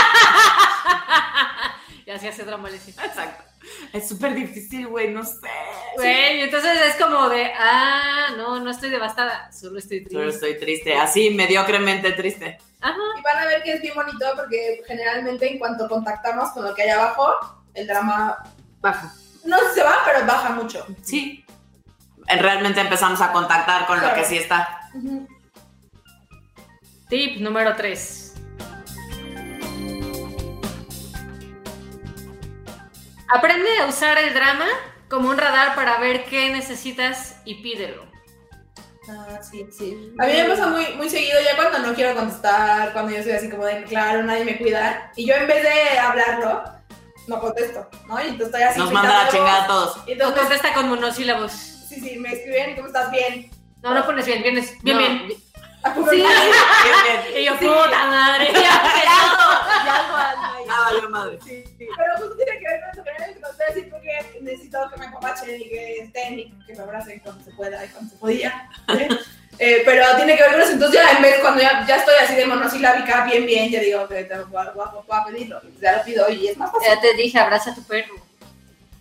Y 2.08 2.10
así 2.10 2.26
hace 2.26 2.46
drama. 2.46 2.70
Exacto. 2.70 3.44
Es 3.94 4.10
súper 4.10 4.34
difícil, 4.34 4.88
güey, 4.88 5.10
no 5.10 5.24
sé. 5.24 5.48
Güey, 5.96 6.42
entonces 6.42 6.72
es 6.88 6.96
como 6.96 7.30
de, 7.30 7.52
ah, 7.58 8.34
no, 8.38 8.60
no 8.60 8.70
estoy 8.72 8.90
devastada, 8.90 9.52
solo 9.52 9.80
estoy 9.80 10.00
triste. 10.00 10.16
Solo 10.16 10.30
estoy 10.30 10.58
triste, 10.60 10.96
así 10.96 11.30
mediocremente 11.32 12.12
triste. 12.12 12.58
Ajá. 12.82 12.98
Y 13.18 13.22
van 13.22 13.38
a 13.38 13.46
ver 13.46 13.64
que 13.64 13.74
es 13.74 13.82
bien 13.82 13.96
bonito 13.96 14.26
porque 14.36 14.82
generalmente 14.88 15.52
en 15.52 15.60
cuanto 15.60 15.88
contactamos 15.88 16.52
con 16.52 16.66
lo 16.66 16.76
que 16.76 16.84
hay 16.84 16.90
abajo, 16.90 17.28
el 17.74 17.88
drama 17.88 18.38
Baja. 18.80 19.14
no 19.46 19.58
se 19.74 19.84
va, 19.84 19.96
pero 20.06 20.26
baja 20.26 20.50
mucho. 20.50 20.86
Sí. 21.02 21.44
Realmente 22.28 22.82
empezamos 22.82 23.22
a 23.22 23.32
contactar 23.32 23.88
con 23.88 24.02
lo 24.02 24.14
que 24.14 24.26
sí 24.26 24.38
está. 24.38 24.82
Tip 27.10 27.40
número 27.40 27.76
3. 27.76 28.27
Aprende 33.30 33.70
a 33.82 33.86
usar 33.88 34.18
el 34.20 34.34
drama 34.34 34.66
como 35.10 35.30
un 35.30 35.38
radar 35.38 35.76
para 35.76 35.98
ver 36.00 36.26
qué 36.26 36.50
necesitas 36.50 37.38
y 37.46 37.56
pídelo. 37.62 38.06
Ah, 39.10 39.40
sí. 39.42 39.66
Sí. 39.72 40.12
A 40.20 40.26
mí 40.26 40.34
me 40.34 40.44
pasa 40.46 40.68
muy, 40.68 40.86
muy 40.96 41.10
seguido 41.10 41.40
ya 41.42 41.56
cuando 41.56 41.80
no 41.80 41.94
quiero 41.96 42.14
contestar, 42.16 42.92
cuando 42.94 43.12
yo 43.16 43.24
soy 43.24 43.32
así 43.34 43.50
como 43.50 43.66
de, 43.66 43.84
claro, 43.84 44.24
nadie 44.24 44.44
me 44.44 44.58
cuida. 44.58 45.12
Y 45.16 45.26
yo 45.26 45.34
en 45.36 45.48
vez 45.48 45.64
de 45.64 45.98
hablarlo, 46.00 46.64
no 47.28 47.40
contesto, 47.40 47.90
¿no? 48.08 48.20
Y 48.22 48.28
entonces 48.28 48.48
estoy 48.48 48.64
así. 48.64 48.80
Nos 48.80 48.92
manda 48.92 49.10
la 49.10 49.16
picando 49.30 49.38
chingada 49.38 49.64
a 49.64 49.68
todos. 49.68 49.98
Y 50.08 50.12
entonces, 50.14 50.40
contesta 50.40 50.74
con 50.74 50.90
monosílabos. 50.90 51.52
sí, 51.54 52.02
sí, 52.02 52.18
me 52.20 52.34
escriben, 52.34 52.76
¿cómo 52.76 52.88
estás? 52.88 53.10
Bien. 53.12 53.50
No, 53.82 53.94
no 53.94 54.06
pones 54.06 54.26
bien, 54.26 54.42
bien, 54.44 54.58
es- 54.58 54.82
bien, 54.84 54.98
No, 54.98 55.04
bien. 55.04 55.28
Sí. 55.30 55.38
Bien, 56.18 56.26
bien. 57.32 57.42
Y 57.42 57.46
yo, 57.46 57.54
Sí. 57.54 57.66
puta 57.66 58.06
madre. 58.08 58.52
Ya 58.52 58.82
algo, 59.88 60.16
ando 60.16 60.58
ahí. 60.58 60.66
Ah, 60.70 60.90
valió 60.92 61.10
madre. 61.10 61.40
Sí, 61.44 61.64
sí. 61.78 61.88
Pero 61.98 62.18
justo 62.18 62.36
tiene 62.36 62.60
que 62.60 62.66
ver 62.68 62.82
con 62.82 62.90
eso 62.90 63.04
que 63.04 63.42
conté 63.42 63.64
decir 63.68 63.90
porque 63.90 64.40
necesito 64.42 64.90
que 64.90 65.00
me 65.00 65.06
apapachen 65.08 65.62
y 65.62 65.70
que 65.70 65.98
estén 66.00 66.40
y 66.40 66.52
que 66.66 66.76
me 66.76 66.84
abracen 66.84 67.20
cuando 67.20 67.44
se 67.44 67.52
pueda 67.52 67.84
y 67.86 67.88
cuando 67.90 68.12
se 68.12 68.18
podía. 68.18 68.70
¿sí? 68.90 69.08
Eh, 69.60 69.82
pero 69.86 70.04
tiene 70.16 70.36
que 70.36 70.44
ver 70.44 70.52
con 70.52 70.62
eso. 70.62 70.74
Entonces 70.74 71.02
ya 71.02 71.18
en 71.18 71.22
vez 71.24 71.40
cuando 71.42 71.62
ya, 71.62 71.86
ya 71.88 71.96
estoy 71.96 72.14
así 72.22 72.36
de 72.36 72.46
monosilábica, 72.46 73.26
bien, 73.26 73.46
bien, 73.46 73.70
ya 73.72 73.80
digo 73.80 74.08
que 74.08 74.24
te 74.24 74.36
voy 74.36 74.64
a, 74.64 75.26
pedirlo. 75.26 75.62
Ya 75.82 75.98
lo 75.98 76.04
pido 76.04 76.30
y 76.30 76.48
es 76.48 76.58
más 76.58 76.72
fácil. 76.72 76.88
Ya 76.88 77.02
te 77.02 77.14
dije, 77.16 77.40
abraza 77.40 77.72
a 77.72 77.76
tu 77.76 77.84
perro. 77.84 78.14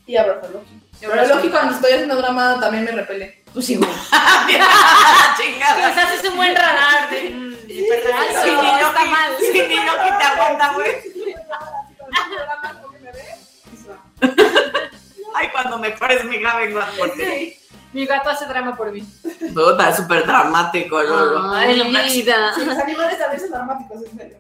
Y 0.07 0.17
abrazo 0.17 0.47
a 0.47 0.51
Loki. 0.51 0.81
Pero 0.99 1.13
abrazo. 1.13 1.35
Loki 1.35 1.51
cuando 1.51 1.75
estoy 1.75 1.93
haciendo 1.93 2.17
drama 2.17 2.59
también 2.59 2.85
me 2.85 2.93
repele. 2.93 3.45
Pues 3.57 3.71
igual. 3.71 3.91
chingada. 5.39 5.95
Pues 5.95 6.05
haces 6.05 6.29
un 6.31 6.37
buen 6.37 6.55
radar 6.55 7.09
de... 7.09 7.31
mm, 7.31 7.57
mi 7.67 7.89
perra. 7.89 8.19
Sí, 8.31 8.37
Si 8.45 8.51
no, 8.51 8.63
ni 8.63 8.69
está 8.69 9.05
mal. 9.07 9.33
Si 9.41 9.53
ni 9.63 9.77
Loki 9.77 10.19
te 10.19 10.25
aguanta, 10.25 10.73
güey. 10.75 10.91
Ay, 15.35 15.49
cuando 15.53 15.79
me 15.79 15.91
pones 15.93 16.25
mi 16.27 16.37
hija 16.37 16.57
vengo 16.59 16.81
a 16.81 16.87
por 16.99 17.11
ti. 17.13 17.57
Mi 17.95 18.05
gato 18.05 18.29
hace 18.29 18.45
drama 18.45 18.77
por 18.77 18.93
mí. 18.93 19.03
Puta, 19.55 19.89
es 19.89 19.97
súper 19.97 20.27
dramático, 20.27 21.03
Lolo. 21.03 21.51
Ay, 21.51 21.81
vida. 22.13 22.53
Sí, 22.55 22.63
los 22.63 22.77
animales 22.77 23.19
a 23.23 23.29
veces 23.31 23.51
dramáticos, 23.51 24.03
en 24.05 24.19
serio. 24.19 24.37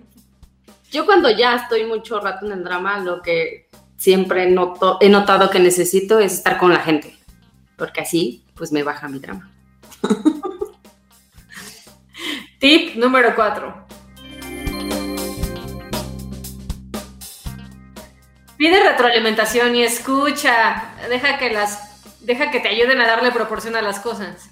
Yo 0.90 1.06
cuando 1.06 1.30
ya 1.30 1.56
estoy 1.56 1.86
mucho 1.86 2.20
rato 2.20 2.44
en 2.44 2.52
el 2.52 2.62
drama, 2.64 2.98
lo 2.98 3.22
que 3.22 3.66
siempre 3.96 4.50
noto, 4.50 4.98
he 5.00 5.08
notado 5.08 5.48
que 5.48 5.58
necesito 5.58 6.18
es 6.18 6.34
estar 6.34 6.58
con 6.58 6.70
la 6.74 6.80
gente, 6.80 7.18
porque 7.78 8.02
así 8.02 8.45
pues 8.56 8.72
me 8.72 8.82
baja 8.82 9.08
mi 9.08 9.18
drama. 9.18 9.50
Tip 12.58 12.96
número 12.96 13.34
4. 13.34 13.86
Pide 18.56 18.88
retroalimentación 18.88 19.76
y 19.76 19.82
escucha. 19.82 20.94
Deja 21.08 21.38
que 21.38 21.50
las 21.50 21.86
deja 22.20 22.50
que 22.50 22.60
te 22.60 22.68
ayuden 22.68 23.00
a 23.00 23.06
darle 23.06 23.30
proporción 23.30 23.76
a 23.76 23.82
las 23.82 24.00
cosas. 24.00 24.50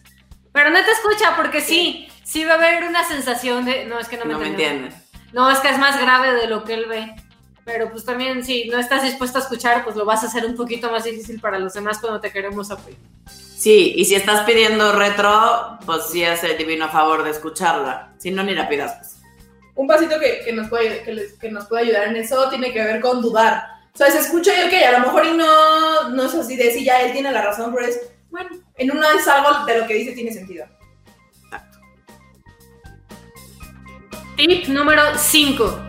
Pero 0.53 0.71
no 0.71 0.79
te 0.85 0.91
escucha 0.93 1.35
porque 1.37 1.61
sí, 1.61 2.09
sí 2.23 2.45
va 2.45 2.53
a 2.53 2.57
haber 2.57 2.85
una 2.85 3.03
sensación 3.05 3.65
de 3.65 3.87
no 3.87 3.99
es 3.99 4.09
que 4.09 4.17
no 4.17 4.27
me, 4.27 4.35
No 4.35 4.39
me 4.39 4.49
entienden. 4.49 4.95
No, 5.33 5.51
es 5.51 5.59
que 5.59 5.71
es 5.71 5.79
más 5.79 6.01
grave 6.01 6.35
de 6.35 6.47
lo 6.47 6.63
que 6.63 6.75
él 6.75 6.87
ve. 6.87 7.13
Pero 7.65 7.91
pues 7.91 8.05
también 8.05 8.45
si 8.45 8.69
no 8.69 8.79
estás 8.79 9.03
dispuesto 9.03 9.39
a 9.39 9.41
escuchar, 9.41 9.83
pues 9.83 9.97
lo 9.97 10.05
vas 10.05 10.23
a 10.23 10.27
hacer 10.27 10.45
un 10.45 10.55
poquito 10.55 10.91
más 10.91 11.05
difícil 11.05 11.41
para 11.41 11.59
los 11.59 11.73
demás 11.73 11.99
cuando 11.99 12.21
te 12.21 12.31
queremos 12.31 12.71
apoyar. 12.71 13.01
Sí, 13.57 13.95
y 13.97 14.05
si 14.05 14.15
estás 14.17 14.43
pidiendo 14.45 14.93
retro, 14.93 15.79
pues 15.87 16.07
sí 16.11 16.25
hace 16.25 16.53
el 16.53 16.59
divino 16.59 16.89
favor 16.91 17.23
de 17.23 17.31
escucharla. 17.31 18.13
Si 18.19 18.31
no, 18.31 18.43
ni 18.43 18.55
la 18.55 18.69
pidas. 18.69 18.95
Pues. 18.97 19.17
Un 19.77 19.87
pasito 19.87 20.19
que, 20.21 20.41
que 20.45 20.53
nos 20.53 20.69
puede, 20.69 21.03
que, 21.03 21.13
les- 21.13 21.33
que 21.39 21.51
nos 21.51 21.67
puede 21.67 21.85
ayudar 21.85 22.09
en 22.09 22.17
eso 22.17 22.49
tiene 22.51 22.73
que 22.73 22.83
ver 22.83 23.01
con 23.01 23.23
dudar. 23.23 23.63
O 23.95 23.97
sea, 23.97 24.11
se 24.11 24.19
escucha 24.19 24.53
y 24.61 24.67
ok, 24.67 24.75
a 24.89 24.93
lo 24.99 25.07
mejor 25.07 25.25
y 25.27 25.33
no, 25.37 26.09
no 26.11 26.25
es 26.25 26.35
así 26.35 26.57
de 26.57 26.73
si 26.73 26.85
ya 26.85 27.01
él 27.03 27.13
tiene 27.13 27.31
la 27.31 27.43
razón, 27.43 27.73
pero 27.75 27.87
es, 27.87 28.01
bueno, 28.31 28.51
en 28.77 28.91
una 28.91 29.13
es 29.13 29.27
algo 29.29 29.65
de 29.65 29.79
lo 29.79 29.87
que 29.87 29.95
dice 29.95 30.13
tiene 30.13 30.33
sentido. 30.33 30.67
Tip 34.37 34.67
número 34.67 35.03
5. 35.17 35.81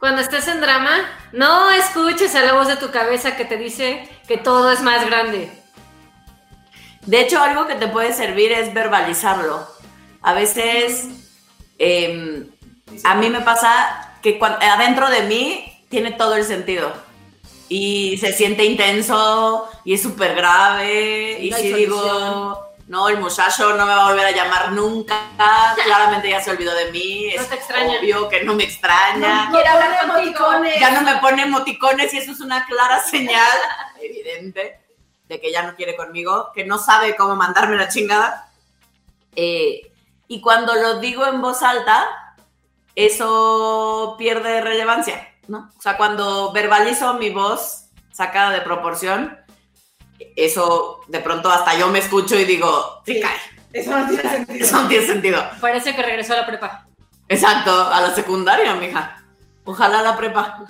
Cuando 0.00 0.20
estés 0.22 0.46
en 0.48 0.60
drama, 0.60 1.17
no 1.32 1.70
escuches 1.70 2.34
a 2.34 2.42
la 2.42 2.54
voz 2.54 2.68
de 2.68 2.76
tu 2.76 2.90
cabeza 2.90 3.36
que 3.36 3.44
te 3.44 3.56
dice 3.56 4.08
que 4.26 4.36
todo 4.38 4.70
es 4.72 4.80
más 4.82 5.04
grande. 5.06 5.50
De 7.06 7.20
hecho, 7.20 7.42
algo 7.42 7.66
que 7.66 7.74
te 7.74 7.88
puede 7.88 8.12
servir 8.12 8.52
es 8.52 8.74
verbalizarlo. 8.74 9.66
A 10.22 10.34
veces, 10.34 11.06
eh, 11.78 12.46
a 13.04 13.14
mí 13.14 13.30
me 13.30 13.40
pasa 13.40 14.16
que 14.22 14.38
adentro 14.42 15.08
de 15.08 15.22
mí 15.22 15.64
tiene 15.88 16.12
todo 16.12 16.34
el 16.34 16.44
sentido. 16.44 16.92
Y 17.70 18.16
se 18.18 18.32
siente 18.32 18.64
intenso 18.64 19.68
y 19.84 19.94
es 19.94 20.02
súper 20.02 20.34
grave. 20.34 21.38
Y 21.40 21.50
No 21.50 21.56
si 21.56 21.70
solución. 21.70 21.78
digo, 21.78 22.67
no, 22.88 23.10
el 23.10 23.18
muchacho 23.18 23.74
no 23.74 23.84
me 23.84 23.94
va 23.94 24.06
a 24.06 24.08
volver 24.08 24.26
a 24.26 24.30
llamar 24.30 24.72
nunca. 24.72 25.14
Claramente 25.84 26.30
ya 26.30 26.40
se 26.40 26.50
olvidó 26.50 26.74
de 26.74 26.90
mí. 26.90 27.30
No 27.36 27.42
es 27.42 27.48
te 27.48 27.54
extraña. 27.56 27.98
obvio 27.98 28.28
que 28.30 28.44
no 28.44 28.54
me 28.54 28.64
extraña. 28.64 29.50
Quiere 29.50 29.68
hablar 29.68 30.04
emoticones. 30.04 30.80
ya 30.80 30.90
no 30.92 31.02
me 31.02 31.20
pone 31.20 31.42
emoticones 31.42 32.14
y 32.14 32.18
eso 32.18 32.32
es 32.32 32.40
una 32.40 32.64
clara 32.64 33.00
señal 33.00 33.58
evidente 34.02 34.80
de 35.28 35.40
que 35.40 35.52
ya 35.52 35.62
no 35.64 35.76
quiere 35.76 35.96
conmigo, 35.96 36.50
que 36.54 36.64
no 36.64 36.78
sabe 36.78 37.14
cómo 37.14 37.36
mandarme 37.36 37.76
la 37.76 37.90
chingada. 37.90 38.50
Eh, 39.36 39.92
y 40.26 40.40
cuando 40.40 40.74
lo 40.74 40.98
digo 41.00 41.26
en 41.26 41.42
voz 41.42 41.62
alta, 41.62 42.08
eso 42.94 44.16
pierde 44.18 44.62
relevancia, 44.62 45.28
¿no? 45.46 45.70
O 45.76 45.82
sea, 45.82 45.98
cuando 45.98 46.52
verbalizo 46.52 47.14
mi 47.14 47.28
voz 47.28 47.90
sacada 48.12 48.50
de 48.50 48.62
proporción, 48.62 49.38
eso 50.36 51.00
de 51.08 51.20
pronto 51.20 51.50
hasta 51.50 51.78
yo 51.78 51.88
me 51.88 51.98
escucho 51.98 52.38
y 52.38 52.44
digo, 52.44 53.02
sí. 53.04 53.20
Eso 53.72 53.90
no 53.96 54.08
tiene 54.08 54.22
sentido. 54.30 54.64
Eso 54.64 54.82
no 54.82 54.88
tiene 54.88 55.06
sentido. 55.06 55.50
Parece 55.60 55.94
que 55.94 56.02
regresó 56.02 56.34
a 56.34 56.38
la 56.38 56.46
prepa. 56.46 56.86
Exacto, 57.28 57.70
a 57.70 58.00
la 58.00 58.14
secundaria, 58.14 58.74
mija. 58.74 59.22
Ojalá 59.64 60.02
la 60.02 60.16
prepa. 60.16 60.64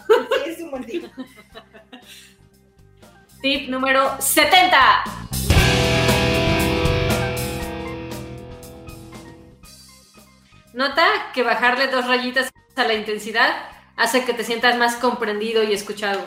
Sí, 0.44 0.50
es 0.50 0.60
un 0.60 0.70
buen 0.70 0.84
tip. 0.84 1.04
Tip 3.40 3.68
número 3.68 4.20
70. 4.20 5.04
Nota 10.74 11.06
que 11.32 11.44
bajarle 11.44 11.86
dos 11.86 12.06
rayitas 12.08 12.50
a 12.74 12.84
la 12.84 12.94
intensidad 12.94 13.54
hace 13.96 14.24
que 14.24 14.34
te 14.34 14.42
sientas 14.42 14.76
más 14.76 14.96
comprendido 14.96 15.62
y 15.62 15.72
escuchado. 15.72 16.20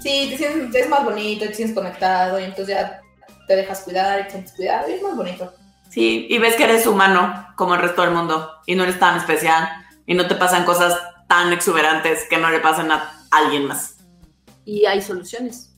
Sí, 0.00 0.28
te 0.30 0.38
sientes, 0.38 0.82
es 0.82 0.88
más 0.88 1.04
bonito, 1.04 1.44
te 1.44 1.54
sientes 1.54 1.74
conectado 1.74 2.38
y 2.38 2.44
entonces 2.44 2.68
ya 2.68 3.00
te 3.46 3.56
dejas 3.56 3.80
cuidar 3.80 4.20
y 4.20 4.24
te 4.24 4.30
sientes 4.30 4.52
cuidado 4.52 4.88
y 4.88 4.92
es 4.92 5.02
más 5.02 5.16
bonito. 5.16 5.52
Sí, 5.90 6.26
y 6.30 6.38
ves 6.38 6.54
que 6.54 6.64
eres 6.64 6.86
humano 6.86 7.52
como 7.56 7.74
el 7.74 7.80
resto 7.80 8.02
del 8.02 8.12
mundo 8.12 8.50
y 8.66 8.74
no 8.74 8.84
eres 8.84 8.98
tan 8.98 9.16
especial 9.16 9.68
y 10.06 10.14
no 10.14 10.28
te 10.28 10.36
pasan 10.36 10.64
cosas 10.64 10.96
tan 11.26 11.52
exuberantes 11.52 12.26
que 12.28 12.38
no 12.38 12.50
le 12.50 12.60
pasan 12.60 12.92
a 12.92 13.26
alguien 13.30 13.66
más. 13.66 13.96
Y 14.64 14.86
hay 14.86 15.02
soluciones. 15.02 15.74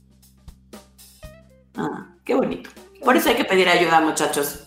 Ah, 1.77 2.09
qué 2.25 2.35
bonito. 2.35 2.71
Por 3.03 3.17
eso 3.17 3.31
hay 3.31 3.37
que 3.37 3.45
pedir 3.45 3.69
ayuda, 3.69 4.01
muchachos. 4.01 4.65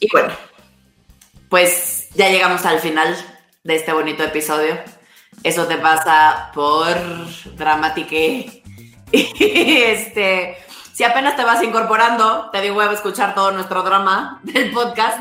Y 0.00 0.08
bueno, 0.10 0.32
pues 1.48 2.08
ya 2.14 2.30
llegamos 2.30 2.64
al 2.64 2.78
final 2.80 3.16
de 3.66 3.74
este 3.74 3.92
bonito 3.92 4.22
episodio. 4.22 4.78
Eso 5.42 5.66
te 5.66 5.76
pasa 5.76 6.50
por 6.54 6.96
dramátique. 7.56 8.62
Este, 9.12 10.58
si 10.92 11.04
apenas 11.04 11.36
te 11.36 11.44
vas 11.44 11.62
incorporando, 11.62 12.50
te 12.50 12.60
digo, 12.60 12.74
voy 12.74 12.86
a 12.86 12.92
escuchar 12.92 13.34
todo 13.34 13.52
nuestro 13.52 13.82
drama 13.82 14.40
del 14.42 14.72
podcast. 14.72 15.20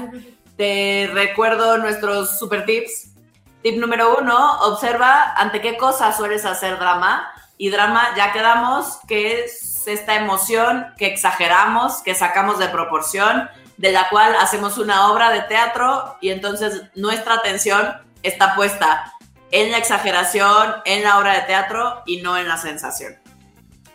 Te 0.58 1.10
recuerdo 1.14 1.78
nuestros 1.78 2.39
super 2.39 2.66
tips. 2.66 3.12
Tip 3.62 3.78
número 3.78 4.18
uno, 4.20 4.60
observa 4.62 5.34
ante 5.36 5.62
qué 5.62 5.78
cosas 5.78 6.18
sueles 6.18 6.46
hacer 6.46 6.80
drama. 6.80 7.28
Y 7.58 7.70
drama, 7.70 8.10
ya 8.16 8.32
quedamos, 8.32 8.98
que 9.08 9.41
es 9.41 9.88
esta 9.88 10.16
emoción 10.16 10.88
que 10.98 11.08
exageramos, 11.08 12.02
que 12.04 12.16
sacamos 12.16 12.58
de 12.60 12.70
proporción, 12.70 13.50
de 13.78 13.91
la 13.91 14.10
cual 14.10 14.36
hacemos 14.39 14.78
una 14.78 15.12
obra 15.12 15.32
de 15.32 15.41
teatro 15.41 16.18
y 16.22 16.30
entonces 16.30 16.84
nuestra 16.96 17.36
atención 17.36 18.05
está 18.28 18.55
puesta 18.55 19.13
en 19.51 19.71
la 19.71 19.78
exageración, 19.78 20.76
en 20.86 21.03
la 21.03 21.17
obra 21.17 21.34
de 21.34 21.41
teatro 21.41 22.01
y 22.05 22.21
no 22.21 22.38
en 22.38 22.47
la 22.47 22.57
sensación. 22.57 23.15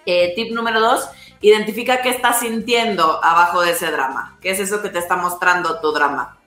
Eh, 0.06 0.32
tip 0.34 0.52
número 0.52 0.80
dos, 0.80 1.08
identifica 1.40 2.02
qué 2.02 2.10
estás 2.10 2.40
sintiendo 2.40 3.22
abajo 3.22 3.62
de 3.62 3.72
ese 3.72 3.90
drama. 3.90 4.38
¿Qué 4.40 4.50
es 4.50 4.60
eso 4.60 4.82
que 4.82 4.88
te 4.88 4.98
está 4.98 5.16
mostrando 5.16 5.80
tu 5.80 5.92
drama? 5.92 6.38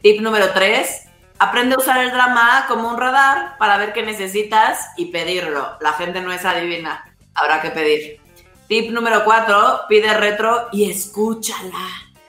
Tip 0.00 0.20
número 0.20 0.50
tres, 0.52 1.02
aprende 1.38 1.74
a 1.74 1.78
usar 1.78 1.98
el 1.98 2.10
drama 2.10 2.64
como 2.68 2.88
un 2.88 2.98
radar 2.98 3.56
para 3.58 3.76
ver 3.78 3.92
qué 3.92 4.02
necesitas 4.02 4.88
y 4.96 5.06
pedirlo. 5.06 5.76
La 5.80 5.92
gente 5.92 6.20
no 6.20 6.32
es 6.32 6.44
adivina, 6.44 7.14
habrá 7.34 7.60
que 7.60 7.70
pedir. 7.70 8.20
Tip 8.68 8.90
número 8.90 9.24
cuatro, 9.24 9.82
pide 9.88 10.14
retro 10.14 10.68
y 10.72 10.90
escúchala. 10.90 11.88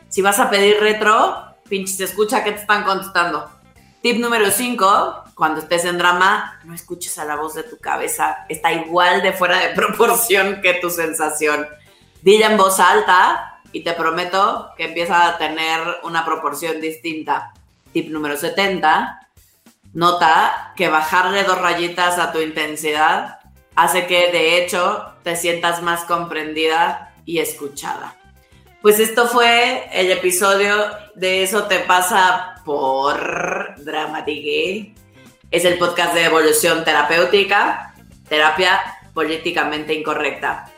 Si 0.09 0.21
vas 0.21 0.39
a 0.39 0.49
pedir 0.49 0.79
retro, 0.79 1.55
pinches, 1.69 1.99
escucha 1.99 2.43
qué 2.43 2.51
te 2.51 2.61
están 2.61 2.83
contestando. 2.83 3.49
Tip 4.05 4.19
número 4.19 4.51
5, 4.51 5.23
cuando 5.33 5.61
estés 5.61 5.83
en 5.83 5.97
drama, 5.97 6.59
no 6.63 6.75
escuches 6.75 7.17
a 7.17 7.25
la 7.25 7.37
voz 7.37 7.55
de 7.55 7.63
tu 7.63 7.79
cabeza. 7.79 8.45
Está 8.47 8.71
igual 8.71 9.23
de 9.23 9.33
fuera 9.33 9.57
de 9.57 9.69
proporción 9.75 10.61
que 10.61 10.75
tu 10.75 10.91
sensación. 10.91 11.67
Dila 12.21 12.51
en 12.51 12.55
voz 12.55 12.79
alta 12.79 13.61
y 13.71 13.83
te 13.83 13.93
prometo 13.93 14.69
que 14.77 14.85
empieza 14.85 15.27
a 15.27 15.39
tener 15.39 15.79
una 16.03 16.23
proporción 16.23 16.79
distinta. 16.81 17.51
Tip 17.93 18.11
número 18.11 18.37
70, 18.37 19.27
nota 19.93 20.73
que 20.75 20.87
bajarle 20.87 21.43
dos 21.43 21.59
rayitas 21.59 22.19
a 22.19 22.31
tu 22.31 22.41
intensidad 22.41 23.39
hace 23.75 24.05
que 24.05 24.31
de 24.31 24.63
hecho 24.63 25.15
te 25.23 25.35
sientas 25.35 25.81
más 25.81 26.03
comprendida 26.03 27.15
y 27.25 27.39
escuchada. 27.39 28.15
Pues 28.85 28.99
esto 28.99 29.27
fue 29.27 29.89
el 29.93 30.11
episodio 30.11 30.75
de 31.15 31.41
Eso 31.41 31.63
te 31.63 31.79
pasa 31.79 32.61
por 32.63 33.83
Dramatique. 33.83 34.93
Es 35.49 35.65
el 35.65 35.79
podcast 35.79 36.13
de 36.13 36.25
evolución 36.25 36.83
terapéutica, 36.83 37.95
terapia 38.29 38.79
políticamente 39.15 39.95
incorrecta. 39.95 40.71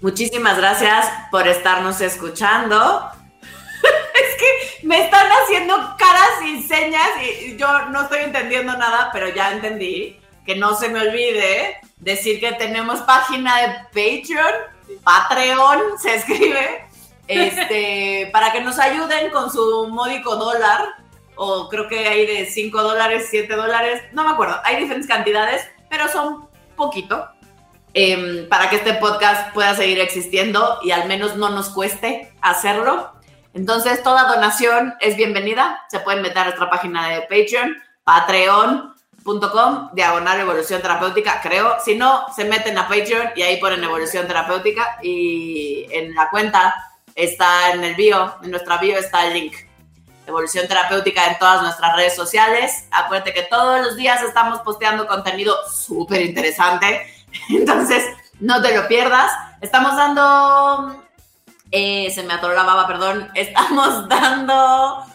Muchísimas 0.00 0.56
gracias 0.56 1.04
por 1.32 1.48
estarnos 1.48 2.00
escuchando. 2.00 3.10
es 3.82 4.36
que 4.38 4.86
me 4.86 5.02
están 5.02 5.26
haciendo 5.42 5.74
caras 5.98 6.46
y 6.46 6.62
señas 6.62 7.08
y 7.20 7.56
yo 7.56 7.86
no 7.86 8.02
estoy 8.02 8.20
entendiendo 8.20 8.78
nada, 8.78 9.10
pero 9.12 9.28
ya 9.30 9.50
entendí 9.50 10.16
que 10.46 10.54
no 10.54 10.76
se 10.76 10.90
me 10.90 11.00
olvide 11.00 11.80
decir 11.96 12.38
que 12.38 12.52
tenemos 12.52 13.00
página 13.00 13.62
de 13.62 13.66
Patreon, 13.86 15.02
Patreon 15.02 15.98
se 15.98 16.14
escribe, 16.14 16.91
este, 17.28 18.28
para 18.32 18.52
que 18.52 18.60
nos 18.60 18.78
ayuden 18.78 19.30
con 19.30 19.50
su 19.50 19.88
módico 19.88 20.36
dólar, 20.36 20.80
o 21.34 21.68
creo 21.68 21.88
que 21.88 22.06
hay 22.06 22.26
de 22.26 22.46
5 22.46 22.82
dólares, 22.82 23.28
7 23.30 23.54
dólares, 23.54 24.02
no 24.12 24.24
me 24.24 24.30
acuerdo, 24.30 24.60
hay 24.64 24.76
diferentes 24.76 25.08
cantidades, 25.08 25.66
pero 25.88 26.08
son 26.08 26.48
poquito, 26.76 27.28
em, 27.94 28.48
para 28.48 28.68
que 28.70 28.76
este 28.76 28.94
podcast 28.94 29.52
pueda 29.52 29.74
seguir 29.74 30.00
existiendo 30.00 30.78
y 30.82 30.90
al 30.90 31.08
menos 31.08 31.36
no 31.36 31.50
nos 31.50 31.70
cueste 31.70 32.32
hacerlo. 32.40 33.12
Entonces, 33.54 34.02
toda 34.02 34.32
donación 34.34 34.94
es 35.00 35.16
bienvenida. 35.16 35.84
Se 35.90 36.00
pueden 36.00 36.22
meter 36.22 36.38
a 36.38 36.44
nuestra 36.44 36.70
página 36.70 37.08
de 37.08 37.20
Patreon, 37.22 37.76
patreon.com, 38.02 39.90
diagonal 39.92 40.40
evolución 40.40 40.80
terapéutica, 40.80 41.40
creo. 41.42 41.76
Si 41.84 41.94
no, 41.94 42.24
se 42.34 42.46
meten 42.46 42.78
a 42.78 42.88
Patreon 42.88 43.30
y 43.36 43.42
ahí 43.42 43.58
ponen 43.58 43.84
evolución 43.84 44.26
terapéutica 44.26 44.98
y 45.02 45.86
en 45.90 46.14
la 46.14 46.30
cuenta 46.30 46.74
está 47.14 47.72
en 47.72 47.84
el 47.84 47.94
bio, 47.94 48.34
en 48.42 48.50
nuestra 48.50 48.78
bio 48.78 48.98
está 48.98 49.26
el 49.26 49.34
link. 49.34 49.54
Evolución 50.26 50.68
terapéutica 50.68 51.26
en 51.26 51.38
todas 51.38 51.62
nuestras 51.62 51.96
redes 51.96 52.14
sociales. 52.14 52.86
Acuérdate 52.90 53.34
que 53.34 53.42
todos 53.42 53.84
los 53.84 53.96
días 53.96 54.22
estamos 54.22 54.60
posteando 54.60 55.06
contenido 55.06 55.56
súper 55.68 56.22
interesante. 56.22 57.06
Entonces, 57.50 58.04
no 58.40 58.62
te 58.62 58.76
lo 58.76 58.86
pierdas. 58.88 59.32
Estamos 59.60 59.96
dando. 59.96 61.04
eh, 61.70 62.10
se 62.14 62.22
me 62.22 62.34
atoró 62.34 62.54
la 62.54 62.62
baba, 62.62 62.86
perdón. 62.86 63.30
Estamos 63.34 64.08
dando 64.08 65.06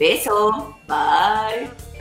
Beso. 0.05 0.77
Bye. 0.87 1.94